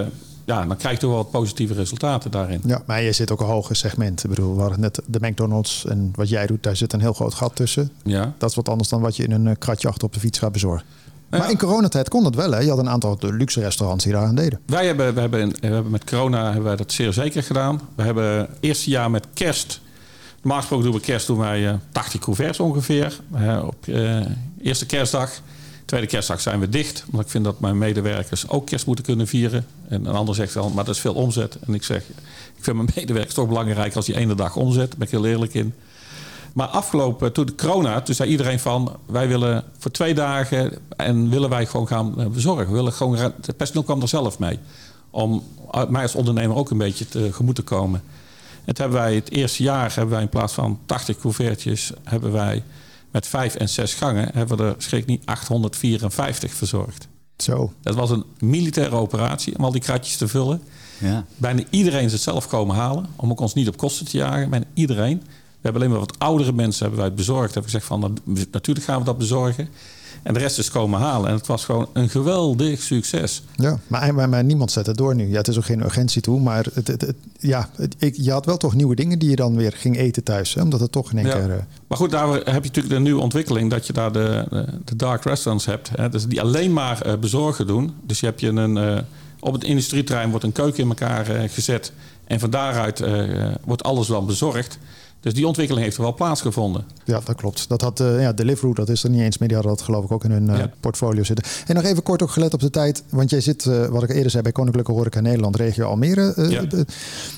ja, 0.49 0.65
dan 0.65 0.77
krijg 0.77 0.93
je 0.93 0.99
toch 0.99 1.09
wel 1.09 1.19
wat 1.19 1.31
positieve 1.31 1.73
resultaten 1.73 2.31
daarin. 2.31 2.61
Ja, 2.65 2.81
maar 2.85 3.01
je 3.01 3.11
zit 3.11 3.31
ook 3.31 3.39
een 3.39 3.45
hoger 3.45 3.75
segment. 3.75 4.23
Ik 4.23 4.29
bedoel, 4.29 4.55
we 4.55 4.61
hadden 4.61 4.79
net 4.79 5.01
de 5.05 5.19
McDonald's 5.21 5.85
en 5.85 6.11
wat 6.15 6.29
jij 6.29 6.47
doet, 6.47 6.63
daar 6.63 6.75
zit 6.75 6.93
een 6.93 6.99
heel 6.99 7.13
groot 7.13 7.33
gat 7.33 7.55
tussen. 7.55 7.91
Ja. 8.03 8.33
Dat 8.37 8.49
is 8.49 8.55
wat 8.55 8.69
anders 8.69 8.89
dan 8.89 9.01
wat 9.01 9.15
je 9.15 9.23
in 9.23 9.31
een 9.31 9.47
eh, 9.47 9.55
kratje 9.59 9.87
achter 9.87 10.03
op 10.03 10.13
de 10.13 10.19
fiets 10.19 10.39
gaat 10.39 10.51
bezorgen. 10.51 10.85
Nou 11.29 11.41
Maar 11.41 11.51
in 11.51 11.57
coronatijd 11.57 12.09
kon 12.09 12.23
dat 12.23 12.35
wel. 12.35 12.51
Hè? 12.51 12.59
Je 12.59 12.69
had 12.69 12.77
een 12.77 12.89
aantal 12.89 13.17
luxe 13.19 13.59
restaurants 13.59 14.03
die 14.03 14.13
daaraan 14.13 14.35
deden. 14.35 14.59
Wij 14.65 14.85
hebben, 14.85 15.13
we 15.13 15.19
hebben, 15.19 15.49
we 15.49 15.67
hebben 15.67 15.91
met 15.91 16.03
corona 16.03 16.43
hebben 16.43 16.63
wij 16.63 16.75
dat 16.75 16.91
zeer 16.91 17.13
zeker 17.13 17.43
gedaan. 17.43 17.81
We 17.95 18.03
hebben 18.03 18.37
het 18.37 18.49
eerste 18.59 18.89
jaar 18.89 19.11
met 19.11 19.27
kerst. 19.33 19.81
Normaal 20.41 20.59
gesproken 20.59 20.85
doen 20.85 20.95
we 20.95 21.01
kerst 21.01 21.27
doen 21.27 21.37
wij 21.37 21.67
eh, 21.67 21.73
80 21.91 22.19
couverts 22.19 22.59
ongeveer. 22.59 23.19
Eh, 23.33 23.63
op 23.65 23.87
eh, 23.87 24.25
eerste 24.61 24.85
kerstdag. 24.85 25.41
Tweede 25.89 26.07
kerstdag 26.07 26.41
zijn 26.41 26.59
we 26.59 26.69
dicht. 26.69 27.03
Want 27.11 27.23
ik 27.23 27.29
vind 27.29 27.43
dat 27.43 27.59
mijn 27.59 27.77
medewerkers 27.77 28.49
ook 28.49 28.65
kerst 28.65 28.85
moeten 28.85 29.05
kunnen 29.05 29.27
vieren. 29.27 29.65
En 29.87 30.05
een 30.05 30.15
ander 30.15 30.35
zegt 30.35 30.53
dan, 30.53 30.73
maar 30.73 30.85
dat 30.85 30.95
is 30.95 31.01
veel 31.01 31.13
omzet. 31.13 31.57
En 31.67 31.73
ik 31.73 31.83
zeg, 31.83 32.03
ik 32.55 32.63
vind 32.63 32.75
mijn 32.75 32.89
medewerkers 32.95 33.33
toch 33.33 33.47
belangrijk 33.47 33.95
als 33.95 34.05
die 34.05 34.17
ene 34.17 34.35
dag 34.35 34.55
omzet. 34.55 34.89
Daar 34.89 34.97
ben 34.97 35.07
ik 35.07 35.13
heel 35.13 35.25
eerlijk 35.25 35.53
in. 35.53 35.73
Maar 36.53 36.67
afgelopen, 36.67 37.33
toen 37.33 37.45
de 37.45 37.55
corona, 37.55 38.01
toen 38.01 38.15
zei 38.15 38.29
iedereen 38.29 38.59
van... 38.59 38.97
wij 39.05 39.27
willen 39.27 39.63
voor 39.77 39.91
twee 39.91 40.13
dagen 40.13 40.77
en 40.97 41.29
willen 41.29 41.49
wij 41.49 41.65
gewoon 41.65 41.87
gaan 41.87 42.19
eh, 42.19 42.27
bezorgen. 42.27 42.73
Willen 42.73 42.93
gewoon, 42.93 43.17
het 43.17 43.57
personeel 43.57 43.83
kwam 43.83 44.01
er 44.01 44.07
zelf 44.07 44.39
mee. 44.39 44.59
Om 45.09 45.43
uh, 45.75 45.87
mij 45.87 46.01
als 46.01 46.15
ondernemer 46.15 46.57
ook 46.57 46.69
een 46.69 46.77
beetje 46.77 47.07
tegemoet 47.07 47.55
te 47.55 47.61
komen. 47.61 48.03
En 48.65 48.73
toen 48.73 48.85
hebben 48.85 49.01
wij 49.01 49.15
het 49.15 49.31
eerste 49.31 49.63
jaar, 49.63 49.93
hebben 49.93 50.13
wij 50.13 50.21
in 50.21 50.29
plaats 50.29 50.53
van 50.53 50.79
80 50.85 51.17
couvertjes... 51.17 51.91
hebben 52.03 52.31
wij 52.31 52.63
met 53.11 53.27
vijf 53.27 53.55
en 53.55 53.69
zes 53.69 53.93
gangen, 53.93 54.29
hebben 54.33 54.57
we 54.57 54.63
er 54.63 54.75
schrik 54.77 55.05
niet 55.05 55.25
854 55.25 56.53
verzorgd. 56.53 57.07
Zo. 57.37 57.73
Dat 57.81 57.95
was 57.95 58.09
een 58.09 58.23
militaire 58.39 58.95
operatie 58.95 59.57
om 59.57 59.63
al 59.63 59.71
die 59.71 59.81
kratjes 59.81 60.17
te 60.17 60.27
vullen. 60.27 60.61
Ja. 60.97 61.25
Bijna 61.37 61.63
iedereen 61.69 62.05
is 62.05 62.11
het 62.11 62.21
zelf 62.21 62.47
komen 62.47 62.75
halen. 62.75 63.05
Om 63.15 63.31
ook 63.31 63.39
ons 63.39 63.53
niet 63.53 63.67
op 63.67 63.77
kosten 63.77 64.05
te 64.05 64.17
jagen. 64.17 64.49
Bijna 64.49 64.65
iedereen. 64.73 65.17
We 65.17 65.25
hebben 65.61 65.81
alleen 65.81 65.93
maar 65.93 66.05
wat 66.05 66.19
oudere 66.19 66.53
mensen 66.53 66.79
hebben 66.79 66.99
wij 66.99 67.07
het 67.07 67.17
bezorgd. 67.17 67.53
Hebben 67.53 67.71
gezegd 67.71 67.85
van 67.85 67.99
nou, 67.99 68.13
natuurlijk 68.51 68.85
gaan 68.85 68.99
we 68.99 69.05
dat 69.05 69.17
bezorgen. 69.17 69.69
En 70.23 70.33
de 70.33 70.39
rest 70.39 70.57
is 70.57 70.69
komen 70.69 70.99
halen. 70.99 71.29
En 71.29 71.35
het 71.35 71.47
was 71.47 71.65
gewoon 71.65 71.87
een 71.93 72.09
geweldig 72.09 72.81
succes. 72.81 73.43
Ja, 73.55 73.79
maar, 73.87 74.13
maar, 74.13 74.29
maar 74.29 74.43
niemand 74.43 74.71
zet 74.71 74.85
het 74.85 74.97
door 74.97 75.15
nu. 75.15 75.29
Ja, 75.29 75.37
het 75.37 75.47
is 75.47 75.57
ook 75.57 75.65
geen 75.65 75.81
urgentie 75.83 76.21
toe. 76.21 76.39
Maar 76.39 76.65
het, 76.73 76.87
het, 76.87 77.01
het- 77.01 77.15
ja, 77.39 77.69
het- 77.75 77.95
ik, 77.97 78.15
je 78.17 78.31
had 78.31 78.45
wel 78.45 78.57
toch 78.57 78.75
nieuwe 78.75 78.95
dingen 78.95 79.19
die 79.19 79.29
je 79.29 79.35
dan 79.35 79.55
weer 79.55 79.73
ging 79.75 79.97
eten 79.97 80.23
thuis. 80.23 80.53
Hè? 80.53 80.61
Omdat 80.61 80.79
het 80.79 80.91
toch 80.91 81.11
in 81.11 81.17
één 81.17 81.27
Ja. 81.27 81.33
keer... 81.33 81.51
eh, 81.51 81.57
Maar 81.87 81.97
goed, 81.97 82.11
daar 82.11 82.27
heb 82.33 82.45
je 82.45 82.51
natuurlijk 82.53 82.89
de 82.89 82.99
nieuwe 82.99 83.21
ontwikkeling 83.21 83.69
dat 83.69 83.87
je 83.87 83.93
daar 83.93 84.11
de, 84.11 84.45
de, 84.85 84.95
dark 84.95 85.23
restaurants 85.23 85.65
hebt. 85.65 85.89
Hè, 85.95 86.09
dus 86.09 86.25
die 86.27 86.41
alleen 86.41 86.73
maar 86.73 87.01
eh, 87.01 87.17
bezorgen 87.17 87.67
doen. 87.67 87.93
Dus 88.03 88.19
je 88.19 88.25
hebt 88.25 88.39
je 88.39 88.47
een, 88.47 88.77
eh, 88.77 88.97
op 89.39 89.53
het 89.53 89.63
industrieterrein 89.63 90.29
wordt 90.29 90.45
een 90.45 90.51
keuken 90.51 90.83
in 90.83 90.89
elkaar 90.89 91.25
gezet. 91.49 91.91
En 92.27 92.39
van 92.39 92.49
daaruit 92.49 93.03
wordt 93.65 93.83
alles 93.83 94.07
dan 94.07 94.25
bezorgd. 94.25 94.77
Dus 95.19 95.33
die 95.33 95.47
ontwikkeling 95.47 95.85
heeft 95.85 95.97
er 95.97 96.03
wel 96.03 96.13
plaatsgevonden. 96.13 96.85
Ja, 97.05 97.21
dat 97.23 97.35
klopt. 97.35 97.69
Dat 97.69 97.81
had 97.81 97.99
uh, 97.99 98.21
ja, 98.21 98.33
Deliveroo, 98.33 98.73
dat 98.73 98.89
is 98.89 99.03
er 99.03 99.09
niet 99.09 99.21
eens 99.21 99.37
meer. 99.37 99.47
Die 99.47 99.57
hadden 99.57 99.75
dat 99.75 99.85
geloof 99.85 100.03
ik 100.03 100.11
ook 100.11 100.23
in 100.23 100.31
hun 100.31 100.49
uh, 100.49 100.57
ja. 100.57 100.71
portfolio 100.79 101.23
zitten. 101.23 101.45
En 101.67 101.75
nog 101.75 101.83
even 101.83 102.03
kort 102.03 102.23
ook 102.23 102.31
gelet 102.31 102.53
op 102.53 102.59
de 102.59 102.69
tijd. 102.69 103.03
Want 103.09 103.29
jij 103.29 103.41
zit, 103.41 103.65
uh, 103.65 103.85
wat 103.85 104.03
ik 104.03 104.09
eerder 104.09 104.31
zei, 104.31 104.43
bij 104.43 104.51
Koninklijke 104.51 104.91
Horeca 104.91 105.19
Nederland, 105.19 105.55
regio 105.55 105.85
Almere. 105.85 106.49
Ja. 106.49 106.65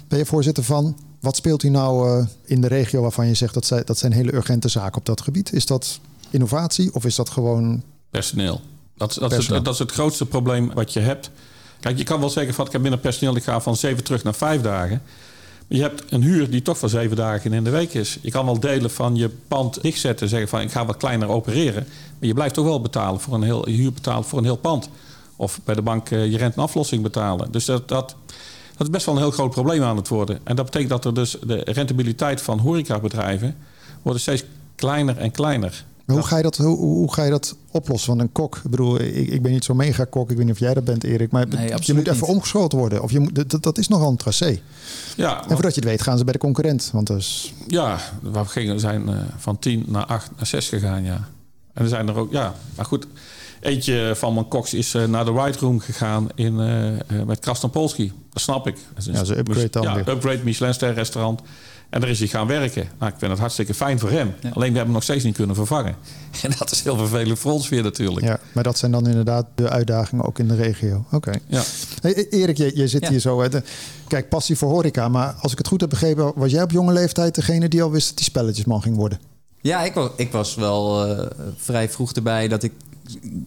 Ben 0.08 0.18
je 0.18 0.26
voorzitter 0.26 0.64
van. 0.64 0.98
Wat 1.20 1.36
speelt 1.36 1.64
u 1.64 1.70
nou 1.70 2.26
in 2.46 2.62
de 2.62 2.68
regio 2.68 3.02
waarvan 3.02 3.28
je 3.28 3.34
zegt 3.34 3.54
dat, 3.54 3.66
zij, 3.66 3.84
dat 3.84 3.98
zijn 3.98 4.12
hele 4.12 4.34
urgente 4.34 4.68
zaken 4.68 4.98
op 4.98 5.06
dat 5.06 5.22
gebied? 5.22 5.54
Is 5.54 5.66
dat 5.66 6.00
innovatie 6.30 6.94
of 6.94 7.06
is 7.06 7.16
dat 7.16 7.30
gewoon... 7.30 7.82
Personeel. 8.10 8.62
Dat, 8.98 9.14
dat, 9.14 9.30
personeel. 9.30 9.60
Is, 9.60 9.66
dat 9.66 9.74
is 9.74 9.80
het 9.80 9.92
grootste 9.92 10.26
probleem 10.26 10.74
wat 10.74 10.94
je 10.94 11.00
hebt. 11.00 11.32
Kijk, 11.80 11.98
je 11.98 12.04
kan 12.04 12.20
wel 12.20 12.30
zeggen 12.30 12.54
van 12.54 12.66
ik 12.66 12.72
heb 12.72 12.82
minder 12.82 13.00
personeel, 13.00 13.36
ik 13.36 13.44
ga 13.44 13.62
van 13.62 13.76
zeven 13.76 14.04
terug 14.04 14.24
naar 14.24 14.36
vijf 14.36 14.62
dagen. 14.62 15.02
Je 15.74 15.82
hebt 15.82 16.04
een 16.10 16.22
huur 16.22 16.50
die 16.50 16.62
toch 16.62 16.78
voor 16.78 16.90
zeven 16.90 17.16
dagen 17.16 17.54
in 17.54 17.64
de 17.64 17.70
week 17.70 17.94
is. 17.94 18.18
Je 18.22 18.32
kan 18.32 18.46
wel 18.46 18.60
delen 18.60 18.92
van 18.92 19.16
je 19.16 19.30
pand 19.48 19.82
dichtzetten 19.82 20.24
en 20.24 20.30
zeggen 20.30 20.50
van 20.50 20.62
ik 20.62 20.72
ga 20.72 20.86
wat 20.86 20.98
kleiner 20.98 21.28
opereren. 21.28 21.88
Maar 22.20 22.28
je 22.28 22.34
blijft 22.34 22.54
toch 22.54 22.66
wel 22.66 22.82
betalen 22.82 23.20
voor 23.20 23.34
een 23.34 23.44
heel 23.44 23.66
huur 23.66 23.94
betalen 23.94 24.24
voor 24.24 24.38
een 24.38 24.44
heel 24.44 24.56
pand. 24.56 24.90
Of 25.36 25.60
bij 25.64 25.76
de 25.76 25.82
bank 25.82 26.10
je 26.10 26.38
rent 26.38 26.56
en 26.56 26.62
aflossing 26.62 27.04
betalen. 27.04 27.52
Dus 27.52 27.66
dat, 27.66 27.88
dat, 27.88 28.16
dat 28.78 28.88
is 28.88 28.90
best 28.90 29.06
wel 29.06 29.16
een 29.16 29.22
heel 29.22 29.32
groot 29.32 29.52
probleem 29.52 29.84
aan 29.84 29.96
het 29.96 30.08
worden. 30.08 30.40
En 30.44 30.56
dat 30.56 30.66
betekent 30.66 30.90
dat 30.90 31.06
er 31.06 31.14
dus 31.14 31.38
de 31.46 31.62
rentabiliteit 31.66 32.42
van 32.42 32.60
horecabedrijven 32.60 33.56
wordt 34.02 34.22
steeds 34.22 34.44
kleiner 34.76 35.18
en 35.18 35.32
kleiner. 35.32 35.86
Maar 36.06 36.16
hoe 36.16 36.26
ga, 36.26 36.38
je 36.38 36.44
dat, 36.44 36.58
hoe, 36.58 36.78
hoe, 36.78 37.14
ga 37.14 37.24
je 37.24 37.30
dat 37.30 37.56
oplossen? 37.72 38.10
Want 38.10 38.22
een 38.22 38.32
kok, 38.32 38.56
ik 38.56 38.70
bedoel, 38.70 39.00
ik, 39.00 39.28
ik 39.28 39.42
ben 39.42 39.52
niet 39.52 39.64
zo'n 39.64 39.76
mega 39.76 40.06
kok. 40.06 40.32
Ik 40.32 40.38
weet 40.38 40.46
niet 40.46 40.54
of 40.54 40.60
jij 40.60 40.74
dat 40.74 40.84
bent, 40.84 41.04
Erik. 41.04 41.32
Maar 41.32 41.48
nee, 41.48 41.74
je 41.80 41.94
moet 41.94 42.08
even 42.08 42.28
omgeschoten 42.28 42.78
worden. 42.78 43.02
Of 43.02 43.12
je 43.12 43.20
moet, 43.20 43.50
dat, 43.50 43.64
dat 43.64 43.78
is 43.78 43.88
nogal 43.88 44.10
een 44.10 44.18
tracé. 44.18 44.60
Ja, 45.18 45.42
en 45.42 45.50
voordat 45.54 45.76
je 45.76 45.80
het 45.80 45.90
weet, 45.90 46.02
gaan 46.02 46.18
ze 46.18 46.24
bij 46.24 46.34
de 46.34 46.40
concurrent. 46.40 46.90
Want 46.94 47.08
dus... 47.08 47.54
Ja, 47.68 48.00
we 48.22 48.46
gingen, 48.46 48.80
zijn 48.80 49.10
uh, 49.10 49.16
van 49.38 49.60
10 49.60 49.84
naar 49.88 50.06
8 50.06 50.32
naar 50.38 50.46
6 50.46 50.70
gegaan, 50.70 51.04
ja. 51.04 51.28
En 51.74 51.84
er 51.84 51.90
zijn 51.90 52.08
er 52.08 52.16
ook, 52.16 52.32
ja, 52.32 52.54
maar 52.76 52.86
goed. 52.86 53.08
Eentje 53.62 54.14
van 54.16 54.34
mijn 54.34 54.48
koks 54.48 54.74
is 54.74 54.96
uh, 54.96 55.06
naar 55.06 55.26
de 55.26 55.32
White 55.32 55.60
Room 55.60 55.80
gegaan 55.80 56.30
in, 56.36 56.54
uh, 56.54 57.24
met 57.24 57.40
Krasnopolski. 57.40 58.12
Dat 58.34 58.42
snap 58.42 58.68
ik. 58.68 58.76
Dat 58.94 59.08
is 59.08 59.14
ja, 59.14 59.24
ze 59.24 59.38
upgrade 59.38 59.70
dan 59.70 59.84
ja, 59.84 59.96
weer. 59.96 60.10
upgrade 60.10 60.44
Michelin-ster 60.44 60.94
restaurant. 60.94 61.42
En 61.92 62.02
daar 62.02 62.10
is 62.10 62.20
hij 62.20 62.28
gaan 62.28 62.48
werken. 62.48 62.90
Nou, 63.00 63.12
ik 63.12 63.18
vind 63.18 63.32
het 63.32 63.40
hartstikke 63.40 63.74
fijn 63.74 64.00
voor 64.00 64.10
hem. 64.10 64.34
Ja. 64.40 64.50
Alleen 64.50 64.54
we 64.54 64.64
hebben 64.64 64.84
hem 64.84 64.92
nog 64.92 65.04
steeds 65.04 65.24
niet 65.24 65.36
kunnen 65.36 65.56
vervangen. 65.56 65.96
En 66.44 66.52
dat 66.58 66.72
is 66.72 66.84
heel 66.84 66.98
vervelend 66.98 67.40
voor 67.40 67.52
ons 67.52 67.70
weer 67.70 67.84
natuurlijk. 67.84 68.26
Ja, 68.26 68.40
maar 68.52 68.64
dat 68.64 68.78
zijn 68.78 68.92
dan 68.92 69.08
inderdaad 69.08 69.46
de 69.56 69.70
uitdagingen 69.70 70.26
ook 70.26 70.40
in 70.40 70.48
de 70.48 70.56
regio. 70.56 71.06
Oké. 71.06 71.16
Okay. 71.16 71.40
Ja. 71.48 71.64
Hey, 72.02 72.14
e- 72.18 72.28
Erik, 72.30 72.58
je, 72.58 72.72
je 72.76 72.88
zit 72.88 73.04
ja. 73.04 73.10
hier 73.10 73.20
zo. 73.20 73.42
Hè, 73.42 73.50
de, 73.50 73.64
kijk, 74.08 74.30
passie 74.30 74.58
voor 74.58 74.70
horeca. 74.70 75.10
Maar 75.10 75.36
als 75.42 75.52
ik 75.52 75.58
het 75.58 75.68
goed 75.68 75.82
heb 75.82 75.90
begrepen, 75.90 76.32
was 76.36 76.52
jij 76.52 76.64
op 76.64 76.72
jonge 76.72 76.94
leeftijd 76.94 77.36
degene 77.36 77.68
die 77.68 77.84
al 77.84 77.92
wist 77.92 78.08
dat 78.08 78.18
die 78.18 78.26
spelletjesman 78.26 78.82
ging 78.82 78.96
worden? 78.96 79.20
Ja, 79.62 79.84
ik 79.84 79.94
was, 79.94 80.10
ik 80.16 80.32
was 80.32 80.56
wel 80.56 81.10
uh, 81.10 81.26
vrij 81.58 81.90
vroeg 81.90 82.12
erbij 82.12 82.48
dat 82.48 82.64
ik 82.64 82.72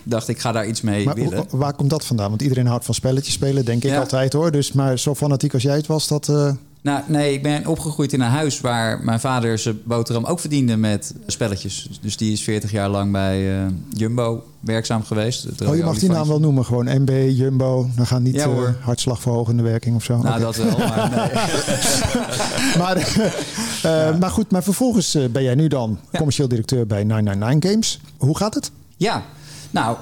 dacht 0.03 0.29
ik 0.29 0.39
ga 0.39 0.53
daar 0.53 0.67
iets 0.67 0.81
mee 0.81 1.05
maar 1.05 1.15
willen. 1.15 1.47
Waar 1.51 1.75
komt 1.75 1.91
dat 1.91 2.05
vandaan? 2.05 2.29
Want 2.29 2.43
iedereen 2.43 2.67
houdt 2.67 2.85
van 2.85 2.95
spelletjes 2.95 3.35
spelen, 3.35 3.65
denk 3.65 3.85
ik 3.85 3.91
ja. 3.91 3.99
altijd 3.99 4.33
hoor. 4.33 4.51
Dus, 4.51 4.73
maar 4.73 4.99
zo 4.99 5.15
fanatiek 5.15 5.55
als 5.55 5.63
jij 5.63 5.77
het 5.77 5.87
was, 5.87 6.09
dat... 6.09 6.29
Uh... 6.29 6.53
Nou, 6.85 7.03
nee, 7.07 7.33
ik 7.33 7.43
ben 7.43 7.67
opgegroeid 7.67 8.13
in 8.13 8.21
een 8.21 8.31
huis 8.31 8.61
waar 8.61 9.05
mijn 9.05 9.21
vader 9.21 9.59
zijn 9.59 9.81
boterham 9.85 10.25
ook 10.25 10.41
verdiende 10.41 10.77
met 10.77 11.15
spelletjes. 11.27 11.89
Dus 12.01 12.17
die 12.17 12.33
is 12.33 12.43
40 12.43 12.71
jaar 12.71 12.89
lang 12.89 13.13
bij 13.13 13.63
uh, 13.63 13.67
Jumbo 13.89 14.45
werkzaam 14.61 15.03
geweest. 15.03 15.63
Oh, 15.67 15.77
je 15.77 15.85
mag 15.85 15.99
die 15.99 16.09
naam 16.09 16.29
wel 16.29 16.41
noemen, 16.41 16.65
gewoon 16.65 17.03
MB, 17.03 17.29
Jumbo. 17.31 17.89
Dan 17.97 18.07
gaan 18.07 18.23
niet 18.23 18.35
ja, 18.35 18.49
uh, 18.49 18.69
hartslagverhogende 18.81 19.63
werking 19.63 19.97
of 19.97 20.05
zo. 20.05 20.17
Nou, 20.17 20.27
okay. 20.27 20.41
dat 20.41 20.57
wel, 20.57 20.79
maar 20.79 21.11
nee. 21.17 21.33
maar, 22.83 22.97
uh, 22.97 23.31
ja. 23.83 24.17
maar 24.21 24.31
goed, 24.31 24.51
maar 24.51 24.63
vervolgens 24.63 25.19
ben 25.31 25.43
jij 25.43 25.55
nu 25.55 25.69
dan 25.69 25.99
commercieel 26.13 26.49
directeur 26.49 26.87
bij 26.87 27.05
999 27.05 27.71
Games. 27.71 28.01
Hoe 28.17 28.37
gaat 28.37 28.55
het? 28.55 28.71
Ja, 28.97 29.23
nou, 29.71 29.97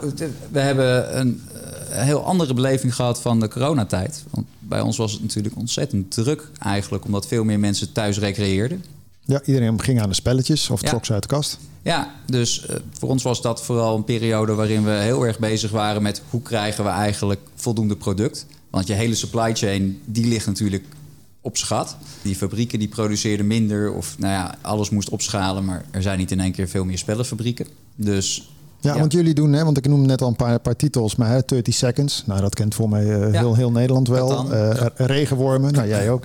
we 0.50 0.60
hebben 0.60 1.18
een 1.18 1.40
heel 1.88 2.24
andere 2.24 2.54
beleving 2.54 2.94
gehad 2.94 3.20
van 3.20 3.40
de 3.40 3.48
coronatijd. 3.48 4.24
Bij 4.72 4.80
ons 4.80 4.96
was 4.96 5.12
het 5.12 5.22
natuurlijk 5.22 5.56
ontzettend 5.56 6.10
druk 6.10 6.50
eigenlijk, 6.58 7.04
omdat 7.04 7.26
veel 7.26 7.44
meer 7.44 7.58
mensen 7.58 7.92
thuis 7.92 8.18
recreëerden. 8.18 8.84
Ja, 9.24 9.42
iedereen 9.44 9.82
ging 9.82 10.00
aan 10.00 10.08
de 10.08 10.14
spelletjes 10.14 10.70
of 10.70 10.82
trok 10.82 11.04
ze 11.04 11.12
uit 11.12 11.22
de 11.22 11.28
kast. 11.28 11.58
Ja, 11.82 12.14
dus 12.26 12.66
uh, 12.70 12.76
voor 12.98 13.08
ons 13.08 13.22
was 13.22 13.42
dat 13.42 13.62
vooral 13.62 13.96
een 13.96 14.04
periode 14.04 14.54
waarin 14.54 14.84
we 14.84 14.90
heel 14.90 15.26
erg 15.26 15.38
bezig 15.38 15.70
waren 15.70 16.02
met 16.02 16.22
hoe 16.30 16.42
krijgen 16.42 16.84
we 16.84 16.90
eigenlijk 16.90 17.40
voldoende 17.54 17.96
product. 17.96 18.46
Want 18.70 18.86
je 18.86 18.92
hele 18.92 19.14
supply 19.14 19.54
chain, 19.54 20.00
die 20.04 20.26
ligt 20.26 20.46
natuurlijk 20.46 20.84
op 21.40 21.56
schat. 21.56 21.96
Die 22.22 22.36
fabrieken 22.36 22.78
die 22.78 22.88
produceerden 22.88 23.46
minder 23.46 23.92
of 23.92 24.18
nou 24.18 24.32
ja, 24.32 24.54
alles 24.60 24.90
moest 24.90 25.08
opschalen, 25.08 25.64
maar 25.64 25.84
er 25.90 26.02
zijn 26.02 26.18
niet 26.18 26.30
in 26.30 26.40
één 26.40 26.52
keer 26.52 26.68
veel 26.68 26.84
meer 26.84 26.98
spellenfabrieken. 26.98 27.66
Dus 27.94 28.50
ja, 28.82 28.92
ja, 28.94 28.98
want 28.98 29.12
jullie 29.12 29.34
doen, 29.34 29.52
hè, 29.52 29.64
want 29.64 29.76
ik 29.76 29.88
noemde 29.88 30.06
net 30.06 30.22
al 30.22 30.28
een 30.28 30.36
paar, 30.36 30.60
paar 30.60 30.76
titels, 30.76 31.16
maar 31.16 31.28
hè, 31.28 31.40
30 31.46 31.74
Seconds, 31.74 32.22
nou 32.26 32.40
dat 32.40 32.54
kent 32.54 32.74
voor 32.74 32.88
mij 32.88 33.04
uh, 33.04 33.32
ja. 33.32 33.38
heel, 33.38 33.54
heel 33.54 33.70
Nederland 33.70 34.08
wel. 34.08 34.52
Uh, 34.52 34.74
ja. 34.74 34.90
Regenwormen, 34.94 35.72
nou 35.72 35.88
jij 35.88 36.10
ook. 36.10 36.24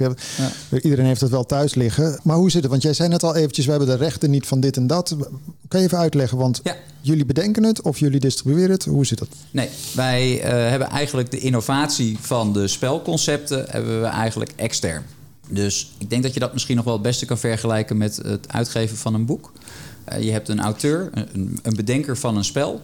Iedereen 0.82 1.06
heeft 1.06 1.22
het 1.22 1.30
wel 1.30 1.46
thuis 1.46 1.76
liggen. 1.76 2.20
Maar 2.24 2.36
hoe 2.36 2.52
zit 2.52 2.62
het? 2.62 2.72
Want 2.72 2.84
jij 2.84 2.94
zei 2.94 3.10
net 3.10 3.24
al 3.24 3.36
eventjes, 3.36 3.66
we 3.66 3.72
hebben 3.72 3.90
de 3.90 4.04
rechten 4.04 4.30
niet 4.30 4.48
van 4.48 4.60
dit 4.60 4.78
en 4.78 4.88
dat. 4.88 5.16
Kan 5.68 5.80
je 5.80 5.86
even 5.86 5.98
uitleggen, 5.98 6.38
want 6.38 6.62
jullie 7.02 7.26
bedenken 7.26 7.64
het 7.64 7.82
of 7.82 8.00
jullie 8.00 8.20
distribueren 8.20 8.72
het? 8.72 8.86
Hoe 8.86 9.06
zit 9.06 9.18
dat? 9.18 9.28
Nee, 9.52 9.70
wij 9.96 10.36
uh, 10.36 10.70
hebben 10.70 10.90
eigenlijk 10.90 11.32
de 11.32 11.40
innovatie 11.40 12.18
van 12.22 12.54
de 12.54 12.68
spelconcepten 12.68 13.66
hebben 13.70 14.02
we 14.02 14.08
eigenlijk 14.08 14.52
extern. 14.56 15.04
Dus 15.50 15.92
ik 15.98 16.10
denk 16.10 16.24
dat 16.24 16.34
je 16.34 16.40
dat 16.40 16.54
misschien 16.54 16.76
nog 16.76 16.86
wel 16.86 16.94
het 16.94 17.02
beste 17.02 17.26
kan 17.26 17.38
vergelijken 17.38 17.98
met 17.98 18.16
het 18.16 18.54
uitgeven 18.54 18.98
van 18.98 19.14
een 19.14 19.26
boek. 19.26 19.52
Uh, 20.12 20.24
je 20.24 20.32
hebt 20.32 20.50
een 20.50 20.60
auteur, 20.60 21.10
een, 21.14 21.76
bedenker 21.76 22.18
van 22.18 22.38
een 22.38 22.44
spel. 22.44 22.82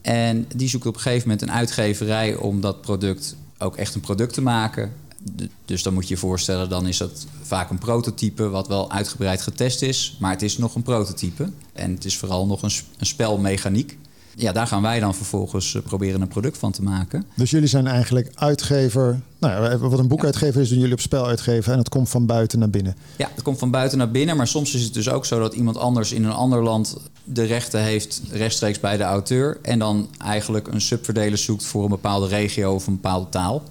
En 0.00 0.46
die 0.54 0.68
zoekt 0.68 0.86
op 0.86 0.94
een 0.94 1.00
gegeven 1.00 1.28
moment 1.28 1.48
een 1.48 1.54
uitgeverij 1.54 2.34
om 2.34 2.60
dat 2.60 2.80
product 2.80 3.36
ook 3.58 3.76
echt 3.76 3.94
een 3.94 4.00
product 4.00 4.34
te 4.34 4.42
maken. 4.42 4.92
Dus 5.64 5.82
dan 5.82 5.94
moet 5.94 6.08
je 6.08 6.14
je 6.14 6.20
voorstellen, 6.20 6.68
dan 6.68 6.86
is 6.86 6.96
dat 6.96 7.26
vaak 7.42 7.70
een 7.70 7.78
prototype 7.78 8.48
wat 8.48 8.68
wel 8.68 8.90
uitgebreid 8.90 9.42
getest 9.42 9.82
is. 9.82 10.16
Maar 10.20 10.30
het 10.30 10.42
is 10.42 10.58
nog 10.58 10.74
een 10.74 10.82
prototype. 10.82 11.50
En 11.72 11.94
het 11.94 12.04
is 12.04 12.16
vooral 12.16 12.46
nog 12.46 12.62
een, 12.62 12.70
een 12.98 13.06
spelmechaniek 13.06 13.98
ja, 14.38 14.52
daar 14.52 14.66
gaan 14.66 14.82
wij 14.82 15.00
dan 15.00 15.14
vervolgens 15.14 15.74
uh, 15.74 15.82
proberen 15.82 16.20
een 16.20 16.28
product 16.28 16.58
van 16.58 16.72
te 16.72 16.82
maken. 16.82 17.24
Dus 17.34 17.50
jullie 17.50 17.68
zijn 17.68 17.86
eigenlijk 17.86 18.30
uitgever. 18.34 19.20
Nou 19.38 19.64
ja, 19.64 19.78
wat 19.78 19.98
een 19.98 20.08
boekuitgever 20.08 20.60
is, 20.60 20.68
doen 20.68 20.78
jullie 20.78 20.94
op 20.94 21.00
spel 21.00 21.26
uitgeven 21.26 21.72
en 21.72 21.78
het 21.78 21.88
komt 21.88 22.08
van 22.08 22.26
buiten 22.26 22.58
naar 22.58 22.70
binnen. 22.70 22.96
Ja, 23.16 23.28
het 23.34 23.42
komt 23.42 23.58
van 23.58 23.70
buiten 23.70 23.98
naar 23.98 24.10
binnen. 24.10 24.36
Maar 24.36 24.46
soms 24.46 24.74
is 24.74 24.82
het 24.82 24.94
dus 24.94 25.08
ook 25.08 25.26
zo 25.26 25.38
dat 25.38 25.54
iemand 25.54 25.76
anders 25.76 26.12
in 26.12 26.24
een 26.24 26.32
ander 26.32 26.62
land 26.62 26.96
de 27.24 27.44
rechten 27.44 27.82
heeft 27.82 28.22
rechtstreeks 28.30 28.80
bij 28.80 28.96
de 28.96 29.02
auteur. 29.02 29.58
En 29.62 29.78
dan 29.78 30.08
eigenlijk 30.18 30.68
een 30.68 30.80
subverdeler 30.80 31.38
zoekt 31.38 31.64
voor 31.64 31.82
een 31.82 31.90
bepaalde 31.90 32.26
regio 32.26 32.74
of 32.74 32.86
een 32.86 32.94
bepaalde 32.94 33.28
taal. 33.28 33.62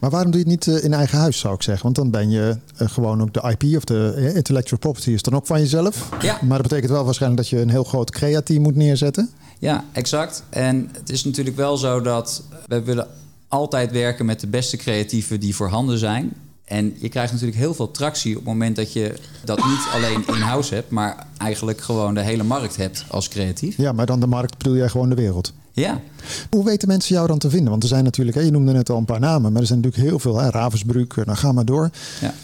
Maar 0.00 0.10
waarom 0.10 0.30
doe 0.30 0.44
je 0.44 0.50
het 0.50 0.66
niet 0.66 0.82
in 0.82 0.92
eigen 0.92 1.18
huis, 1.18 1.38
zou 1.38 1.54
ik 1.54 1.62
zeggen? 1.62 1.84
Want 1.84 1.96
dan 1.96 2.10
ben 2.10 2.30
je 2.30 2.56
uh, 2.82 2.88
gewoon 2.88 3.22
ook 3.22 3.34
de 3.34 3.56
IP 3.58 3.76
of 3.76 3.84
de 3.84 4.32
intellectual 4.34 4.78
property 4.78 5.10
is 5.10 5.22
dan 5.22 5.34
ook 5.34 5.46
van 5.46 5.60
jezelf. 5.60 6.08
Ja. 6.20 6.38
Maar 6.42 6.58
dat 6.58 6.68
betekent 6.68 6.90
wel 6.90 7.04
waarschijnlijk 7.04 7.42
dat 7.42 7.50
je 7.50 7.60
een 7.60 7.70
heel 7.70 7.84
groot 7.84 8.10
creatief 8.10 8.58
moet 8.58 8.76
neerzetten. 8.76 9.30
Ja, 9.58 9.84
exact. 9.92 10.42
En 10.50 10.88
het 10.92 11.10
is 11.10 11.24
natuurlijk 11.24 11.56
wel 11.56 11.76
zo 11.76 12.00
dat 12.00 12.42
we 12.66 12.82
willen 12.82 13.08
altijd 13.48 13.90
werken 13.90 14.26
met 14.26 14.40
de 14.40 14.46
beste 14.46 14.76
creatieven 14.76 15.40
die 15.40 15.54
voorhanden 15.54 15.98
zijn. 15.98 16.32
En 16.64 16.94
je 16.98 17.08
krijgt 17.08 17.32
natuurlijk 17.32 17.58
heel 17.58 17.74
veel 17.74 17.90
tractie 17.90 18.30
op 18.30 18.36
het 18.36 18.52
moment 18.52 18.76
dat 18.76 18.92
je 18.92 19.14
dat 19.44 19.64
niet 19.64 19.88
alleen 19.92 20.24
in-house 20.26 20.74
hebt, 20.74 20.90
maar 20.90 21.26
eigenlijk 21.38 21.80
gewoon 21.80 22.14
de 22.14 22.20
hele 22.20 22.42
markt 22.42 22.76
hebt 22.76 23.04
als 23.08 23.28
creatief. 23.28 23.76
Ja, 23.76 23.92
maar 23.92 24.06
dan 24.06 24.20
de 24.20 24.26
markt 24.26 24.58
bedoel 24.58 24.76
jij 24.76 24.88
gewoon 24.88 25.08
de 25.08 25.14
wereld? 25.14 25.52
Ja. 25.72 26.00
Hoe 26.50 26.64
weten 26.64 26.88
mensen 26.88 27.14
jou 27.14 27.26
dan 27.26 27.38
te 27.38 27.50
vinden? 27.50 27.70
Want 27.70 27.82
er 27.82 27.88
zijn 27.88 28.04
natuurlijk, 28.04 28.36
je 28.36 28.50
noemde 28.50 28.72
net 28.72 28.90
al 28.90 28.98
een 28.98 29.04
paar 29.04 29.20
namen, 29.20 29.52
maar 29.52 29.60
er 29.60 29.66
zijn 29.66 29.80
natuurlijk 29.80 30.08
heel 30.08 30.18
veel. 30.18 30.38
Hè? 30.38 30.50
Ravensbrück, 30.50 31.14
nou 31.24 31.38
ga 31.38 31.52
maar 31.52 31.64
door. 31.64 31.90
Ja. 32.20 32.34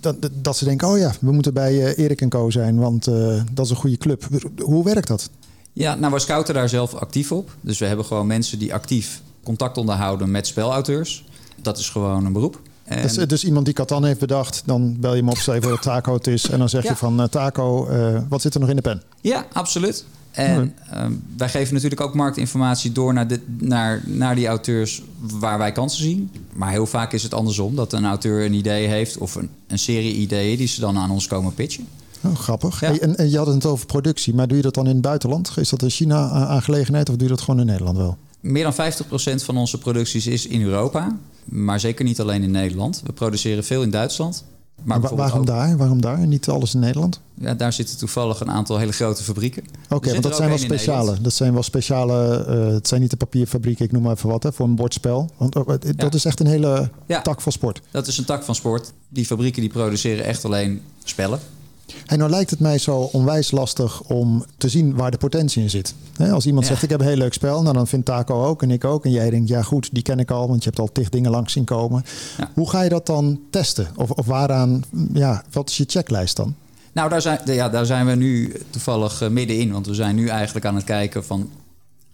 Dat, 0.00 0.16
dat 0.32 0.56
ze 0.56 0.64
denken, 0.64 0.88
oh 0.88 0.98
ja, 0.98 1.12
we 1.20 1.32
moeten 1.32 1.54
bij 1.54 1.74
uh, 1.74 2.04
Erik 2.04 2.28
Co 2.28 2.50
zijn, 2.50 2.78
want 2.78 3.06
uh, 3.06 3.42
dat 3.52 3.64
is 3.64 3.70
een 3.70 3.76
goede 3.76 3.96
club. 3.96 4.28
Hoe 4.58 4.84
werkt 4.84 5.08
dat? 5.08 5.30
Ja, 5.78 5.94
nou, 5.94 6.12
we 6.12 6.18
scouten 6.18 6.54
daar 6.54 6.68
zelf 6.68 6.94
actief 6.94 7.32
op. 7.32 7.50
Dus 7.60 7.78
we 7.78 7.86
hebben 7.86 8.04
gewoon 8.04 8.26
mensen 8.26 8.58
die 8.58 8.74
actief 8.74 9.22
contact 9.44 9.78
onderhouden 9.78 10.30
met 10.30 10.46
spelauteurs. 10.46 11.24
Dat 11.56 11.78
is 11.78 11.88
gewoon 11.88 12.26
een 12.26 12.32
beroep. 12.32 12.60
En... 12.84 13.02
Dus, 13.02 13.14
dus, 13.14 13.44
iemand 13.44 13.64
die 13.64 13.74
Catan 13.74 14.04
heeft 14.04 14.18
bedacht, 14.18 14.62
dan 14.66 14.96
bel 15.00 15.14
je 15.14 15.20
hem 15.20 15.28
op, 15.28 15.38
voor 15.38 15.60
dat 15.60 15.82
Taco 15.82 16.14
het 16.14 16.26
is. 16.26 16.50
En 16.50 16.58
dan 16.58 16.68
zeg 16.68 16.82
ja. 16.82 16.90
je 16.90 16.96
van 16.96 17.20
uh, 17.20 17.26
Taco, 17.26 17.88
uh, 17.90 18.20
wat 18.28 18.40
zit 18.40 18.54
er 18.54 18.60
nog 18.60 18.68
in 18.68 18.76
de 18.76 18.82
pen? 18.82 19.02
Ja, 19.20 19.46
absoluut. 19.52 20.04
En 20.30 20.74
uh, 20.94 21.06
wij 21.36 21.48
geven 21.48 21.74
natuurlijk 21.74 22.00
ook 22.00 22.14
marktinformatie 22.14 22.92
door 22.92 23.12
naar, 23.12 23.28
de, 23.28 23.40
naar, 23.58 24.02
naar 24.04 24.34
die 24.34 24.46
auteurs 24.46 25.02
waar 25.18 25.58
wij 25.58 25.72
kansen 25.72 26.02
zien. 26.02 26.30
Maar 26.52 26.70
heel 26.70 26.86
vaak 26.86 27.12
is 27.12 27.22
het 27.22 27.34
andersom, 27.34 27.74
dat 27.74 27.92
een 27.92 28.04
auteur 28.04 28.44
een 28.44 28.54
idee 28.54 28.86
heeft 28.86 29.18
of 29.18 29.34
een, 29.34 29.50
een 29.66 29.78
serie 29.78 30.14
ideeën 30.14 30.56
die 30.56 30.68
ze 30.68 30.80
dan 30.80 30.98
aan 30.98 31.10
ons 31.10 31.26
komen 31.26 31.54
pitchen. 31.54 31.86
Oh, 32.30 32.36
grappig. 32.38 32.80
Ja. 32.80 32.88
Hey, 32.88 33.00
en, 33.00 33.16
en, 33.16 33.30
je 33.30 33.36
had 33.36 33.46
het 33.46 33.66
over 33.66 33.86
productie, 33.86 34.34
maar 34.34 34.46
doe 34.48 34.56
je 34.56 34.62
dat 34.62 34.74
dan 34.74 34.86
in 34.86 34.92
het 34.92 35.00
buitenland? 35.02 35.52
Is 35.56 35.68
dat 35.68 35.82
een 35.82 35.90
China-aangelegenheid 35.90 37.08
of 37.08 37.14
doe 37.16 37.28
je 37.28 37.34
dat 37.34 37.42
gewoon 37.42 37.60
in 37.60 37.66
Nederland 37.66 37.96
wel? 37.96 38.16
Meer 38.40 38.62
dan 38.62 38.92
50% 39.40 39.44
van 39.44 39.56
onze 39.56 39.78
producties 39.78 40.26
is 40.26 40.46
in 40.46 40.62
Europa, 40.62 41.16
maar 41.44 41.80
zeker 41.80 42.04
niet 42.04 42.20
alleen 42.20 42.42
in 42.42 42.50
Nederland. 42.50 43.02
We 43.06 43.12
produceren 43.12 43.64
veel 43.64 43.82
in 43.82 43.90
Duitsland, 43.90 44.44
Maar 44.82 45.00
Wa- 45.00 45.14
waarom 45.14 45.40
ook- 45.40 45.46
daar? 45.46 45.76
Waarom 45.76 46.00
daar? 46.00 46.26
Niet 46.26 46.48
alles 46.48 46.74
in 46.74 46.80
Nederland? 46.80 47.20
Ja, 47.34 47.54
daar 47.54 47.72
zitten 47.72 47.96
toevallig 47.96 48.40
een 48.40 48.50
aantal 48.50 48.78
hele 48.78 48.92
grote 48.92 49.22
fabrieken. 49.22 49.62
Oké, 49.88 50.10
want 50.10 50.22
dat 50.22 50.36
zijn 50.36 50.48
wel 50.48 50.58
speciale. 50.58 51.20
Dat 51.20 51.32
zijn 51.32 51.52
wel 51.52 51.62
speciale. 51.62 52.44
eh, 52.44 52.66
het 52.74 52.88
zijn 52.88 53.00
niet 53.00 53.10
de 53.10 53.16
papierfabrieken, 53.16 53.84
ik 53.84 53.92
noem 53.92 54.02
maar 54.02 54.12
even 54.16 54.28
wat, 54.28 54.42
hè, 54.42 54.52
voor 54.52 54.66
een 54.66 54.74
bordspel. 54.74 55.30
Want 55.36 55.56
eh, 55.56 55.74
dat 55.96 56.14
is 56.14 56.24
echt 56.24 56.40
een 56.40 56.46
hele 56.46 56.90
Ja. 57.06 57.22
tak 57.22 57.40
van 57.40 57.52
sport. 57.52 57.80
Dat 57.90 58.06
is 58.06 58.18
een 58.18 58.24
tak 58.24 58.42
van 58.44 58.54
sport. 58.54 58.92
Die 59.08 59.24
fabrieken 59.26 59.60
die 59.60 59.70
produceren 59.70 60.24
echt 60.24 60.44
alleen 60.44 60.80
spellen. 61.04 61.38
En 62.06 62.18
nou 62.18 62.30
lijkt 62.30 62.50
het 62.50 62.60
mij 62.60 62.78
zo 62.78 62.96
onwijs 62.96 63.50
lastig 63.50 64.00
om 64.02 64.44
te 64.58 64.68
zien 64.68 64.94
waar 64.96 65.10
de 65.10 65.16
potentie 65.16 65.62
in 65.62 65.70
zit. 65.70 65.94
Als 66.32 66.46
iemand 66.46 66.64
Ja. 66.64 66.70
zegt, 66.70 66.82
ik 66.82 66.90
heb 66.90 67.00
een 67.00 67.06
heel 67.06 67.16
leuk 67.16 67.32
spel, 67.32 67.62
nou 67.62 67.74
dan 67.74 67.86
vindt 67.86 68.06
Taco 68.06 68.44
ook 68.44 68.62
en 68.62 68.70
ik 68.70 68.84
ook. 68.84 69.04
En 69.04 69.10
jij 69.10 69.30
denkt, 69.30 69.48
ja 69.48 69.62
goed, 69.62 69.88
die 69.92 70.02
ken 70.02 70.18
ik 70.18 70.30
al, 70.30 70.48
want 70.48 70.62
je 70.64 70.68
hebt 70.68 70.80
al 70.80 70.92
tig 70.92 71.08
dingen 71.08 71.30
langs 71.30 71.52
zien 71.52 71.64
komen. 71.64 72.04
Ja. 72.38 72.50
Hoe 72.54 72.70
ga 72.70 72.82
je 72.82 72.88
dat 72.88 73.06
dan 73.06 73.40
testen? 73.50 73.86
Of, 73.96 74.10
of 74.10 74.26
waaraan, 74.26 74.84
ja, 75.12 75.44
wat 75.52 75.70
is 75.70 75.76
je 75.76 75.84
checklist 75.86 76.36
dan? 76.36 76.54
Nou, 76.92 77.08
daar 77.08 77.22
zijn, 77.22 77.40
ja, 77.44 77.68
daar 77.68 77.86
zijn 77.86 78.06
we 78.06 78.14
nu 78.14 78.52
toevallig 78.70 79.20
eh, 79.22 79.28
middenin. 79.28 79.72
Want 79.72 79.86
we 79.86 79.94
zijn 79.94 80.14
nu 80.14 80.28
eigenlijk 80.28 80.66
aan 80.66 80.74
het 80.74 80.84
kijken 80.84 81.24
van... 81.24 81.50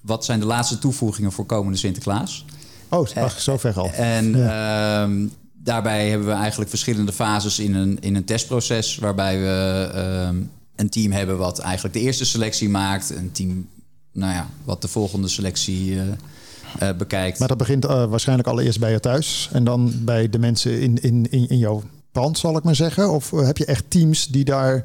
wat 0.00 0.24
zijn 0.24 0.40
de 0.40 0.46
laatste 0.46 0.78
toevoegingen 0.78 1.32
voor 1.32 1.46
komende 1.46 1.78
Sinterklaas? 1.78 2.44
Oh, 2.88 3.06
ach, 3.14 3.40
zo 3.40 3.56
ver 3.56 3.78
al. 3.78 3.90
En 3.92 4.48
ehm, 4.50 5.26
daarbij 5.64 6.08
hebben 6.08 6.26
we 6.26 6.32
eigenlijk 6.32 6.70
verschillende 6.70 7.12
fases 7.12 7.58
in 7.58 7.74
een, 7.74 7.98
in 8.00 8.14
een 8.14 8.24
testproces... 8.24 8.96
waarbij 8.96 9.40
we 9.40 9.90
ehm, 9.94 10.36
een 10.76 10.88
team 10.88 11.12
hebben 11.12 11.38
wat 11.38 11.58
eigenlijk 11.58 11.94
de 11.94 12.00
eerste 12.00 12.24
selectie 12.24 12.68
maakt. 12.68 13.10
Een 13.10 13.32
team 13.32 13.68
nou 14.12 14.32
ja, 14.32 14.48
wat 14.64 14.82
de 14.82 14.88
volgende 14.88 15.28
selectie 15.28 16.00
eh, 16.00 16.88
eh, 16.88 16.96
bekijkt. 16.96 17.38
Maar 17.38 17.48
dat 17.48 17.56
begint 17.56 17.84
eh, 17.84 18.04
waarschijnlijk 18.04 18.48
allereerst 18.48 18.80
bij 18.80 18.92
je 18.92 19.00
thuis. 19.00 19.48
En 19.52 19.64
dan 19.64 19.92
bij 20.04 20.28
de 20.28 20.38
mensen 20.38 20.80
in, 20.80 21.00
in, 21.02 21.30
in, 21.30 21.48
in 21.48 21.58
jouw 21.58 21.82
pand, 22.12 22.38
zal 22.38 22.56
ik 22.56 22.62
maar 22.62 22.76
zeggen. 22.76 23.10
Of 23.10 23.30
heb 23.30 23.56
je 23.56 23.64
echt 23.64 23.84
teams 23.88 24.26
die 24.28 24.44
daar 24.44 24.84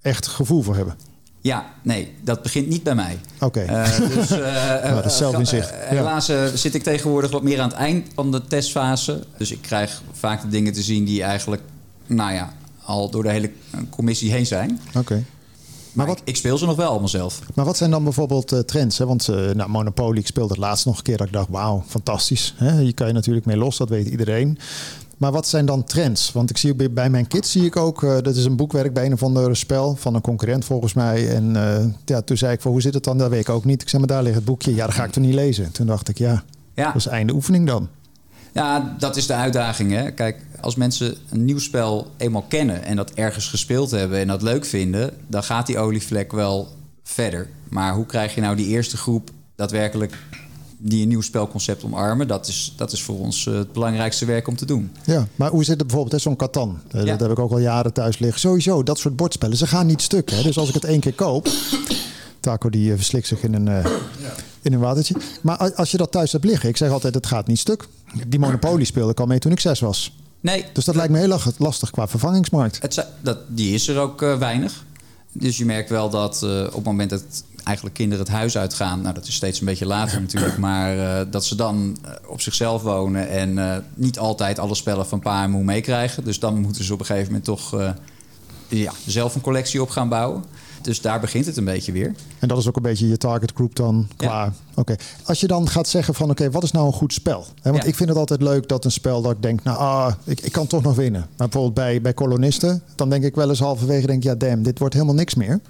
echt 0.00 0.26
gevoel 0.26 0.62
voor 0.62 0.76
hebben? 0.76 0.94
Ja, 1.44 1.64
nee, 1.82 2.14
dat 2.22 2.42
begint 2.42 2.68
niet 2.68 2.82
bij 2.82 2.94
mij. 2.94 3.18
Oké. 3.40 3.60
Eh, 3.60 3.98
dus, 4.14 4.30
eh, 4.30 4.94
dat 4.94 5.04
is 5.04 5.16
zelfinzicht. 5.16 5.70
helaas 5.74 6.30
zit 6.54 6.74
ik 6.74 6.82
tegenwoordig 6.82 7.30
wat 7.30 7.42
meer 7.42 7.60
aan 7.60 7.68
het 7.68 7.78
eind 7.78 8.06
van 8.14 8.30
de 8.30 8.44
testfase. 8.44 9.24
Dus 9.38 9.50
ik 9.52 9.62
krijg 9.62 10.02
vaak 10.12 10.42
de 10.42 10.48
dingen 10.48 10.72
te 10.72 10.82
zien 10.82 11.04
die 11.04 11.22
eigenlijk, 11.22 11.62
nou 12.06 12.32
ja, 12.32 12.52
al 12.84 13.10
door 13.10 13.22
de 13.22 13.30
hele 13.30 13.50
commissie 13.90 14.32
heen 14.32 14.46
zijn. 14.46 14.80
Oké. 14.96 15.24
Maar 15.92 16.06
wat- 16.06 16.18
ik, 16.18 16.22
ik 16.24 16.36
speel 16.36 16.58
ze 16.58 16.66
nog 16.66 16.76
wel 16.76 16.88
allemaal 16.90 17.08
zelf. 17.08 17.38
Maar 17.54 17.64
wat 17.64 17.76
zijn 17.76 17.90
dan 17.90 18.04
bijvoorbeeld 18.04 18.62
trends? 18.66 18.98
Hè? 18.98 19.06
Want 19.06 19.26
nou, 19.54 19.68
Monopoly, 19.68 20.18
ik 20.18 20.26
speelde 20.26 20.48
het 20.52 20.58
laatst 20.62 20.86
nog 20.86 20.96
een 20.96 21.02
keer 21.02 21.16
dat 21.16 21.26
ik 21.26 21.32
dacht, 21.32 21.48
wauw, 21.50 21.84
fantastisch. 21.88 22.54
Hè? 22.56 22.80
Hier 22.80 22.94
kan 22.94 23.06
je 23.06 23.12
natuurlijk 23.12 23.46
mee 23.46 23.56
los, 23.56 23.76
dat 23.76 23.88
weet 23.88 24.08
iedereen. 24.08 24.58
Maar 25.18 25.32
wat 25.32 25.48
zijn 25.48 25.66
dan 25.66 25.84
trends? 25.84 26.32
Want 26.32 26.50
ik 26.50 26.56
zie 26.56 26.90
bij- 26.90 27.10
mijn 27.10 27.26
kids 27.26 27.50
zie 27.50 27.64
ik 27.64 27.76
ook, 27.76 28.02
eh, 28.02 28.10
dat 28.22 28.36
is 28.36 28.44
een 28.44 28.56
boekwerk 28.56 28.92
bij 28.94 29.06
een 29.06 29.12
of 29.12 29.22
ander 29.22 29.56
spel 29.56 29.96
van 29.96 30.14
een 30.14 30.20
concurrent 30.20 30.64
volgens 30.64 30.92
mij. 30.94 31.28
En 31.34 31.56
eh, 31.56 31.84
ja, 32.04 32.20
toen 32.22 32.36
zei 32.36 32.52
ik 32.52 32.60
van 32.60 32.70
hoe 32.70 32.80
zit 32.80 32.94
het 32.94 33.04
dan? 33.04 33.18
Dat 33.18 33.30
weet 33.30 33.40
ik 33.40 33.48
ook 33.48 33.64
niet. 33.64 33.82
Ik 33.82 33.88
zei 33.88 34.02
maar 34.02 34.10
daar 34.10 34.22
ligt 34.22 34.34
het 34.34 34.44
boekje. 34.44 34.74
Ja, 34.74 34.84
dat 34.86 34.94
ga 34.94 35.04
ik 35.04 35.10
toch 35.12 35.24
niet 35.24 35.34
lezen. 35.34 35.72
Toen 35.72 35.86
dacht 35.86 36.08
ik 36.08 36.18
ja, 36.18 36.42
Ja. 36.74 36.86
dat 36.86 36.94
is 36.96 37.06
einde 37.06 37.32
oefening 37.32 37.66
dan. 37.66 37.88
Ja, 38.52 38.94
dat 38.98 39.16
is 39.16 39.26
de 39.26 39.34
uitdaging. 39.34 39.90
Hè? 39.92 40.10
Kijk, 40.10 40.40
als 40.60 40.74
mensen 40.76 41.14
een 41.30 41.44
nieuw 41.44 41.58
spel 41.58 42.06
eenmaal 42.16 42.44
kennen 42.48 42.84
en 42.84 42.96
dat 42.96 43.10
ergens 43.10 43.48
gespeeld 43.48 43.90
hebben 43.90 44.18
en 44.18 44.26
dat 44.26 44.42
leuk 44.42 44.64
vinden, 44.64 45.10
dan 45.26 45.42
gaat 45.44 45.66
die 45.66 45.78
olievlek 45.78 46.32
wel 46.32 46.68
verder. 47.02 47.48
Maar 47.68 47.94
hoe 47.94 48.06
krijg 48.06 48.34
je 48.34 48.40
nou 48.40 48.56
die 48.56 48.66
eerste 48.66 48.96
groep 48.96 49.30
daadwerkelijk 49.56 50.18
die 50.86 51.02
een 51.02 51.08
nieuw 51.08 51.20
spelconcept 51.20 51.84
omarmen? 51.84 52.28
Dat 52.28 52.48
is, 52.48 52.72
dat 52.76 52.92
is 52.92 53.02
voor 53.02 53.18
ons 53.18 53.46
eh, 53.46 53.54
het 53.54 53.72
belangrijkste 53.72 54.24
werk 54.24 54.48
om 54.48 54.56
te 54.56 54.66
doen. 54.66 54.90
Ja, 55.04 55.26
maar 55.36 55.50
hoe 55.50 55.64
zit 55.64 55.78
het 55.78 55.86
bijvoorbeeld, 55.86 56.22
zo'n 56.22 56.36
Catan? 56.36 56.78
Eh, 56.90 57.00
Ja. 57.04 57.06
Dat 57.10 57.20
heb 57.20 57.30
ik 57.30 57.38
ook 57.38 57.50
al 57.50 57.58
jaren 57.58 57.92
thuis 57.92 58.18
liggen. 58.18 58.40
Sowieso, 58.40 58.82
dat 58.82 58.98
soort 58.98 59.16
bordspellen, 59.16 59.56
ze 59.56 59.66
gaan 59.66 59.86
niet 59.86 60.02
stuk. 60.02 60.30
Hè? 60.30 60.42
Dus 60.42 60.58
als 60.58 60.68
ik 60.68 60.74
het 60.74 60.84
één 60.84 61.00
keer 61.00 61.14
koop... 61.14 61.48
Taco 62.40 62.70
die 62.70 62.90
eh, 62.90 62.96
verslikt 62.96 63.26
zich 63.26 63.42
in 63.42 63.54
een, 63.54 63.84
in 64.62 64.72
een 64.72 64.78
watertje. 64.78 65.14
Maar 65.42 65.74
als 65.74 65.90
je 65.90 65.96
dat 65.96 66.10
thuis 66.12 66.32
hebt 66.32 66.44
liggen, 66.44 66.68
ik 66.68 66.76
zeg 66.76 66.90
altijd, 66.90 67.14
het 67.14 67.26
gaat 67.26 67.46
niet 67.46 67.58
stuk. 67.58 67.88
Die 68.28 68.38
Monopoly 68.38 68.84
speelde 68.84 69.10
ik 69.10 69.20
al 69.20 69.26
mee 69.26 69.38
toen 69.38 69.52
ik 69.52 69.60
zes 69.60 69.80
was. 69.80 70.16
Nee, 70.40 70.64
Dus 70.72 70.84
dat 70.84 70.94
lijkt 70.94 71.12
me 71.12 71.18
heel 71.18 71.38
lastig- 71.58 71.90
qua 71.90 72.08
vervangingsmarkt. 72.08 72.82
het, 72.82 73.06
dat, 73.22 73.38
die 73.48 73.74
is 73.74 73.88
er 73.88 73.98
ook 73.98 74.20
weinig. 74.20 74.84
Dus 75.32 75.56
je 75.56 75.64
merkt 75.64 75.90
wel 75.90 76.10
dat 76.10 76.42
op 76.66 76.74
het 76.74 76.84
moment 76.84 77.10
dat 77.10 77.22
eigenlijk 77.64 77.96
kinderen 77.96 78.24
het 78.24 78.34
huis 78.34 78.58
uitgaan... 78.58 79.00
nou, 79.00 79.14
dat 79.14 79.26
is 79.26 79.34
steeds 79.34 79.60
een 79.60 79.66
beetje 79.66 79.86
later 79.86 80.20
natuurlijk... 80.26 80.58
maar 80.58 80.98
eh, 80.98 81.26
dat 81.30 81.44
ze 81.44 81.54
dan 81.54 81.98
eh, 82.02 82.10
op 82.26 82.40
zichzelf 82.40 82.82
wonen... 82.82 83.28
en 83.28 83.58
eh, 83.58 83.76
niet 83.94 84.18
altijd 84.18 84.58
alle 84.58 84.74
spellen 84.74 85.06
van 85.06 85.20
pa 85.20 85.42
en 85.42 85.50
moe 85.50 85.64
meekrijgen. 85.64 86.24
Dus 86.24 86.38
dan 86.38 86.60
moeten 86.60 86.84
ze 86.84 86.92
op 86.92 87.00
een 87.00 87.06
gegeven 87.06 87.26
moment 87.26 87.44
toch 87.44 87.94
ja, 88.68 88.92
zelf 89.06 89.34
een 89.34 89.40
collectie 89.40 89.82
op 89.82 89.90
gaan 89.90 90.08
bouwen. 90.08 90.44
Dus 90.82 91.00
daar 91.00 91.20
begint 91.20 91.46
het 91.46 91.56
een 91.56 91.64
beetje 91.64 91.92
weer. 91.92 92.14
En 92.38 92.48
dat 92.48 92.58
is 92.58 92.68
ook 92.68 92.76
een 92.76 92.82
beetje 92.82 93.08
je 93.08 93.16
target 93.16 93.52
group 93.54 93.76
dan 93.76 94.08
qua... 94.16 94.52
Oké. 94.74 94.96
Als 95.24 95.40
je 95.40 95.46
dan 95.46 95.68
gaat 95.68 95.88
zeggen 95.88 96.14
van 96.14 96.30
oké, 96.30 96.50
wat 96.50 96.62
is 96.62 96.70
nou 96.70 96.86
een 96.86 96.92
goed 96.92 97.12
spel? 97.12 97.46
Want 97.62 97.76
Ja. 97.76 97.82
ik 97.82 97.94
vind 97.94 98.08
het 98.08 98.18
altijd 98.18 98.42
leuk 98.42 98.68
dat 98.68 98.84
een 98.84 98.90
spel 98.90 99.22
dat 99.22 99.32
ik 99.32 99.42
denk... 99.42 99.62
nou, 99.62 99.78
ah, 99.78 100.12
ik, 100.24 100.40
ik 100.40 100.52
kan 100.52 100.66
toch 100.66 100.82
nog 100.82 100.94
winnen. 100.94 101.20
Maar 101.20 101.48
bijvoorbeeld 101.48 101.74
bij, 101.74 102.00
bij 102.00 102.14
kolonisten... 102.14 102.82
dan 102.94 103.10
denk 103.10 103.24
ik 103.24 103.34
wel 103.34 103.48
eens 103.48 103.58
halverwege 103.58 104.06
denk 104.06 104.22
ja 104.22 104.34
damn, 104.34 104.62
dit 104.62 104.78
wordt 104.78 104.94
helemaal 104.94 105.14
niks 105.14 105.34
meer. 105.34 105.60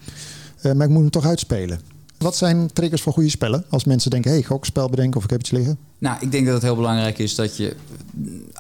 Eh, 0.64 0.72
maar 0.72 0.87
ik 0.87 0.92
moet 0.92 1.03
hem 1.03 1.11
toch 1.11 1.27
uitspelen. 1.27 1.81
Wat 2.18 2.37
zijn 2.37 2.72
triggers 2.72 3.03
voor 3.03 3.12
goede 3.12 3.31
spellen? 3.31 3.64
Als 3.68 3.85
mensen 3.85 4.11
denken, 4.11 4.31
hé, 4.31 4.37
hey, 4.37 4.44
ik 4.44 4.48
ga 4.48 4.55
ook 4.55 4.61
een 4.61 4.66
spel 4.66 4.88
bedenken 4.88 5.16
of 5.16 5.24
ik 5.24 5.31
heb 5.31 5.40
iets 5.40 5.50
liggen. 5.50 5.79
Nou, 5.98 6.16
ik 6.20 6.31
denk 6.31 6.44
dat 6.44 6.55
het 6.55 6.62
heel 6.62 6.77
belangrijk 6.77 7.18
is 7.18 7.35
dat 7.35 7.57
je 7.57 7.77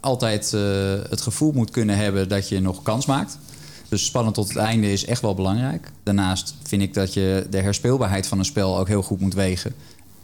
altijd 0.00 0.52
eh, 0.52 1.10
het 1.10 1.20
gevoel 1.20 1.52
moet 1.52 1.70
kunnen 1.70 1.96
hebben 1.96 2.28
dat 2.28 2.48
je 2.48 2.60
nog 2.60 2.82
kans 2.82 3.06
maakt. 3.06 3.38
Dus 3.88 4.04
spannend 4.04 4.34
tot 4.34 4.48
het 4.48 4.56
einde 4.56 4.92
is 4.92 5.04
echt 5.04 5.20
wel 5.20 5.34
belangrijk. 5.34 5.90
Daarnaast 6.02 6.54
vind 6.62 6.82
ik 6.82 6.94
dat 6.94 7.14
je 7.14 7.46
de 7.50 7.60
herspeelbaarheid 7.60 8.26
van 8.26 8.38
een 8.38 8.44
spel 8.44 8.78
ook 8.78 8.88
heel 8.88 9.02
goed 9.02 9.20
moet 9.20 9.34
wegen. 9.34 9.74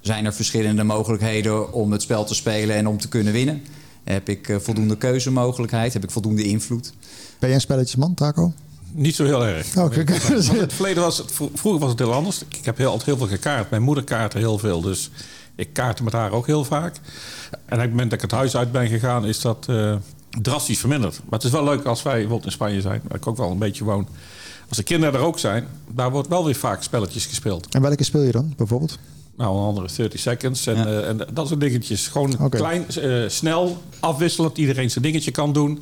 Zijn 0.00 0.24
er 0.24 0.34
verschillende 0.34 0.84
mogelijkheden 0.84 1.72
om 1.72 1.92
het 1.92 2.02
spel 2.02 2.24
te 2.24 2.34
spelen 2.34 2.76
en 2.76 2.86
om 2.86 2.98
te 2.98 3.08
kunnen 3.08 3.32
winnen? 3.32 3.62
Heb 4.04 4.28
ik 4.28 4.48
eh, 4.48 4.56
voldoende 4.56 4.96
keuzemogelijkheid? 4.96 5.92
Heb 5.92 6.04
ik 6.04 6.10
voldoende 6.10 6.42
invloed? 6.42 6.92
Ben 7.38 7.48
jij 7.48 7.54
een 7.54 7.60
spelletjesman, 7.60 8.14
Taco? 8.14 8.52
Niet 8.92 9.14
zo 9.14 9.24
heel 9.24 9.46
erg. 9.46 9.74
Het 10.61 10.72
verleden 10.81 11.03
was 11.03 11.18
het, 11.18 11.33
vro- 11.33 11.50
vroeger 11.55 11.81
was 11.81 11.90
het 11.90 11.98
heel 11.98 12.12
anders. 12.12 12.42
Ik 12.48 12.64
heb 12.64 12.76
heel, 12.76 12.87
altijd 12.90 13.07
heel 13.07 13.16
veel 13.16 13.26
gekaart. 13.37 13.70
Mijn 13.70 13.83
moeder 13.83 14.05
kaartte 14.05 14.38
heel 14.38 14.59
veel, 14.59 14.81
dus 14.81 15.11
ik 15.55 15.72
kaartte 15.72 16.03
met 16.05 16.12
haar 16.12 16.33
ook 16.33 16.46
heel 16.46 16.64
vaak. 16.64 16.94
En 17.50 17.76
op 17.76 17.81
het 17.81 17.90
moment 17.90 18.11
dat 18.11 18.22
ik 18.22 18.31
het 18.31 18.38
huis 18.38 18.57
uit 18.57 18.72
ben 18.72 18.88
gegaan, 18.88 19.26
is 19.26 19.40
dat 19.40 19.66
eh, 19.68 19.94
drastisch 20.42 20.79
verminderd. 20.79 21.20
Maar 21.24 21.38
het 21.38 21.44
is 21.44 21.50
wel 21.50 21.64
leuk 21.64 21.85
als 21.85 22.03
wij 22.03 22.12
bijvoorbeeld 22.12 22.44
in 22.44 22.53
Spanje 22.53 22.81
zijn, 22.81 23.00
waar 23.09 23.16
ik 23.18 23.26
ook 23.26 23.37
wel 23.37 23.50
een 23.50 23.59
beetje 23.59 23.85
woon. 23.85 24.09
Als 24.68 24.76
de 24.76 24.83
kinderen 24.85 25.14
er 25.14 25.26
ook 25.26 25.38
zijn, 25.38 25.66
daar 25.88 26.11
wordt 26.11 26.29
wel 26.29 26.44
weer 26.44 26.55
vaak 26.55 26.83
spelletjes 26.83 27.26
gespeeld. 27.26 27.74
En 27.74 27.83
welke 27.83 28.05
speel 28.05 28.22
je 28.22 28.33
dan, 28.33 28.55
bijvoorbeeld? 28.57 28.98
Nou, 29.40 29.57
een 29.59 29.64
andere 29.64 29.88
30 29.96 30.20
seconds 30.20 30.66
en, 30.66 30.76
Ja. 30.76 30.85
eh, 30.87 31.09
en 31.09 31.20
dat 31.33 31.48
soort 31.48 31.61
dingetjes. 31.61 32.09
Gewoon 32.09 32.48
klein, 32.48 32.85
eh, 32.88 33.29
snel, 33.29 33.83
afwisselend. 34.00 34.59
Iedereen 34.59 34.90
zijn 34.90 35.05
dingetje 35.05 35.31
kan 35.31 35.53
doen. 35.53 35.81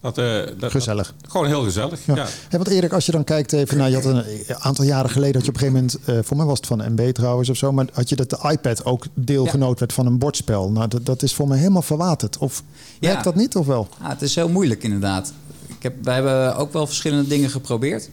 dat, 0.00 0.18
eh, 0.18 0.38
dat, 0.58 0.70
Gezellig. 0.70 1.14
dat- 1.20 1.30
gewoon 1.30 1.46
heel 1.46 1.62
gezellig, 1.62 2.06
Ja. 2.06 2.14
ja. 2.16 2.26
Ja, 2.50 2.56
want 2.56 2.68
Erik, 2.68 2.92
als 2.92 3.06
je 3.06 3.12
dan 3.12 3.24
kijkt 3.24 3.52
even 3.52 3.76
naar, 3.76 3.88
je 3.90 3.94
had 3.94 4.04
een 4.04 4.24
aantal 4.58 4.84
jaren 4.84 5.10
geleden 5.10 5.34
had 5.34 5.44
je 5.44 5.48
op 5.48 5.54
een 5.54 5.60
gegeven 5.60 5.82
moment, 6.04 6.04
eh, 6.04 6.18
voor 6.28 6.36
mij 6.36 6.46
was 6.46 6.56
het 6.58 6.66
van 6.66 6.92
MB 6.92 7.10
trouwens 7.12 7.48
of 7.48 7.56
zo, 7.56 7.72
maar 7.72 7.86
had 7.92 8.08
je 8.08 8.16
dat 8.16 8.30
de 8.30 8.38
iPad 8.50 8.84
ook 8.84 9.06
deelgenoot 9.14 9.78
werd 9.78 9.92
van 9.92 10.06
een 10.06 10.18
bordspel. 10.18 10.70
Nou, 10.70 10.88
dat, 10.88 11.06
dat 11.06 11.22
is 11.22 11.34
voor 11.34 11.48
mij 11.48 11.58
helemaal 11.58 11.82
verwaterd. 11.82 12.38
Of 12.38 12.62
Ja. 13.00 13.08
werkt 13.08 13.24
dat 13.24 13.34
niet 13.34 13.56
of 13.56 13.66
wel? 13.66 13.88
Ah, 14.02 14.08
het 14.08 14.22
is 14.22 14.34
heel 14.34 14.48
moeilijk 14.48 14.82
inderdaad. 14.82 15.32
Ik 15.66 15.82
heb, 15.82 15.94
wij 16.02 16.14
hebben 16.14 16.56
ook 16.56 16.72
wel 16.72 16.86
verschillende 16.86 17.28
dingen 17.28 17.50
geprobeerd. 17.50 18.08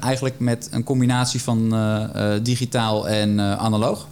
Eigenlijk 0.00 0.38
met 0.38 0.68
een 0.70 0.84
combinatie 0.84 1.42
van 1.42 1.72
eh, 1.74 2.34
eh, 2.34 2.44
digitaal 2.44 3.08
en 3.08 3.38
eh, 3.40 3.52
analoog. 3.58 4.06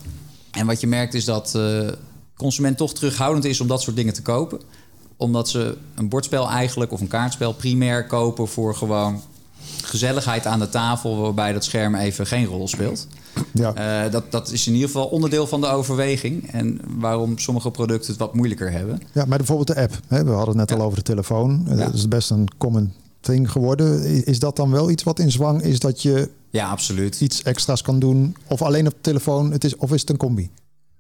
En 0.57 0.67
wat 0.67 0.81
je 0.81 0.87
merkt 0.87 1.15
is 1.15 1.25
dat 1.25 1.49
de 1.53 1.99
consument 2.37 2.77
toch 2.77 2.95
terughoudend 2.95 3.45
is 3.45 3.61
om 3.61 3.67
dat 3.69 3.83
soort 3.83 3.97
dingen 3.97 4.13
te 4.15 4.23
kopen. 4.23 4.61
Omdat 5.17 5.49
ze 5.49 5.77
een 5.95 6.09
bordspel 6.09 6.49
eigenlijk 6.51 6.93
of 6.93 7.01
een 7.01 7.09
kaartspel 7.09 7.53
primair 7.53 8.07
kopen 8.07 8.49
voor 8.49 8.75
gewoon 8.75 9.21
gezelligheid 9.83 10.47
aan 10.47 10.59
de 10.59 10.69
tafel, 10.69 11.17
waarbij 11.21 11.53
dat 11.53 11.65
scherm 11.65 11.95
even 11.95 12.27
geen 12.27 12.45
rol 12.47 12.69
speelt. 12.69 13.07
Ja. 13.53 13.75
Eh, 14.05 14.13
dat, 14.13 14.31
dat 14.33 14.51
is 14.53 14.67
in 14.67 14.73
ieder 14.73 14.89
geval 14.89 15.07
onderdeel 15.07 15.47
van 15.47 15.61
de 15.61 15.67
overweging. 15.67 16.51
En 16.53 16.81
waarom 16.99 17.39
sommige 17.39 17.71
producten 17.71 18.11
het 18.11 18.21
wat 18.21 18.35
moeilijker 18.35 18.71
hebben. 18.73 19.01
ja, 19.13 19.25
maar 19.25 19.39
bijvoorbeeld 19.39 19.69
de 19.69 19.77
app. 19.81 19.99
Hè? 20.09 20.25
We 20.25 20.31
hadden 20.31 20.49
het 20.49 20.57
net 20.57 20.71
Ja. 20.71 20.77
al 20.77 20.83
over 20.83 20.97
de 20.99 21.05
telefoon. 21.05 21.65
Eh, 21.69 21.79
Ja. 21.79 21.85
Dat 21.85 21.95
is 21.95 22.09
best 22.09 22.31
een 22.31 22.49
common 22.59 22.93
geworden. 23.29 24.25
Is 24.27 24.39
dat 24.39 24.57
dan 24.57 24.71
wel 24.71 24.91
iets 24.91 25.03
wat 25.03 25.19
in 25.19 25.31
zwang 25.31 25.63
is 25.63 25.79
dat 25.79 26.03
je 26.03 26.31
Ja, 26.51 26.69
absoluut. 26.69 27.21
iets 27.21 27.43
extra's 27.43 27.83
kan 27.83 27.99
doen? 27.99 28.37
Of 28.47 28.63
alleen 28.63 28.87
op 28.87 28.93
de 28.93 29.01
telefoon? 29.01 29.53
Het 29.53 29.65
is, 29.65 29.77
of 29.77 29.93
is 29.93 30.01
het 30.01 30.11
een 30.11 30.17
combi? 30.17 30.51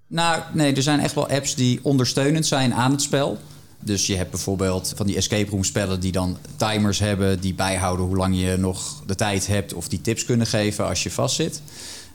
Nou, 0.06 0.42
nee, 0.54 0.74
er 0.74 0.82
zijn 0.82 1.00
echt 1.00 1.14
wel 1.14 1.28
apps 1.28 1.54
die 1.54 1.78
ondersteunend 1.82 2.46
zijn 2.46 2.74
aan 2.74 2.90
het 2.90 3.02
spel. 3.02 3.38
Dus 3.80 4.06
je 4.06 4.16
hebt 4.16 4.30
bijvoorbeeld 4.30 4.92
van 4.96 5.06
die 5.06 5.16
escape 5.16 5.50
room 5.50 5.64
spellen 5.64 6.00
die 6.00 6.12
dan 6.12 6.36
timers 6.56 6.98
hebben... 6.98 7.40
die 7.40 7.54
bijhouden 7.54 8.06
hoe 8.06 8.16
lang 8.16 8.40
je 8.40 8.56
nog 8.56 9.02
de 9.06 9.14
tijd 9.14 9.46
hebt... 9.46 9.74
of 9.74 9.88
die 9.88 10.00
tips 10.00 10.24
kunnen 10.24 10.46
geven 10.46 10.86
als 10.86 11.02
je 11.02 11.10
vastzit. 11.10 11.62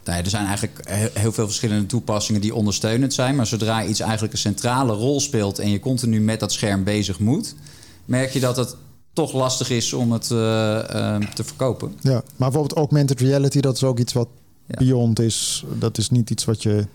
Nou 0.04 0.18
ja, 0.18 0.24
er 0.24 0.30
zijn 0.30 0.46
eigenlijk 0.46 0.80
he- 0.88 1.10
heel 1.14 1.32
veel 1.32 1.46
verschillende 1.46 1.86
toepassingen 1.86 2.42
die 2.42 2.56
ondersteunend 2.56 3.14
zijn. 3.14 3.36
Maar 3.36 3.48
zodra 3.48 3.86
iets 3.86 4.00
eigenlijk 4.00 4.34
een 4.34 4.40
centrale 4.40 4.94
rol 4.94 5.20
speelt... 5.20 5.60
en 5.60 5.70
je 5.70 5.80
continu 5.80 6.22
met 6.22 6.40
dat 6.40 6.52
scherm 6.52 6.84
bezig 6.84 7.20
moet... 7.20 7.56
merk 8.06 8.34
je 8.34 8.40
dat 8.40 8.56
het 8.58 8.76
toch 9.14 9.34
lastig 9.34 9.70
is 9.70 9.94
om 9.94 10.12
het 10.12 10.32
eh, 10.32 11.16
eh, 11.16 11.22
te 11.34 11.44
verkopen. 11.44 11.96
Ja, 12.02 12.12
maar 12.12 12.24
bijvoorbeeld 12.50 12.74
augmented 12.74 13.20
reality, 13.20 13.60
dat 13.60 13.76
is 13.76 13.84
ook 13.84 14.00
iets 14.00 14.14
wat 14.14 14.28
beyond 14.68 15.20
is. 15.20 15.66
Dat 15.80 15.98
is 15.98 16.10
niet 16.10 16.30
iets 16.30 16.46
wat 16.46 16.64
je... 16.64 16.88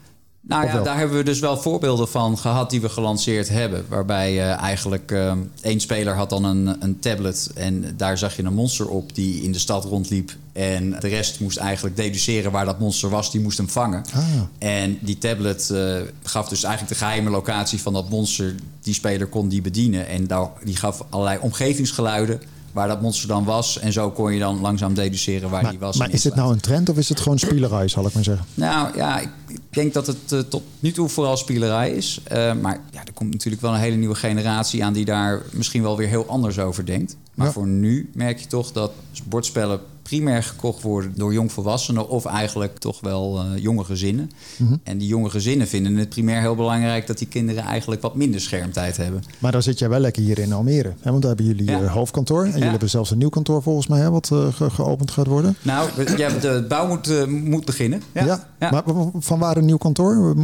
Nou 0.49 0.63
Of 0.65 0.69
ja, 0.69 0.75
wel? 0.75 0.85
daar 0.85 0.99
hebben 0.99 1.17
we 1.17 1.23
dus 1.23 1.39
wel 1.39 1.57
voorbeelden 1.59 2.09
van 2.09 2.39
gehad 2.39 2.71
die 2.71 2.81
we 2.81 2.89
gelanceerd 2.89 3.49
hebben. 3.49 3.85
Waarbij 3.89 4.31
eh, 4.39 4.63
eigenlijk 4.63 5.11
eh, 5.13 5.33
één 5.61 5.81
speler 5.81 6.15
had 6.15 6.31
dan 6.31 6.45
een, 6.45 6.77
een 6.83 6.99
tablet 6.99 7.51
en 7.55 7.95
daar 7.97 8.19
zag 8.19 8.37
je 8.37 8.43
een 8.43 8.55
monster 8.55 8.89
op 8.89 9.15
die 9.15 9.43
in 9.43 9.53
de 9.53 9.59
stad 9.59 9.85
rondliep. 9.85 10.33
En 10.53 10.91
de 11.01 11.09
rest 11.09 11.41
moest 11.41 11.57
eigenlijk 11.57 11.97
deduceren 11.97 12.53
waar 12.53 12.65
dat 12.65 12.79
monster 12.79 13.11
was, 13.11 13.31
die 13.31 13.41
moest 13.41 13.59
hem 13.59 13.69
vangen. 13.69 14.05
Ah, 14.15 14.25
En 14.59 14.99
die 15.01 15.19
tablet 15.19 15.71
eh, 15.71 15.97
gaf 16.23 16.49
dus 16.49 16.63
eigenlijk 16.63 16.99
de 16.99 17.05
geheime 17.05 17.31
locatie 17.31 17.81
van 17.83 17.93
dat 17.93 18.11
monster. 18.11 18.55
Die 18.81 18.95
speler 18.95 19.27
kon 19.27 19.49
die 19.49 19.63
bedienen 19.63 20.09
en 20.09 20.27
daar, 20.27 20.49
die 20.65 20.77
gaf 20.77 21.05
allerlei 21.11 21.39
omgevingsgeluiden 21.41 22.41
waar 22.77 22.89
dat 22.89 23.01
monster 23.01 23.29
dan 23.29 23.45
was. 23.45 23.79
En 23.79 23.93
zo 23.93 24.11
kon 24.11 24.33
je 24.33 24.39
dan 24.39 24.61
langzaam 24.61 24.95
deduceren 24.95 25.51
waar 25.51 25.63
maar 25.63 25.71
die 25.71 25.81
was. 25.81 25.97
maar 25.97 26.11
is 26.11 26.23
dit 26.23 26.35
nou 26.35 26.53
een 26.53 26.61
trend 26.61 26.89
of 26.89 26.97
is 26.97 27.09
het 27.09 27.21
gewoon 27.21 27.39
spielerij, 27.39 27.89
zal 27.89 28.07
ik 28.07 28.15
maar 28.15 28.25
zeggen? 28.25 28.47
nou 28.55 28.97
ja, 28.97 29.21
ik 29.21 29.29
denk 29.71 29.93
dat 29.93 30.07
het 30.07 30.33
eh, 30.33 30.39
tot 30.39 30.63
nu 30.79 30.93
toe 30.93 31.09
vooral 31.09 31.37
spielerij 31.37 31.91
is. 31.91 32.21
Eh, 32.25 32.53
maar 32.53 32.81
ja, 32.91 33.01
er 33.05 33.13
komt 33.13 33.33
natuurlijk 33.33 33.63
wel 33.63 33.75
een 33.75 33.81
hele 33.81 33.97
nieuwe 33.97 34.15
generatie 34.15 34.85
aan 34.85 34.93
die 34.93 35.05
daar 35.05 35.43
misschien 35.53 35.83
wel 35.83 35.97
weer 35.97 36.09
heel 36.09 36.27
anders 36.29 36.59
over 36.59 36.87
denkt. 36.87 37.17
Maar 37.35 37.47
Ja. 37.47 37.53
voor 37.53 37.67
nu 37.67 38.11
merk 38.15 38.39
je 38.39 38.47
toch 38.47 38.73
dat 38.73 38.93
bordspellen 39.25 39.81
primair 40.09 40.43
gekocht 40.43 40.83
worden 40.83 41.13
door 41.17 41.33
jongvolwassenen 41.33 42.09
of 42.09 42.25
eigenlijk 42.25 42.79
toch 42.79 43.01
wel 43.01 43.39
eh, 43.41 43.63
jonge 43.63 43.85
gezinnen. 43.85 44.31
Mhm. 44.57 44.75
En 44.83 44.99
die 44.99 45.09
jonge 45.09 45.31
gezinnen 45.31 45.67
vinden 45.69 45.97
het 45.97 46.09
primair 46.09 46.41
heel 46.41 46.55
belangrijk 46.55 47.07
dat 47.07 47.19
die 47.19 47.27
kinderen 47.29 47.63
eigenlijk 47.63 48.03
wat 48.03 48.15
minder 48.15 48.41
schermtijd 48.41 48.97
hebben. 48.97 49.23
Maar 49.39 49.53
dan 49.53 49.63
zit 49.63 49.79
jij 49.79 49.89
wel 49.89 49.99
lekker 50.01 50.23
hier 50.23 50.39
in 50.39 50.53
Almere. 50.53 50.93
Hè? 51.01 51.11
Want 51.11 51.23
daar 51.23 51.35
hebben 51.37 51.47
jullie 51.57 51.71
Ja. 51.71 51.79
je 51.79 51.87
hoofdkantoor. 51.89 52.45
En 52.45 52.51
jullie 52.53 52.69
hebben 52.69 52.91
zelfs 52.91 53.11
een 53.11 53.19
nieuw 53.19 53.29
kantoor 53.29 53.63
volgens 53.63 53.87
mij, 53.87 54.01
hè, 54.01 54.11
wat 54.11 54.31
eh, 54.33 54.47
ge- 54.55 54.71
geopend 54.71 55.11
gaat 55.11 55.27
worden. 55.27 55.57
Nou, 55.63 55.89
ja, 56.17 56.29
de 56.29 56.65
bouw 56.69 56.87
moet, 56.89 57.09
eh, 57.11 57.25
moet 57.27 57.65
beginnen. 57.65 58.03
Ja. 58.15 58.47
Ja. 58.59 58.71
Maar 58.71 58.83
van 59.19 59.39
waar 59.39 59.57
een 59.57 59.65
nieuw 59.65 59.77
kantoor? 59.77 60.35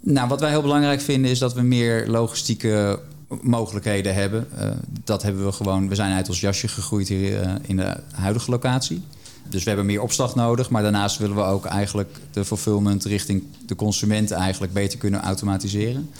Nou, 0.00 0.28
wat 0.28 0.40
wij 0.40 0.50
heel 0.50 0.62
belangrijk 0.62 1.00
vinden 1.00 1.30
is 1.30 1.38
dat 1.38 1.54
we 1.54 1.62
meer 1.62 2.08
logistieke 2.08 2.98
mogelijkheden 3.42 4.14
hebben. 4.14 4.46
Eh, 4.58 4.70
dat 5.04 5.22
hebben 5.22 5.44
we 5.44 5.52
gewoon. 5.52 5.88
We 5.88 5.94
zijn 5.94 6.12
uit 6.12 6.28
ons 6.28 6.40
jasje 6.40 6.68
gegroeid 6.68 7.08
hier 7.08 7.40
eh, 7.40 7.52
in 7.62 7.76
de 7.76 7.96
huidige 8.12 8.50
locatie. 8.50 9.02
Dus 9.48 9.62
we 9.62 9.68
hebben 9.68 9.86
meer 9.86 10.02
opslag 10.02 10.34
nodig. 10.34 10.70
Maar 10.70 10.82
daarnaast 10.82 11.18
willen 11.18 11.36
we 11.36 11.42
ook 11.42 11.64
eigenlijk 11.64 12.18
de 12.30 12.44
fulfillment 12.44 13.04
richting 13.04 13.42
de 13.66 13.74
consument 13.74 14.30
eigenlijk 14.30 14.72
beter 14.72 14.98
kunnen 14.98 15.20
automatiseren. 15.22 16.10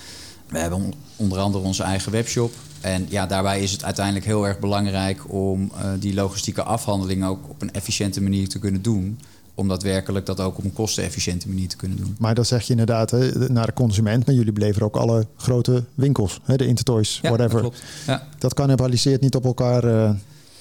We 0.48 0.58
hebben 0.58 0.78
on- 0.78 0.94
onder 1.16 1.38
andere 1.38 1.64
onze 1.64 1.82
eigen 1.82 2.12
webshop. 2.12 2.52
En 2.80 3.06
ja, 3.08 3.26
daarbij 3.26 3.62
is 3.62 3.72
het 3.72 3.84
uiteindelijk 3.84 4.26
heel 4.26 4.46
erg 4.46 4.58
belangrijk 4.58 5.32
om 5.32 5.70
eh, 5.74 5.90
die 5.98 6.14
logistieke 6.14 6.62
afhandeling 6.62 7.24
ook 7.24 7.48
op 7.48 7.62
een 7.62 7.72
efficiënte 7.72 8.22
manier 8.22 8.48
te 8.48 8.58
kunnen 8.58 8.82
doen. 8.82 9.18
Om 9.58 9.68
daadwerkelijk 9.68 10.26
dat 10.26 10.40
ook 10.40 10.58
op 10.58 10.64
een 10.64 10.72
kostenefficiënte 10.72 11.48
manier 11.48 11.68
te 11.68 11.76
kunnen 11.76 11.96
doen. 11.98 12.16
Maar 12.18 12.34
dan 12.34 12.44
zeg 12.44 12.62
je 12.62 12.70
inderdaad 12.70 13.10
hè, 13.10 13.48
naar 13.48 13.66
de 13.66 13.72
consument. 13.72 14.26
Maar 14.26 14.34
jullie 14.34 14.52
beleveren 14.52 14.86
ook 14.86 14.96
alle 14.96 15.26
grote 15.36 15.84
winkels. 15.94 16.40
Hè, 16.42 16.56
de 16.56 16.66
Intertoys, 16.66 17.18
Ja, 17.22 17.28
whatever. 17.28 17.50
dat 17.52 17.60
klopt. 17.60 17.82
Ja. 18.06 18.28
Dat 18.38 18.54
cannibaliseert 18.54 19.20
niet 19.20 19.34
op 19.34 19.44
elkaar. 19.44 19.84
eh, 19.84 20.10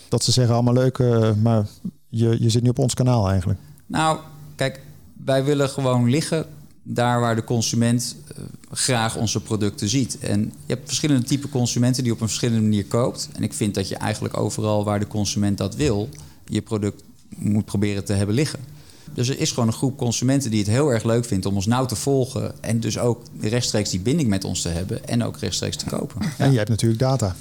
dat 0.09 0.23
ze 0.23 0.31
zeggen 0.31 0.53
allemaal 0.53 0.73
leuk, 0.73 0.99
eh, 0.99 1.31
maar 1.41 1.65
je, 2.09 2.37
je 2.39 2.49
zit 2.49 2.63
nu 2.63 2.69
op 2.69 2.79
ons 2.79 2.93
kanaal 2.93 3.29
eigenlijk. 3.29 3.59
Nou, 3.85 4.19
kijk, 4.55 4.79
wij 5.25 5.43
willen 5.43 5.69
gewoon 5.69 6.09
liggen 6.09 6.45
daar 6.83 7.19
waar 7.19 7.35
de 7.35 7.43
consument 7.43 8.15
eh, 8.35 8.43
graag 8.71 9.15
onze 9.17 9.41
producten 9.41 9.89
ziet. 9.89 10.17
En 10.19 10.41
je 10.41 10.73
hebt 10.73 10.87
verschillende 10.87 11.25
typen 11.25 11.49
consumenten 11.49 12.03
die 12.03 12.11
op 12.11 12.21
een 12.21 12.27
verschillende 12.27 12.61
manier 12.61 12.85
koopt. 12.85 13.29
En 13.33 13.43
ik 13.43 13.53
vind 13.53 13.75
dat 13.75 13.87
je 13.89 13.95
eigenlijk 13.95 14.37
overal 14.37 14.83
waar 14.83 14.99
de 14.99 15.07
consument 15.07 15.57
dat 15.57 15.75
wil, 15.75 16.09
je 16.45 16.61
product 16.61 17.03
moet 17.35 17.65
proberen 17.65 18.05
te 18.05 18.13
hebben 18.13 18.35
liggen. 18.35 18.59
Dus 19.15 19.29
er 19.29 19.39
is 19.39 19.51
gewoon 19.51 19.67
een 19.67 19.73
groep 19.73 19.97
consumenten 19.97 20.49
die 20.51 20.59
het 20.59 20.69
heel 20.69 20.89
erg 20.89 21.03
leuk 21.03 21.25
vindt 21.25 21.45
om 21.45 21.55
ons 21.55 21.65
nauw 21.65 21.85
te 21.85 21.95
volgen. 21.95 22.53
En 22.61 22.79
dus 22.79 22.99
ook 22.99 23.21
rechtstreeks 23.39 23.89
die 23.89 23.99
binding 23.99 24.29
met 24.29 24.43
ons 24.43 24.61
te 24.61 24.69
hebben 24.69 25.07
en 25.07 25.23
ook 25.23 25.37
rechtstreeks 25.37 25.75
te 25.75 25.85
kopen. 25.85 26.21
En 26.37 26.51
je 26.51 26.57
hebt 26.57 26.69
natuurlijk 26.69 26.99
data. 26.99 27.35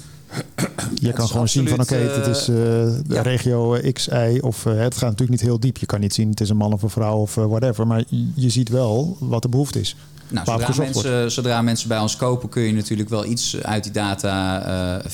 Je 0.93 1.13
kan 1.13 1.27
gewoon 1.27 1.47
zien 1.47 1.67
van 1.67 1.79
oké, 1.79 1.95
het 1.95 2.27
is 2.27 2.47
eh, 2.47 2.81
eh, 2.81 2.93
de 3.07 3.13
ja. 3.13 3.21
regio 3.21 3.79
X, 3.93 4.07
Y 4.07 4.37
of 4.41 4.65
eh, 4.65 4.73
het 4.73 4.93
gaat 4.93 5.09
natuurlijk 5.09 5.29
niet 5.29 5.41
heel 5.41 5.59
diep. 5.59 5.77
Je 5.77 5.85
kan 5.85 5.99
niet 5.99 6.13
zien 6.13 6.29
het 6.29 6.41
is 6.41 6.49
een 6.49 6.57
man 6.57 6.73
of 6.73 6.81
een 6.83 6.89
vrouw 6.89 7.17
of 7.17 7.35
whatever. 7.35 7.87
Maar 7.87 8.03
je- 8.35 8.49
ziet 8.49 8.69
wel 8.69 9.17
wat 9.19 9.41
de 9.41 9.49
behoefte 9.49 9.79
is. 9.79 9.95
Nou, 10.27 10.45
zodra 10.45 10.73
mensen, 10.77 11.31
zodra 11.31 11.61
mensen 11.61 11.87
bij 11.87 11.99
ons 11.99 12.15
kopen, 12.15 12.49
kun 12.49 12.61
je 12.61 12.73
natuurlijk 12.73 13.09
wel 13.09 13.25
iets 13.25 13.57
uit 13.61 13.83
die 13.83 13.91
data 13.91 14.61
eh, 14.99 15.11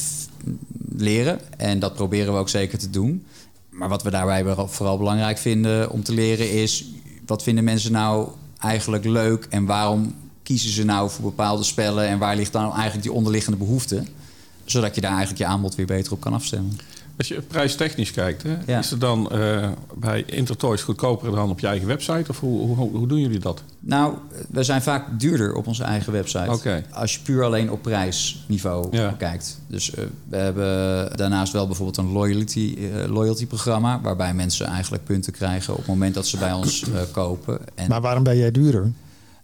leren. 0.98 1.40
En 1.58 1.80
dat 1.80 1.94
proberen 1.94 2.34
we 2.34 2.40
ook 2.40 2.50
zeker 2.50 2.78
te 2.78 2.90
doen. 2.90 3.26
Maar 3.72 3.90
wat 3.90 4.04
we 4.04 4.10
daarbij 4.10 4.56
vooral 4.68 4.98
belangrijk 4.98 5.38
vinden 5.38 5.90
om 5.90 6.04
te 6.04 6.14
leren 6.14 6.52
is... 6.52 6.86
wat 7.26 7.44
vinden 7.44 7.64
mensen 7.64 7.92
nou 7.92 8.30
eigenlijk 8.60 9.06
leuk 9.06 9.48
en 9.50 9.66
waarom 9.66 10.16
kiezen 10.44 10.70
ze 10.70 10.84
nou 10.84 11.10
voor 11.10 11.24
bepaalde 11.24 11.64
spellen... 11.64 12.08
en 12.08 12.18
waar 12.18 12.36
ligt 12.36 12.52
dan 12.52 12.74
eigenlijk 12.74 13.04
die 13.04 13.12
onderliggende 13.12 13.58
behoefte... 13.58 14.04
zodat 14.66 14.96
je 14.96 15.02
daar 15.02 15.12
eigenlijk 15.12 15.40
je 15.40 15.46
aanbod 15.46 15.76
weer 15.76 15.86
beter 15.86 16.12
op 16.12 16.22
kan 16.22 16.34
afstemmen. 16.34 16.80
Als 17.22 17.30
je 17.30 17.42
prijstechnisch 17.42 18.12
kijkt, 18.12 18.44
hè, 18.44 18.58
Ja. 18.66 18.80
is 18.80 18.90
het 18.90 19.00
dan 19.02 19.32
eh, 19.32 19.70
bij 19.96 20.24
Intertoys 20.26 20.82
goedkoper 20.82 21.32
dan 21.32 21.50
op 21.50 21.60
je 21.60 21.68
eigen 21.68 21.88
website? 21.88 22.26
Of 22.30 22.40
hoe, 22.40 22.76
hoe, 22.76 22.90
hoe 22.98 23.08
doen 23.08 23.20
jullie 23.20 23.40
dat? 23.40 23.64
Nou, 23.80 24.14
we 24.50 24.64
zijn 24.64 24.82
vaak 24.82 25.20
duurder 25.20 25.54
op 25.56 25.68
onze 25.68 25.84
eigen 25.84 26.12
website. 26.14 26.52
Oké. 26.52 26.84
Als 26.92 27.14
je 27.14 27.20
puur 27.22 27.44
alleen 27.44 27.72
op 27.72 27.82
prijsniveau 27.82 28.88
Ja. 28.98 29.12
kijkt. 29.18 29.60
Dus 29.68 29.94
eh, 29.94 30.04
we 30.30 30.38
hebben 30.38 31.18
daarnaast 31.18 31.54
wel 31.54 31.66
bijvoorbeeld 31.68 31.98
een 31.98 32.12
loyalty, 32.12 32.78
eh, 32.78 33.10
loyalty 33.12 33.48
programma... 33.48 34.02
waarbij 34.02 34.34
mensen 34.34 34.66
eigenlijk 34.66 35.04
punten 35.04 35.34
krijgen 35.34 35.72
op 35.74 35.80
het 35.80 35.88
moment 35.88 36.14
dat 36.14 36.28
ze 36.28 36.38
bij 36.38 36.54
ons 36.54 36.84
eh, 36.84 37.02
kopen. 37.12 37.60
En, 37.76 37.90
Maar 37.90 38.02
waarom 38.02 38.24
ben 38.24 38.38
jij 38.38 38.52
duurder? 38.52 38.92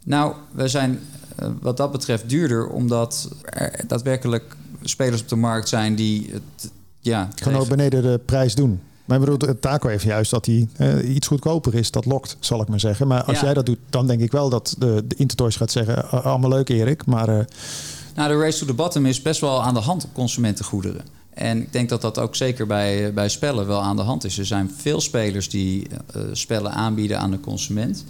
nou, 0.04 0.34
we 0.52 0.68
zijn 0.68 1.00
wat 1.60 1.76
dat 1.76 1.92
betreft 1.92 2.28
duurder... 2.28 2.66
omdat 2.68 3.28
er 3.44 3.80
daadwerkelijk 3.86 4.56
spelers 4.82 5.20
op 5.20 5.28
de 5.28 5.36
markt 5.36 5.68
zijn 5.68 5.94
die... 5.94 6.30
Het, 6.32 6.70
ja, 7.08 7.28
Gewoon 7.34 7.60
ook 7.60 7.68
beneden 7.68 8.02
de 8.02 8.20
prijs 8.24 8.54
doen. 8.54 8.80
Maar 9.04 9.18
ik 9.20 9.24
bedoel, 9.24 9.48
het 9.48 9.60
Taco 9.60 9.88
heeft 9.88 10.04
juist 10.04 10.30
dat 10.30 10.46
hij 10.46 10.68
eh, 10.76 11.14
iets 11.14 11.26
goedkoper 11.26 11.74
is. 11.74 11.90
Dat 11.90 12.04
lokt, 12.04 12.36
zal 12.40 12.60
ik 12.62 12.68
maar 12.68 12.80
zeggen. 12.80 13.06
Maar 13.06 13.22
als 13.24 13.38
Ja. 13.38 13.44
jij 13.44 13.54
dat 13.54 13.66
doet, 13.66 13.78
dan 13.90 14.06
denk 14.06 14.20
ik 14.20 14.32
wel 14.32 14.48
dat 14.48 14.74
de, 14.78 15.04
de 15.06 15.14
Intertoys 15.14 15.56
gaat 15.56 15.70
zeggen... 15.70 16.10
"Ah, 16.10 16.24
allemaal 16.26 16.50
leuk 16.50 16.68
Erik, 16.68 17.06
maar 17.06 17.28
eh, 17.28 17.44
Nou, 18.14 18.28
de 18.32 18.38
race 18.38 18.58
to 18.58 18.66
the 18.66 18.72
bottom 18.74 19.06
is 19.06 19.22
best 19.22 19.40
wel 19.40 19.62
aan 19.62 19.74
de 19.74 19.80
hand 19.80 20.04
op 20.04 20.14
consumentengoederen. 20.14 21.00
En 21.34 21.58
ik 21.62 21.72
denk 21.72 21.88
dat 21.88 22.00
dat 22.00 22.18
ook 22.18 22.36
zeker 22.36 22.66
bij, 22.66 23.12
bij 23.12 23.28
spellen 23.28 23.66
wel 23.66 23.82
aan 23.82 23.96
de 23.96 24.02
hand 24.02 24.24
is. 24.24 24.38
Er 24.38 24.46
zijn 24.46 24.70
veel 24.76 25.00
spelers 25.00 25.48
die 25.48 25.86
eh, 26.14 26.22
spellen 26.32 26.72
aanbieden 26.72 27.18
aan 27.18 27.30
de 27.30 27.40
consument. 27.40 28.04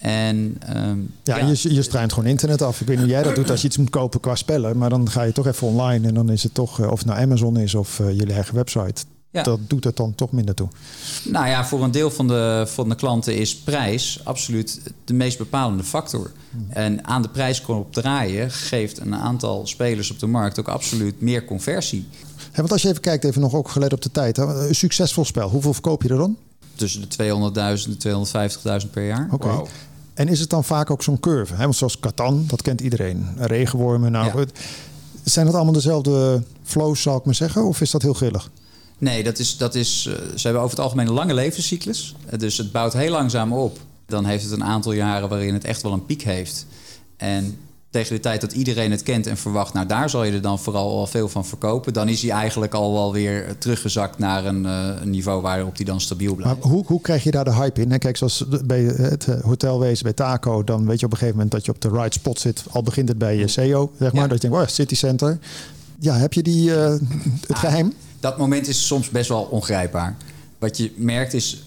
En 0.00 0.56
ehm, 0.66 0.98
ja, 1.22 1.36
Je, 1.36 1.74
je 1.74 1.82
struint 1.82 2.12
gewoon 2.12 2.28
internet 2.28 2.62
af. 2.62 2.80
Ik 2.80 2.86
weet 2.86 2.96
niet 2.96 3.04
hoe 3.04 3.14
jij 3.14 3.22
dat 3.22 3.34
doet 3.34 3.50
als 3.50 3.60
je 3.60 3.66
iets 3.66 3.76
moet 3.76 3.90
kopen 3.90 4.20
qua 4.20 4.34
spellen. 4.34 4.78
Maar 4.78 4.90
dan 4.90 5.10
ga 5.10 5.22
je 5.22 5.32
toch 5.32 5.46
even 5.46 5.66
online 5.66 6.08
en 6.08 6.14
dan 6.14 6.30
is 6.30 6.42
het 6.42 6.54
toch... 6.54 6.80
eh, 6.80 6.90
of 6.90 6.98
het 6.98 7.06
nou 7.08 7.20
Amazon 7.20 7.56
is 7.58 7.74
of 7.74 8.00
eh, 8.00 8.10
jullie 8.10 8.34
eigen 8.34 8.54
website. 8.54 9.04
Ja. 9.32 9.42
Dat 9.42 9.60
doet 9.66 9.84
het 9.84 9.96
dan 9.96 10.14
toch 10.14 10.32
minder 10.32 10.54
toe. 10.54 10.68
Nou 11.24 11.46
ja, 11.46 11.64
voor 11.64 11.82
een 11.82 11.90
deel 11.90 12.10
van 12.10 12.28
de, 12.28 12.64
van 12.68 12.88
de 12.88 12.94
klanten 12.94 13.36
is 13.36 13.56
prijs 13.56 14.20
absoluut 14.24 14.80
de 15.04 15.14
meest 15.14 15.38
bepalende 15.38 15.84
factor. 15.84 16.30
En 16.68 17.06
aan 17.06 17.22
de 17.22 17.28
prijsknop 17.28 17.92
draaien 17.92 18.50
geeft 18.50 18.98
een 18.98 19.14
aantal 19.14 19.66
spelers 19.66 20.10
op 20.10 20.18
de 20.18 20.26
markt 20.26 20.58
ook 20.58 20.68
absoluut 20.68 21.20
meer 21.20 21.44
conversie. 21.44 22.08
Want 22.54 22.72
als 22.72 22.82
je 22.82 22.88
even 22.88 23.00
kijkt, 23.00 23.24
even 23.24 23.40
nog 23.40 23.54
ook 23.54 23.68
gelet 23.68 23.92
op 23.92 24.02
de 24.02 24.10
tijd. 24.10 24.36
Hè, 24.36 24.68
een 24.68 24.74
succesvol 24.74 25.24
spel, 25.24 25.48
hoeveel 25.48 25.72
verkoop 25.72 26.02
je 26.02 26.08
er 26.08 26.16
dan? 26.16 26.36
Tussen 26.74 27.00
de 27.00 27.24
200.000 27.86 28.02
en 28.02 28.82
250.000 28.84 28.90
per 28.90 29.06
jaar. 29.06 29.28
Oké. 29.30 29.62
En 30.20 30.28
is 30.28 30.40
het 30.40 30.50
dan 30.50 30.64
vaak 30.64 30.90
ook 30.90 31.02
zo'n 31.02 31.20
curve? 31.20 31.54
Hè? 31.54 31.62
Want 31.62 31.76
zoals 31.76 32.00
Catan, 32.00 32.44
dat 32.46 32.62
kent 32.62 32.80
iedereen. 32.80 33.26
Regenwormen, 33.36 34.12
nou 34.12 34.24
Ja. 34.26 34.30
goed. 34.32 34.50
Zijn 35.24 35.46
dat 35.46 35.54
allemaal 35.54 35.72
dezelfde 35.72 36.42
flows, 36.62 37.02
zal 37.02 37.16
ik 37.16 37.24
maar 37.24 37.34
zeggen? 37.34 37.64
Of 37.64 37.80
is 37.80 37.90
dat 37.90 38.02
heel 38.02 38.12
grillig? 38.14 38.50
Nee, 38.98 39.22
dat 39.24 39.38
is, 39.38 39.56
dat 39.56 39.74
is, 39.74 40.06
eh, 40.06 40.14
ze 40.36 40.42
hebben 40.42 40.62
over 40.62 40.76
het 40.76 40.84
algemeen 40.84 41.06
een 41.06 41.12
lange 41.12 41.34
levenscyclus. 41.34 42.14
Eh, 42.26 42.38
Dus 42.38 42.56
het 42.58 42.72
bouwt 42.72 42.92
heel 42.92 43.10
langzaam 43.10 43.52
op. 43.52 43.78
Dan 44.06 44.24
heeft 44.24 44.42
het 44.44 44.52
een 44.52 44.64
aantal 44.64 44.92
jaren 44.92 45.28
waarin 45.28 45.54
het 45.54 45.64
echt 45.64 45.82
wel 45.82 45.92
een 45.92 46.06
piek 46.06 46.22
heeft. 46.22 46.66
En 47.16 47.56
tegen 47.90 48.14
de 48.14 48.20
tijd 48.20 48.40
dat 48.40 48.52
iedereen 48.52 48.90
het 48.90 49.02
kent 49.02 49.26
en 49.26 49.36
verwacht... 49.36 49.72
nou, 49.74 49.86
daar 49.86 50.10
zal 50.10 50.24
je 50.24 50.32
er 50.32 50.40
dan 50.42 50.58
vooral 50.58 50.98
al 50.98 51.06
veel 51.06 51.28
van 51.28 51.46
verkopen... 51.46 51.92
dan 51.92 52.08
is 52.08 52.22
hij 52.22 52.30
eigenlijk 52.30 52.74
al 52.74 52.92
wel 52.92 53.12
weer 53.12 53.58
teruggezakt 53.58 54.18
naar 54.18 54.44
een, 54.44 54.66
eh, 54.66 55.00
niveau... 55.04 55.42
waarop 55.42 55.76
hij 55.76 55.84
dan 55.84 56.00
stabiel 56.00 56.34
Maar 56.34 56.42
blijft. 56.42 56.62
hoe, 56.62 56.84
hoe 56.86 57.00
krijg 57.00 57.22
je 57.22 57.30
daar 57.30 57.44
de 57.44 57.54
hype 57.54 57.80
in? 57.80 57.98
Kijk, 57.98 58.16
zoals 58.16 58.44
bij 58.64 58.80
het 58.82 59.28
eh, 59.28 59.40
hotelwezen 59.40 60.04
bij 60.04 60.12
Taco... 60.12 60.64
dan 60.64 60.86
weet 60.86 61.00
je 61.00 61.06
op 61.06 61.12
een 61.12 61.18
gegeven 61.18 61.36
moment 61.40 61.54
dat 61.54 61.64
je 61.64 61.72
op 61.72 61.80
de 61.80 61.88
right 61.88 62.14
spot 62.14 62.40
zit. 62.40 62.64
Al 62.70 62.82
begint 62.82 63.08
het 63.08 63.18
bij 63.18 63.36
je 63.36 63.48
CEO, 63.48 63.92
zeg 63.98 64.12
maar. 64.12 64.22
Ja. 64.22 64.28
Dat 64.28 64.42
je 64.42 64.48
denkt, 64.48 64.64
oh, 64.64 64.72
City 64.72 64.94
Center. 64.94 65.38
Ja, 65.98 66.14
heb 66.16 66.32
je 66.32 66.42
die, 66.42 66.74
eh, 66.74 66.94
het 67.46 67.58
geheim? 67.58 67.92
Dat 68.20 68.38
moment 68.38 68.68
is 68.68 68.86
soms 68.86 69.08
best 69.08 69.28
wel 69.28 69.42
ongrijpbaar. 69.42 70.16
Wat 70.58 70.76
je 70.76 70.92
merkt 70.96 71.34
is, 71.34 71.64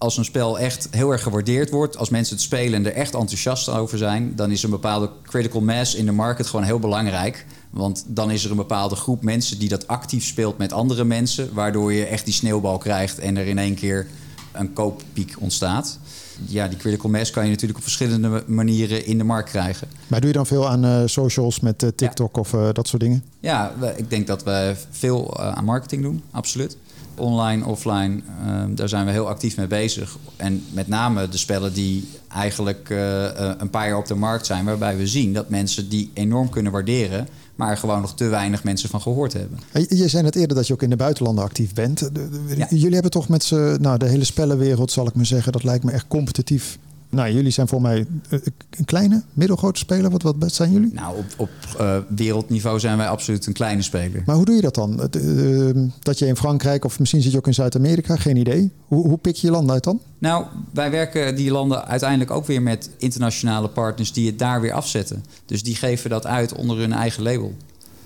als 0.00 0.16
een 0.16 0.24
spel 0.24 0.58
echt 0.58 0.88
heel 0.90 1.10
erg 1.10 1.22
gewaardeerd 1.22 1.70
wordt... 1.70 1.96
als 1.96 2.08
mensen 2.08 2.34
het 2.34 2.44
spelen 2.44 2.74
en 2.74 2.86
er 2.86 2.98
echt 2.98 3.14
enthousiast 3.14 3.68
over 3.68 3.98
zijn... 3.98 4.32
dan 4.36 4.50
is 4.50 4.62
een 4.62 4.70
bepaalde 4.70 5.10
critical 5.22 5.60
mass 5.60 5.94
in 5.94 6.06
de 6.06 6.12
market 6.12 6.46
gewoon 6.46 6.64
heel 6.64 6.78
belangrijk... 6.78 7.46
Want 7.70 8.04
dan 8.06 8.30
is 8.30 8.44
er 8.44 8.50
een 8.50 8.56
bepaalde 8.56 8.96
groep 8.96 9.22
mensen 9.22 9.58
die 9.58 9.68
dat 9.68 9.86
actief 9.86 10.24
speelt 10.24 10.58
met 10.58 10.72
andere 10.72 11.04
mensen, 11.04 11.54
waardoor 11.54 11.92
je 11.92 12.04
echt 12.04 12.24
die 12.24 12.34
sneeuwbal 12.34 12.78
krijgt 12.78 13.18
en 13.18 13.36
er 13.36 13.46
in 13.46 13.58
één 13.58 13.74
keer 13.74 14.06
een 14.52 14.72
kooppiek 14.72 15.34
ontstaat. 15.38 15.98
Ja, 16.46 16.68
die 16.68 16.78
critical 16.78 17.10
mass 17.10 17.30
kan 17.30 17.44
je 17.44 17.50
natuurlijk 17.50 17.78
op 17.78 17.84
verschillende 17.84 18.44
manieren 18.46 19.06
in 19.06 19.18
de 19.18 19.24
markt 19.24 19.50
krijgen. 19.50 19.88
Maar 20.06 20.20
doe 20.20 20.28
je 20.28 20.34
dan 20.34 20.46
veel 20.46 20.68
aan 20.68 20.84
eh, 20.84 21.02
socials 21.04 21.60
met 21.60 21.82
eh, 21.82 21.88
TikTok 21.94 22.36
of 22.36 22.54
eh, 22.54 22.68
dat 22.72 22.88
soort 22.88 23.02
dingen? 23.02 23.24
Ja, 23.40 23.74
ik 23.96 24.10
denk 24.10 24.26
dat 24.26 24.44
we 24.44 24.74
veel 24.90 25.38
aan 25.38 25.64
marketing 25.64 26.02
doen, 26.02 26.22
absoluut. 26.30 26.76
Online, 27.14 27.64
offline, 27.64 28.20
eh, 28.46 28.62
daar 28.68 28.88
zijn 28.88 29.06
we 29.06 29.12
heel 29.12 29.28
actief 29.28 29.56
mee 29.56 29.66
bezig. 29.66 30.18
En 30.36 30.64
met 30.72 30.88
name 30.88 31.28
de 31.28 31.36
spellen 31.38 31.72
die 31.72 32.08
eigenlijk 32.28 32.90
eh, 32.90 33.26
eh, 33.26 33.54
een 33.58 33.70
paar 33.70 33.88
jaar 33.88 33.98
op 33.98 34.06
de 34.06 34.14
markt 34.14 34.46
zijn, 34.46 34.64
waarbij 34.64 34.96
we 34.96 35.06
zien 35.06 35.32
dat 35.32 35.48
mensen 35.48 35.88
die 35.88 36.10
enorm 36.14 36.48
kunnen 36.48 36.72
waarderen, 36.72 37.28
maar 37.54 37.70
er 37.70 37.76
gewoon 37.76 38.00
nog 38.00 38.14
te 38.14 38.24
weinig 38.24 38.64
mensen 38.64 38.88
van 38.88 39.00
gehoord 39.00 39.32
hebben. 39.32 39.58
Je 39.88 40.08
zei 40.08 40.22
net 40.22 40.36
eerder 40.36 40.56
dat 40.56 40.66
je 40.66 40.72
ook 40.72 40.82
in 40.82 40.90
de 40.90 40.96
buitenlanden 40.96 41.44
actief 41.44 41.74
bent. 41.74 42.10
Ja. 42.56 42.66
Jullie 42.70 42.92
hebben 42.92 43.10
toch 43.10 43.28
met 43.28 43.44
z'n, 43.44 43.76
nou, 43.80 43.98
de 43.98 44.06
hele 44.06 44.24
spellenwereld, 44.24 44.92
zal 44.92 45.06
ik 45.06 45.14
maar 45.14 45.26
zeggen, 45.26 45.52
dat 45.52 45.64
lijkt 45.64 45.84
me 45.84 45.90
echt 45.90 46.04
competitief. 46.08 46.78
Nou, 47.10 47.32
jullie 47.32 47.50
zijn 47.50 47.68
voor 47.68 47.80
mij 47.80 48.06
eh, 48.28 48.38
een 48.70 48.84
kleine, 48.84 49.22
middelgrote 49.32 49.78
speler. 49.78 50.10
Wat, 50.10 50.22
wat 50.22 50.52
zijn 50.52 50.72
jullie? 50.72 50.92
Nou, 50.92 51.16
op, 51.16 51.24
op 51.36 51.50
eh, 51.78 51.96
wereldniveau 52.08 52.80
zijn 52.80 52.96
wij 52.96 53.08
absoluut 53.08 53.46
een 53.46 53.52
kleine 53.52 53.82
speler. 53.82 54.22
Maar 54.26 54.36
hoe 54.36 54.44
doe 54.44 54.54
je 54.54 54.60
dat 54.60 54.74
dan? 54.74 55.00
Eh, 55.10 55.82
dat 55.98 56.18
je 56.18 56.26
in 56.26 56.36
Frankrijk 56.36 56.84
of 56.84 56.98
misschien 56.98 57.22
zit 57.22 57.32
je 57.32 57.38
ook 57.38 57.46
in 57.46 57.54
Zuid-Amerika, 57.54 58.16
geen 58.16 58.36
idee. 58.36 58.70
Hoe, 58.86 59.08
hoe 59.08 59.18
pik 59.18 59.36
je 59.36 59.46
je 59.46 59.52
land 59.52 59.70
uit 59.70 59.84
dan? 59.84 60.00
Nou, 60.18 60.44
wij 60.70 60.90
werken 60.90 61.36
die 61.36 61.50
landen 61.50 61.86
uiteindelijk 61.86 62.30
ook 62.30 62.46
weer 62.46 62.62
met 62.62 62.90
internationale 62.98 63.68
partners 63.68 64.12
die 64.12 64.26
het 64.26 64.38
daar 64.38 64.60
weer 64.60 64.72
afzetten. 64.72 65.24
Dus 65.46 65.62
die 65.62 65.74
geven 65.74 66.10
dat 66.10 66.26
uit 66.26 66.54
onder 66.54 66.78
hun 66.78 66.92
eigen 66.92 67.22
label. 67.22 67.54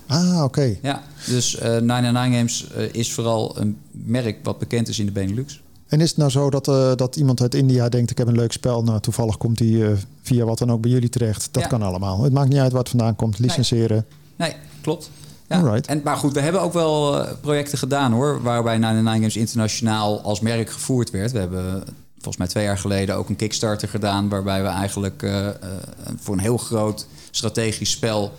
Ah, 0.07 0.43
oké. 0.43 0.75
Ja, 0.81 1.01
dus 1.27 1.57
eh 1.57 1.81
999 1.81 2.37
Games 2.37 2.71
eh, 2.71 2.99
is 2.99 3.13
vooral 3.13 3.59
een 3.59 3.77
merk 3.91 4.37
wat 4.43 4.59
bekend 4.59 4.87
is 4.87 4.99
in 4.99 5.05
de 5.05 5.11
Benelux. 5.11 5.61
En 5.87 6.01
is 6.01 6.09
het 6.09 6.17
nou 6.17 6.29
zo 6.31 6.49
dat, 6.49 6.67
eh, 6.67 6.91
dat 6.95 7.15
iemand 7.15 7.41
uit 7.41 7.55
India 7.55 7.89
denkt: 7.89 8.11
ik 8.11 8.17
heb 8.17 8.27
een 8.27 8.35
leuk 8.35 8.51
spel. 8.51 8.83
Nou, 8.83 8.99
toevallig 8.99 9.37
komt 9.37 9.57
die 9.57 9.85
eh, 9.85 9.91
via 10.21 10.45
wat 10.45 10.57
dan 10.57 10.71
ook 10.71 10.81
bij 10.81 10.91
jullie 10.91 11.09
terecht. 11.09 11.47
Dat 11.51 11.63
Ja. 11.63 11.69
kan 11.69 11.81
allemaal. 11.81 12.23
Het 12.23 12.33
maakt 12.33 12.49
niet 12.49 12.59
uit 12.59 12.71
waar 12.71 12.81
het 12.81 12.89
vandaan 12.89 13.15
komt. 13.15 13.39
Licenseren. 13.39 14.05
Nee, 14.35 14.53
klopt. 14.81 15.09
Ja. 15.47 15.57
Alright. 15.59 15.87
En, 15.87 16.01
maar 16.03 16.17
goed, 16.17 16.33
we 16.33 16.39
hebben 16.39 16.61
ook 16.61 16.73
wel 16.73 17.19
eh, 17.21 17.31
projecten 17.41 17.77
gedaan 17.77 18.11
hoor, 18.11 18.41
waarbij 18.41 18.77
99 18.77 19.13
Games 19.13 19.35
internationaal 19.35 20.21
als 20.21 20.39
merk 20.39 20.69
gevoerd 20.69 21.11
werd. 21.11 21.31
We 21.31 21.39
hebben 21.39 21.83
volgens 22.13 22.37
mij 22.37 22.47
twee 22.47 22.63
jaar 22.63 22.77
geleden 22.77 23.15
ook 23.15 23.29
een 23.29 23.35
Kickstarter 23.35 23.87
gedaan, 23.87 24.29
waarbij 24.29 24.61
we 24.61 24.67
eigenlijk 24.67 25.31
voor 26.19 26.33
een 26.33 26.39
heel 26.41 26.57
groot 26.57 27.07
strategisch 27.31 27.91
spel, 27.91 28.31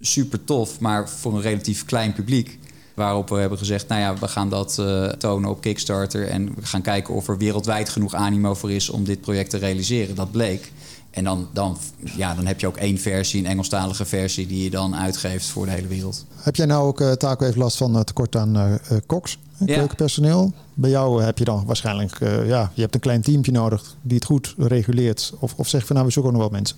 super 0.00 0.44
tof, 0.44 0.80
maar 0.80 1.08
voor 1.08 1.34
een 1.34 1.40
relatief 1.40 1.84
klein 1.84 2.12
publiek. 2.12 2.58
Waarop 3.00 3.28
we 3.28 3.36
hebben 3.36 3.58
gezegd, 3.58 3.88
nou 3.88 4.00
ja, 4.00 4.14
we 4.14 4.28
gaan 4.28 4.48
dat 4.48 4.78
eh, 4.78 5.04
tonen 5.06 5.50
op 5.50 5.60
Kickstarter. 5.60 6.28
En 6.28 6.54
we 6.54 6.66
gaan 6.66 6.82
kijken 6.82 7.14
of 7.14 7.28
er 7.28 7.38
wereldwijd 7.38 7.88
genoeg 7.88 8.14
animo 8.14 8.54
voor 8.54 8.70
is 8.72 8.90
om 8.90 9.04
dit 9.04 9.20
project 9.20 9.50
te 9.50 9.56
realiseren. 9.56 10.14
Dat 10.14 10.30
bleek. 10.30 10.72
En 11.10 11.24
dan, 11.24 11.48
dan, 11.52 11.76
ja, 12.16 12.34
dan 12.34 12.46
heb 12.46 12.60
je 12.60 12.66
ook 12.66 12.76
één 12.76 12.98
versie, 12.98 13.40
een 13.40 13.46
Engelstalige 13.50 14.04
versie, 14.04 14.46
die 14.46 14.64
je 14.64 14.70
dan 14.70 14.96
uitgeeft 14.96 15.46
voor 15.46 15.64
de 15.64 15.70
hele 15.70 15.86
wereld. 15.86 16.24
Heb 16.36 16.56
jij 16.56 16.66
nou 16.66 16.86
ook, 16.86 17.00
eh 17.00 17.12
Taco 17.12 17.44
heeft 17.44 17.56
last 17.56 17.76
van 17.76 17.94
eh, 17.96 18.00
tekort 18.00 18.36
aan 18.36 18.56
eh, 18.56 18.74
koks, 19.06 19.38
Ja. 19.58 19.74
keukenpersoneel? 19.74 20.52
Bij 20.74 20.90
jou 20.90 21.22
heb 21.22 21.38
je 21.38 21.44
dan 21.44 21.64
waarschijnlijk, 21.66 22.18
ja, 22.46 22.70
je 22.74 22.80
hebt 22.82 22.94
een 22.94 23.00
klein 23.00 23.22
teampje 23.22 23.52
nodig 23.52 23.96
die 24.02 24.16
het 24.16 24.24
goed 24.24 24.54
reguleert. 24.58 25.32
Of, 25.38 25.54
of 25.56 25.68
zeg 25.68 25.86
van 25.86 25.94
nou, 25.94 26.06
we 26.06 26.12
zoeken 26.12 26.32
nog 26.32 26.40
wel 26.40 26.50
mensen. 26.50 26.76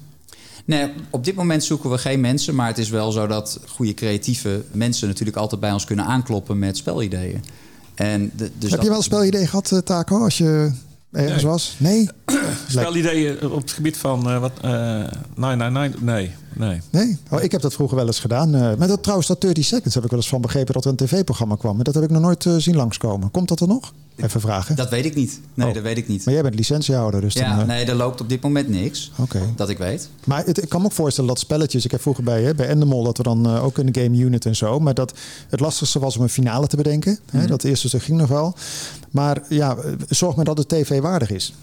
Nee, 0.65 0.93
op 1.11 1.25
dit 1.25 1.35
moment 1.35 1.65
zoeken 1.65 1.91
we 1.91 1.99
geen 1.99 2.21
mensen. 2.21 2.55
Maar 2.55 2.67
het 2.67 2.79
is 2.79 2.89
wel 2.91 3.13
zo 3.13 3.27
dat 3.27 3.61
goede 3.69 3.95
creatieve 3.95 4.63
mensen 4.73 5.09
natuurlijk 5.09 5.37
altijd 5.37 5.61
bij 5.61 5.73
ons 5.73 5.85
kunnen 5.85 6.05
aankloppen 6.05 6.59
met 6.59 6.77
spelideeën. 6.77 7.45
En 7.95 8.31
de, 8.37 8.51
dus 8.59 8.71
heb 8.71 8.71
dat- 8.71 8.83
je 8.83 8.89
wel 8.89 8.97
een 8.97 9.03
spelidee 9.03 9.47
gehad, 9.47 9.73
eh, 9.73 9.79
Taco, 9.79 10.23
als 10.23 10.39
je 10.39 10.73
ergens 11.13 11.43
Nee. 11.43 11.51
was? 11.53 11.75
Nee? 11.79 12.09
Spelideeën 12.69 13.51
op 13.51 13.61
het 13.61 13.71
gebied 13.71 13.97
van 13.97 14.31
eh 14.31 14.39
wat, 14.41 14.53
eh 14.61 14.71
999? 15.35 16.01
Nee, 16.01 16.31
nee. 16.55 16.81
Nee? 16.91 17.19
Oh, 17.31 17.43
ik 17.43 17.53
heb 17.53 17.61
dat 17.61 17.73
vroeger 17.75 17.97
wel 17.97 18.07
eens 18.07 18.21
gedaan. 18.21 18.55
Eh 18.55 18.61
maar 18.79 18.89
dat, 18.89 19.01
trouwens, 19.03 19.29
dat 19.29 19.41
30 19.41 19.65
Seconds 19.65 19.95
heb 19.95 20.05
ik 20.05 20.11
wel 20.11 20.19
eens 20.19 20.29
van 20.29 20.41
begrepen 20.41 20.75
dat 20.75 20.85
er 20.85 20.91
een 20.91 20.97
tv-programma 20.97 21.57
kwam. 21.57 21.75
Maar 21.75 21.85
dat 21.85 21.95
heb 21.95 22.05
ik 22.05 22.11
nog 22.11 22.23
nooit 22.23 22.47
zien 22.59 22.77
langskomen. 22.77 23.31
Komt 23.31 23.49
dat 23.49 23.61
er 23.61 23.69
nog? 23.69 23.93
Even 24.17 24.41
vragen. 24.41 24.77
dat 24.77 24.91
weet 24.91 25.05
ik 25.05 25.15
niet. 25.15 25.41
Nee, 25.55 25.69
Oh. 25.69 25.75
dat 25.75 25.83
weet 25.83 25.97
ik 25.99 26.09
niet. 26.09 26.25
Maar 26.25 26.35
jij 26.35 26.43
bent 26.43 26.55
licentiehouder, 26.55 27.21
dus 27.21 27.35
dan... 27.35 27.45
Ja, 27.45 27.65
nee, 27.65 27.85
er 27.85 27.95
loopt 27.95 28.21
op 28.21 28.29
dit 28.29 28.43
moment 28.43 28.69
niks. 28.69 29.11
Oké. 29.19 29.41
Dat 29.57 29.69
ik 29.69 29.79
weet. 29.79 30.09
Maar 30.25 30.45
het, 30.45 30.63
ik 30.63 30.69
kan 30.69 30.81
me 30.81 30.87
ook 30.87 30.93
voorstellen 30.93 31.31
dat 31.31 31.39
spelletjes... 31.39 31.85
Ik 31.85 31.91
heb 31.91 32.01
vroeger 32.01 32.25
bij, 32.25 32.43
hè, 32.43 32.55
bij 32.55 32.67
Endemol 32.69 33.03
dat 33.05 33.17
we 33.17 33.23
dan 33.23 33.59
ook 33.59 33.79
in 33.79 33.87
de 33.93 34.01
game 34.03 34.17
unit 34.17 34.47
en 34.47 34.57
zo... 34.57 34.79
maar 34.81 34.95
dat 34.95 35.13
het 35.49 35.61
lastigste 35.61 35.99
was 35.99 36.17
om 36.17 36.23
een 36.23 36.29
finale 36.29 36.67
te 36.67 36.77
bedenken. 36.77 37.19
Mhm. 37.31 37.37
Hè, 37.37 37.47
dat 37.47 37.65
eerste 37.65 37.89
stuk 37.89 38.03
ging 38.03 38.19
nog 38.19 38.29
wel. 38.29 38.55
Maar 39.11 39.43
ja, 39.49 39.77
zorg 40.09 40.37
maar 40.37 40.45
dat 40.45 40.59
het 40.59 40.69
tv-waardig 40.69 41.31
is. 41.31 41.55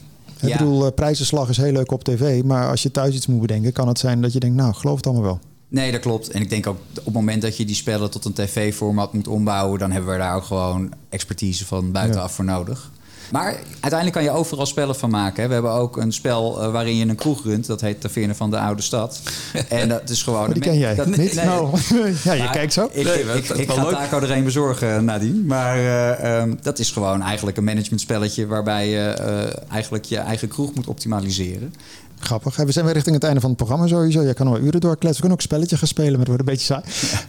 Ik 0.42 0.58
bedoel, 0.58 0.86
eh, 0.86 0.94
prijzenslag 0.94 1.50
is 1.50 1.58
heel 1.58 1.72
leuk 1.72 1.92
op 1.92 2.04
tv... 2.04 2.44
maar 2.44 2.70
als 2.70 2.84
je 2.84 2.92
thuis 2.92 3.16
iets 3.16 3.28
moet 3.28 3.42
bedenken... 3.42 3.72
kan 3.72 3.88
het 3.88 4.00
zijn 4.00 4.22
dat 4.22 4.34
je 4.34 4.40
denkt, 4.40 4.56
nou, 4.56 4.74
geloof 4.74 4.96
het 4.96 5.06
allemaal 5.06 5.24
wel. 5.24 5.40
Nee, 5.68 5.92
dat 5.92 6.02
klopt. 6.02 6.30
En 6.30 6.42
ik 6.42 6.50
denk 6.50 6.68
ook 6.68 6.78
op 6.98 7.06
het 7.06 7.14
moment 7.14 7.42
dat 7.42 7.58
je 7.58 7.66
die 7.66 7.76
spellen 7.76 8.12
tot 8.12 8.26
een 8.26 8.34
tv-format 8.34 9.14
moet 9.14 9.28
ombouwen, 9.28 9.80
dan 9.80 9.92
hebben 9.92 10.12
we 10.12 10.18
daar 10.18 10.36
ook 10.36 10.44
gewoon 10.44 10.94
expertise 11.10 11.66
van 11.66 11.92
buitenaf 11.92 12.32
voor 12.32 12.46
nodig. 12.46 12.92
Maar 13.32 13.56
uiteindelijk 13.70 14.14
kan 14.14 14.24
je 14.24 14.32
overal 14.32 14.66
spellen 14.66 14.96
van 14.96 15.10
maken. 15.10 15.42
Hè. 15.42 15.48
We 15.48 15.54
hebben 15.54 15.72
ook 15.72 15.98
een 15.98 16.14
spel 16.14 16.62
eh, 16.62 16.72
waarin 16.72 16.96
je 16.96 17.06
een 17.06 17.16
kroeg 17.16 17.44
runt. 17.44 17.66
Dat 17.66 17.82
heet 17.82 18.02
Taverne 18.02 18.36
van 18.36 18.50
de 18.50 18.60
Oude 18.60 18.82
Stad. 18.82 19.20
En 19.70 19.90
dat 19.90 20.10
is 20.10 20.24
gewoon... 20.24 20.40
Maar 20.40 20.54
die 20.54 20.62
ken 20.62 20.78
jij 20.78 20.96
dat, 20.96 21.06
niet? 21.06 21.34
nee. 21.34 21.46
Nou, 21.46 21.78
ja, 22.24 22.34
je 22.34 22.44
Maar 22.44 22.52
kijkt 22.52 22.74
zo. 22.74 22.90
Ik, 22.92 23.04
Nee, 23.04 23.24
ik, 23.24 23.72
ga 23.72 23.84
leuk. 23.84 23.92
Taco 23.92 24.20
er 24.20 24.32
een 24.32 24.44
bezorgen, 24.44 25.06
Nadien. 25.06 25.46
Maar 25.46 25.78
eh, 25.78 26.40
ehm, 26.40 26.56
dat 26.62 26.80
is 26.80 26.92
gewoon 26.92 27.22
eigenlijk 27.22 27.58
een 27.58 27.64
managementspelletje... 27.64 28.48
waarbij 28.48 28.90
je 28.90 29.08
eh, 29.08 29.72
eigenlijk 29.72 30.06
je 30.06 30.18
eigen 30.18 30.48
kroeg 30.48 30.74
moet 30.74 30.88
optimaliseren. 30.88 31.74
Grappig. 32.20 32.56
We 32.56 32.72
zijn 32.72 32.86
weer 32.86 32.94
richting 32.94 33.16
het 33.16 33.24
einde 33.24 33.40
van 33.40 33.50
het 33.50 33.58
programma 33.58 33.88
sowieso. 33.88 34.24
Jij 34.24 34.34
kan 34.34 34.46
nog 34.46 34.56
wel 34.56 34.64
uren 34.64 34.82
doorkletsen. 34.82 35.22
We 35.22 35.28
kunnen 35.28 35.32
ook 35.32 35.38
een 35.38 35.50
spelletje 35.50 35.78
gaan 35.78 35.88
spelen, 35.88 36.18
maar 36.18 36.26
dat 36.26 36.28
wordt 36.28 36.42
een 36.42 36.56
beetje 36.56 36.66
saai. 36.66 36.84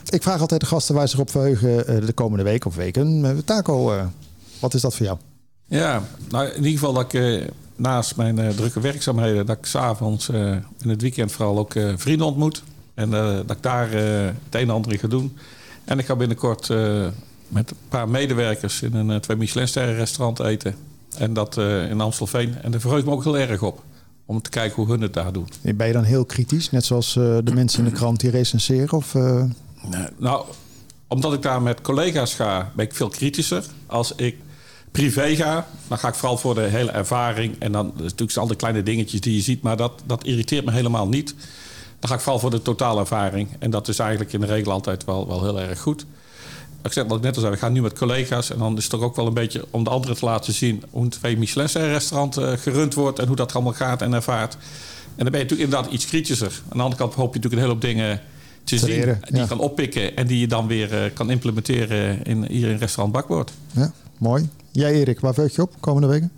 Ik 0.09 0.23
vraag 0.23 0.41
altijd 0.41 0.61
de 0.61 0.67
gasten 0.67 0.95
waar 0.95 1.05
ze 1.05 1.11
zich 1.11 1.21
op 1.21 1.31
verheugen 1.31 1.87
eh, 1.87 2.07
de 2.07 2.13
komende 2.13 2.45
week 2.45 2.65
of 2.65 2.75
weken. 2.75 3.25
Eh, 3.25 3.31
Taco, 3.45 3.93
eh, 3.93 4.05
wat 4.59 4.75
is 4.75 4.81
dat 4.81 4.97
voor 4.97 5.07
jou? 5.07 5.19
Ja, 5.71 6.03
nou 6.31 6.47
in 6.47 6.57
ieder 6.57 6.71
geval 6.71 6.93
dat 6.93 7.13
ik 7.13 7.15
eh, 7.15 7.47
naast 7.77 8.17
mijn 8.17 8.39
eh, 8.39 8.49
drukke 8.49 8.81
werkzaamheden... 8.81 9.47
dat 9.47 9.59
ik 9.59 9.67
s'avonds 9.67 10.29
eh 10.29 10.57
in 10.83 10.89
het 10.89 11.03
weekend 11.03 11.33
vooral 11.33 11.59
ook 11.59 11.73
vrienden 11.97 12.27
ontmoet. 12.27 12.63
En 12.95 13.11
dat 13.11 13.51
ik 13.51 13.63
daar 13.63 13.91
het 13.91 14.35
een 14.51 14.61
en 14.61 14.71
ander 14.71 14.93
in 14.93 14.99
ga 14.99 15.09
doen. 15.09 15.37
En 15.85 15.99
ik 15.99 16.07
ga 16.07 16.17
binnenkort 16.17 16.69
met 17.49 17.71
een 17.71 17.77
paar 17.89 18.09
medewerkers... 18.09 18.83
in 18.83 18.95
een 18.95 19.21
twee 19.21 19.37
Michelinsterren 19.37 19.95
restaurant 19.95 20.41
eten. 20.41 20.75
En 21.19 21.33
dat 21.33 21.57
in 21.91 22.01
Amstelveen. 22.01 22.55
En 22.63 22.71
daar 22.71 22.81
verheug 22.81 23.01
ik 23.01 23.07
me 23.07 23.13
ook 23.13 23.25
heel 23.25 23.39
erg 23.39 23.63
op. 23.63 23.83
Om 24.27 24.43
te 24.43 24.51
kijken 24.51 24.77
hoe 24.77 24.91
hun 24.91 25.01
het 25.01 25.15
daar 25.15 25.33
doen. 25.33 25.49
Ben 25.75 25.87
je 25.87 25.93
dan 25.93 26.05
heel 26.05 26.25
kritisch, 26.25 26.71
net 26.71 26.85
zoals 26.85 27.13
de 27.13 27.51
mensen 27.55 27.85
in 27.85 27.91
de 27.91 27.97
krant 27.97 28.21
die 28.21 28.31
recenseren? 28.31 28.93
Of, 28.93 29.15
Nee, 29.15 30.07
nou, 30.17 30.45
omdat 31.07 31.33
ik 31.33 31.43
daar 31.43 31.63
met 31.63 31.81
collega's 31.81 32.35
ga, 32.35 32.73
ben 32.75 32.85
ik 32.85 32.95
veel 32.95 33.09
kritischer. 33.09 33.65
Als 33.87 34.15
ik 34.15 34.37
privé 34.91 35.37
ga, 35.37 35.67
dan 35.89 35.99
ga 35.99 36.09
ik 36.09 36.15
vooral 36.15 36.39
voor 36.39 36.55
de 36.55 36.61
hele 36.61 36.91
ervaring. 36.91 37.57
En 37.59 37.73
dan 37.73 37.93
natuurlijk 37.97 38.39
al 38.39 38.47
die 38.47 38.57
kleine 38.57 38.83
dingetjes 38.83 39.21
die 39.21 39.35
je 39.35 39.43
ziet, 39.43 39.63
maar 39.63 39.77
dat, 39.77 40.03
dat 40.07 40.25
irriteert 40.25 40.65
me 40.65 40.73
helemaal 40.73 41.09
niet. 41.09 41.35
Dan 41.99 42.09
ga 42.09 42.15
ik 42.15 42.21
vooral 42.21 42.41
voor 42.41 42.51
de 42.51 42.63
totale 42.63 43.01
ervaring. 43.01 43.49
En 43.59 43.71
dat 43.71 43.89
is 43.89 43.99
eigenlijk 43.99 44.33
in 44.33 44.41
de 44.41 44.47
regel 44.47 44.73
altijd 44.73 45.05
wel, 45.05 45.27
wel 45.27 45.43
heel 45.43 45.61
erg 45.61 45.81
goed. 45.81 46.07
Ik 46.83 46.93
zeg 46.93 47.07
wat 47.07 47.17
ik 47.17 47.23
net 47.23 47.35
al 47.35 47.41
zei, 47.41 47.53
we 47.53 47.59
gaan 47.59 47.73
nu 47.73 47.83
met 47.83 47.99
collega's. 47.99 48.51
En 48.51 48.59
dan 48.59 48.77
is 48.77 48.83
het 48.83 48.93
toch 48.93 49.03
ook 49.03 49.17
wel 49.17 49.27
een 49.27 49.35
beetje 49.35 49.65
om 49.71 49.85
de 49.85 49.91
anderen 49.91 50.17
te 50.17 50.25
laten 50.25 50.53
zien... 50.53 50.83
hoe 50.91 51.03
een 51.03 51.09
twee 51.09 51.39
Michelin-restaurant 51.39 52.37
eh, 52.37 52.53
gerund 52.53 52.95
wordt... 52.95 53.19
en 53.19 53.27
hoe 53.27 53.37
dat 53.37 53.55
allemaal 53.55 53.73
gaat 53.73 54.03
en 54.03 54.13
ervaart. 54.13 54.55
En 54.55 55.25
dan 55.25 55.31
ben 55.31 55.41
je 55.41 55.47
natuurlijk 55.47 55.71
inderdaad 55.71 55.93
iets 55.93 56.07
kritischer. 56.07 56.61
Aan 56.63 56.77
de 56.77 56.83
andere 56.83 56.97
kant 57.03 57.15
hoop 57.15 57.35
je 57.35 57.41
natuurlijk 57.41 57.55
een 57.55 57.69
hele 57.69 57.73
hoop 57.73 57.81
dingen 57.81 58.21
te, 58.65 58.77
Te 58.77 58.79
zien... 58.79 58.89
leren, 58.89 59.21
die 59.29 59.41
je 59.41 59.47
kan 59.47 59.59
oppikken 59.59 60.17
en 60.17 60.27
die 60.27 60.39
je 60.39 60.47
dan 60.47 60.67
weer 60.67 61.05
eh, 61.05 61.11
kan 61.15 61.31
implementeren 61.31 62.25
in, 62.25 62.47
hier 62.47 62.69
in 62.69 62.77
restaurant 62.77 63.13
Bakwoord. 63.13 63.51
ja, 63.73 63.93
mooi. 64.19 64.49
Jij 64.73 64.93
Erik, 64.93 65.21
waar 65.21 65.35
verheug 65.35 65.55
je 65.55 65.63
op 65.63 65.73
komende 65.81 66.07
weken? 66.09 66.31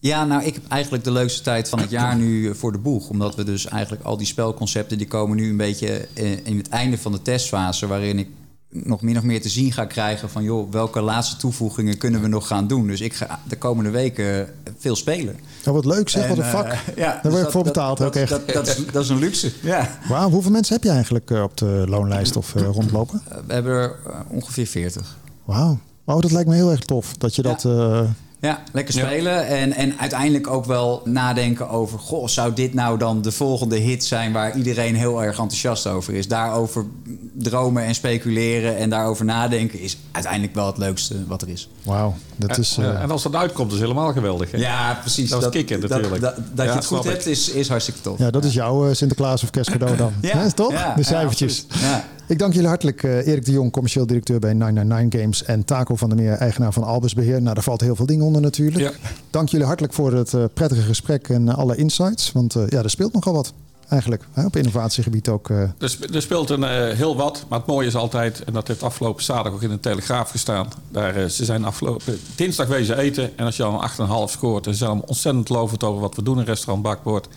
Ja, 0.00 0.24
nou, 0.24 0.44
ik 0.44 0.54
heb 0.54 0.62
eigenlijk 0.68 1.04
de 1.04 1.10
leukste 1.10 1.42
tijd 1.42 1.68
van 1.68 1.78
het 1.78 1.90
jaar 1.90 2.16
nu 2.16 2.48
eh, 2.48 2.54
voor 2.54 2.72
de 2.72 2.78
boeg. 2.78 3.08
Omdat 3.08 3.34
we 3.34 3.44
dus 3.44 3.66
eigenlijk 3.66 4.04
al 4.04 4.16
die 4.16 4.26
spelconcepten... 4.26 4.98
die 4.98 5.06
komen 5.06 5.36
nu 5.36 5.50
een 5.50 5.56
beetje 5.56 6.08
eh, 6.14 6.46
in 6.46 6.56
het 6.56 6.68
einde 6.68 6.98
van 6.98 7.12
de 7.12 7.22
testfase... 7.22 7.86
waarin 7.86 8.18
ik 8.18 8.28
nog 8.70 9.02
min 9.02 9.16
of 9.16 9.22
meer 9.22 9.40
te 9.42 9.48
zien 9.48 9.72
ga 9.72 9.84
krijgen 9.84 10.30
van... 10.30 10.42
joh, 10.42 10.70
welke 10.72 11.00
laatste 11.00 11.36
toevoegingen 11.36 11.98
kunnen 11.98 12.20
we 12.20 12.28
nog 12.28 12.46
gaan 12.46 12.66
doen? 12.66 12.86
Dus 12.86 13.00
ik 13.00 13.14
ga 13.14 13.40
de 13.48 13.56
komende 13.56 13.90
weken 13.90 14.48
veel 14.78 14.96
spelen. 14.96 15.36
Oh, 15.66 15.74
wat 15.74 15.84
leuk 15.84 16.08
zeg, 16.08 16.28
wat 16.28 16.38
een 16.38 16.44
En, 16.44 16.50
vak. 16.50 16.66
eh, 16.66 16.78
ja, 16.96 17.12
Daar 17.12 17.22
dus 17.22 17.30
word 17.30 17.36
je 17.36 17.42
dat- 17.42 17.52
voor 17.52 17.64
dat- 17.64 17.72
betaald 17.72 17.98
dat, 17.98 18.06
ook 18.06 18.14
echt. 18.14 18.30
Dat, 18.30 18.48
dat, 18.48 18.66
is, 18.66 18.86
dat 18.92 19.02
is 19.02 19.08
een 19.08 19.18
luxe, 19.18 19.52
ja. 19.62 19.98
Wauw, 20.08 20.30
hoeveel 20.30 20.50
mensen 20.50 20.74
heb 20.74 20.84
je 20.84 20.90
eigenlijk 20.90 21.30
eh, 21.30 21.42
op 21.42 21.56
de 21.56 21.84
loonlijst 21.88 22.36
of 22.36 22.54
eh, 22.54 22.62
rondlopen? 22.62 23.22
Eh, 23.28 23.36
We 23.46 23.52
hebben 23.52 23.72
er 23.72 23.96
eh, 24.06 24.12
ongeveer 24.28 24.66
40. 24.66 25.16
Wauw. 25.44 25.78
Oh, 26.14 26.20
dat 26.20 26.30
lijkt 26.30 26.48
me 26.48 26.54
heel 26.54 26.70
erg 26.70 26.80
tof. 26.80 27.16
Dat 27.16 27.34
je 27.36 27.42
Ja. 27.42 27.48
dat... 27.48 27.64
eh, 27.64 28.00
Ja, 28.40 28.62
lekker 28.72 28.96
Ja. 28.96 29.06
spelen. 29.06 29.46
En, 29.46 29.72
en 29.72 29.98
uiteindelijk 29.98 30.46
ook 30.46 30.64
wel 30.64 31.02
nadenken 31.04 31.68
over... 31.68 31.98
Goh, 31.98 32.26
zou 32.28 32.52
dit 32.54 32.74
nou 32.74 32.98
dan 32.98 33.22
de 33.22 33.32
volgende 33.32 33.76
hit 33.76 34.04
zijn... 34.04 34.32
waar 34.32 34.56
iedereen 34.56 34.94
heel 34.96 35.22
erg 35.22 35.38
enthousiast 35.38 35.86
over 35.86 36.14
is? 36.14 36.28
Daarover 36.28 36.84
dromen 37.32 37.82
en 37.84 37.94
speculeren 37.94 38.76
en 38.76 38.90
daarover 38.90 39.24
nadenken 39.24 39.80
is 39.80 39.96
uiteindelijk 40.12 40.54
wel 40.54 40.66
het 40.66 40.78
leukste 40.78 41.26
wat 41.26 41.42
er 41.42 41.48
is. 41.48 41.68
Wauw, 41.84 42.14
dat 42.36 42.58
is... 42.58 42.74
Ja, 42.80 42.92
eh, 42.92 43.02
en 43.02 43.10
als 43.10 43.22
dat 43.22 43.34
uitkomt, 43.34 43.72
is 43.72 43.78
het 43.78 43.88
helemaal 43.88 44.12
geweldig. 44.12 44.50
Hè? 44.50 44.58
Ja, 44.58 44.94
precies. 45.00 45.30
Dat 45.30 45.42
is 45.42 45.48
kicken 45.50 45.80
natuurlijk. 45.80 46.20
Dat, 46.20 46.34
dat, 46.36 46.44
Ja, 46.56 46.62
je 46.64 46.70
het 46.70 46.86
goed 46.86 47.04
hebt 47.04 47.26
is, 47.26 47.48
is 47.50 47.68
hartstikke 47.68 48.00
tof. 48.00 48.18
ja, 48.18 48.30
dat 48.30 48.44
is 48.44 48.54
jouw 48.54 48.88
eh, 48.88 48.94
Sinterklaas 48.94 49.42
of 49.42 49.50
kerstcadeau 49.50 49.96
dan. 49.96 50.12
Ja, 50.20 50.50
toch? 50.50 50.72
ja, 50.72 50.94
de 50.94 51.02
cijfertjes. 51.02 51.66
Ja. 51.80 52.04
Ik 52.28 52.38
dank 52.38 52.52
jullie 52.52 52.68
hartelijk. 52.68 53.02
eh, 53.02 53.26
Erik 53.26 53.44
de 53.44 53.52
Jong, 53.52 53.72
commercieel 53.72 54.06
directeur 54.06 54.38
bij 54.38 54.52
999 54.52 55.20
Games. 55.20 55.44
En 55.44 55.64
Taco 55.64 55.96
van 55.96 56.08
der 56.08 56.18
Meer, 56.18 56.32
eigenaar 56.32 56.72
van 56.72 56.82
Albus 56.84 57.14
Beheer. 57.14 57.42
Nou, 57.42 57.54
daar 57.54 57.62
valt 57.64 57.80
heel 57.80 57.96
veel 57.96 58.06
dingen 58.06 58.24
onder 58.24 58.40
natuurlijk. 58.42 58.84
Ja. 58.84 58.90
Dank 59.30 59.48
jullie 59.48 59.66
hartelijk 59.66 59.94
voor 59.94 60.12
het 60.12 60.34
eh, 60.34 60.44
prettige 60.54 60.82
gesprek 60.82 61.28
en 61.28 61.48
eh, 61.48 61.58
alle 61.58 61.76
insights. 61.76 62.32
Want 62.32 62.52
ja, 62.68 62.82
er 62.82 62.90
speelt 62.90 63.12
nogal 63.12 63.32
wat 63.32 63.52
eigenlijk. 63.88 64.24
Hè, 64.32 64.44
op 64.44 64.56
innovatiegebied 64.56 65.28
ook. 65.28 65.48
Er, 65.48 65.72
sp- 65.78 66.06
speelt 66.10 66.50
een, 66.50 66.94
heel 66.96 67.16
wat, 67.16 67.44
maar 67.48 67.58
het 67.58 67.68
mooie 67.68 67.86
is 67.86 67.94
altijd, 67.94 68.44
en 68.44 68.52
dat 68.52 68.68
heeft 68.68 68.82
afgelopen 68.82 69.24
zaterdag 69.24 69.52
ook 69.52 69.62
in 69.62 69.68
de 69.68 69.80
Telegraaf 69.80 70.30
gestaan. 70.30 70.68
Daar, 70.90 71.28
ze 71.30 71.44
zijn 71.44 71.64
afgelopen 71.64 72.18
dinsdag 72.34 72.66
wezen 72.66 72.98
eten. 72.98 73.38
En 73.38 73.44
als 73.44 73.56
je 73.56 73.62
al 73.62 73.82
een 73.82 73.90
8,5 74.28 74.32
scoort, 74.32 74.66
en 74.66 74.72
ze 74.72 74.78
zijn 74.84 75.02
ontzettend 75.06 75.48
lovend 75.48 75.84
over 75.84 76.00
wat 76.00 76.14
we 76.16 76.22
doen 76.22 76.38
in 76.38 76.44
restaurant 76.44 76.82
Bakboord. 76.82 77.28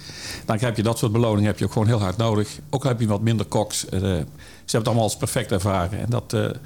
Dan 0.45 0.57
heb 0.59 0.75
je 0.77 0.83
dat 0.83 0.97
soort 0.97 1.11
beloningen 1.11 1.45
heb 1.49 1.59
je 1.59 1.65
ook 1.65 1.71
gewoon 1.71 1.87
heel 1.87 1.99
hard 2.01 2.17
nodig. 2.17 2.59
Ook 2.69 2.83
al 2.83 2.89
heb 2.89 2.99
je 2.99 3.07
wat 3.07 3.21
minder 3.21 3.45
koks. 3.45 3.85
Eh, 4.71 4.77
ze 4.77 4.77
hebben 4.77 4.79
het 4.79 4.87
allemaal 4.87 5.03
als 5.03 5.17
perfect 5.17 5.51
ervaren. 5.51 5.99
En 5.99 6.05
dat, 6.09 6.33
eh, 6.33 6.59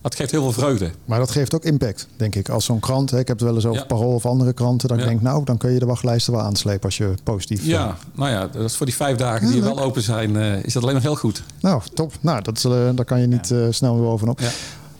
dat 0.00 0.14
geeft 0.14 0.30
heel 0.30 0.42
veel 0.42 0.52
vreugde. 0.52 0.90
Maar 1.04 1.18
dat 1.18 1.30
geeft 1.30 1.54
ook 1.54 1.64
impact, 1.64 2.06
denk 2.16 2.34
ik. 2.34 2.48
Als 2.48 2.64
zo'n 2.64 2.80
krant, 2.80 3.10
hè, 3.10 3.18
ik 3.18 3.28
heb 3.28 3.36
het 3.38 3.46
wel 3.46 3.54
eens 3.56 3.66
over 3.66 3.80
Ja. 3.80 3.86
Parool 3.86 4.14
of 4.14 4.26
andere 4.26 4.52
kranten. 4.52 4.88
Dan 4.88 4.98
Ja. 4.98 5.04
denk 5.04 5.16
ik, 5.16 5.22
nou, 5.22 5.44
dan 5.44 5.56
kun 5.56 5.72
je 5.72 5.78
de 5.78 5.86
wachtlijsten 5.86 6.32
wel 6.32 6.42
aanslepen 6.42 6.84
als 6.84 6.96
je 6.96 7.14
positief... 7.22 7.60
eh, 7.60 7.66
Ja, 7.66 7.96
nou 8.14 8.30
ja, 8.30 8.46
dat 8.46 8.64
is 8.64 8.76
voor 8.76 8.86
die 8.86 8.94
vijf 8.94 9.16
dagen 9.16 9.46
die 9.46 9.56
Ja, 9.56 9.62
wel 9.62 9.78
open 9.80 10.02
zijn, 10.02 10.36
eh, 10.36 10.64
is 10.64 10.72
dat 10.72 10.82
alleen 10.82 10.94
nog 10.94 11.02
heel 11.02 11.16
goed. 11.16 11.42
Nou, 11.60 11.82
top. 11.94 12.12
Nou, 12.20 12.42
dat, 12.42 12.64
eh, 12.64 12.88
daar 12.94 13.04
kan 13.04 13.20
je 13.20 13.26
niet 13.26 13.50
eh, 13.50 13.66
snel 13.70 13.94
weer 13.94 14.02
bovenop. 14.04 14.40
Ja. 14.40 14.50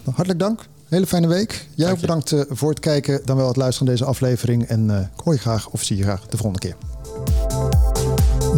Hartelijk 0.04 0.38
dank. 0.38 0.60
Hele 0.88 1.06
fijne 1.06 1.26
week. 1.26 1.66
Jij 1.74 1.90
ook 1.90 2.00
bedankt 2.00 2.32
eh, 2.32 2.40
voor 2.48 2.70
het 2.70 2.80
kijken, 2.80 3.20
dan 3.24 3.36
wel 3.36 3.46
het 3.48 3.56
luisteren 3.56 3.86
naar 3.88 3.96
deze 3.96 4.08
aflevering. 4.10 4.64
En 4.66 4.90
eh, 4.90 5.00
ik 5.00 5.20
hoor 5.24 5.32
je 5.32 5.38
graag 5.40 5.68
of 5.68 5.82
zie 5.82 5.96
je 5.96 6.02
graag 6.02 6.26
de 6.26 6.36
volgende 6.36 6.58
keer. 6.58 6.76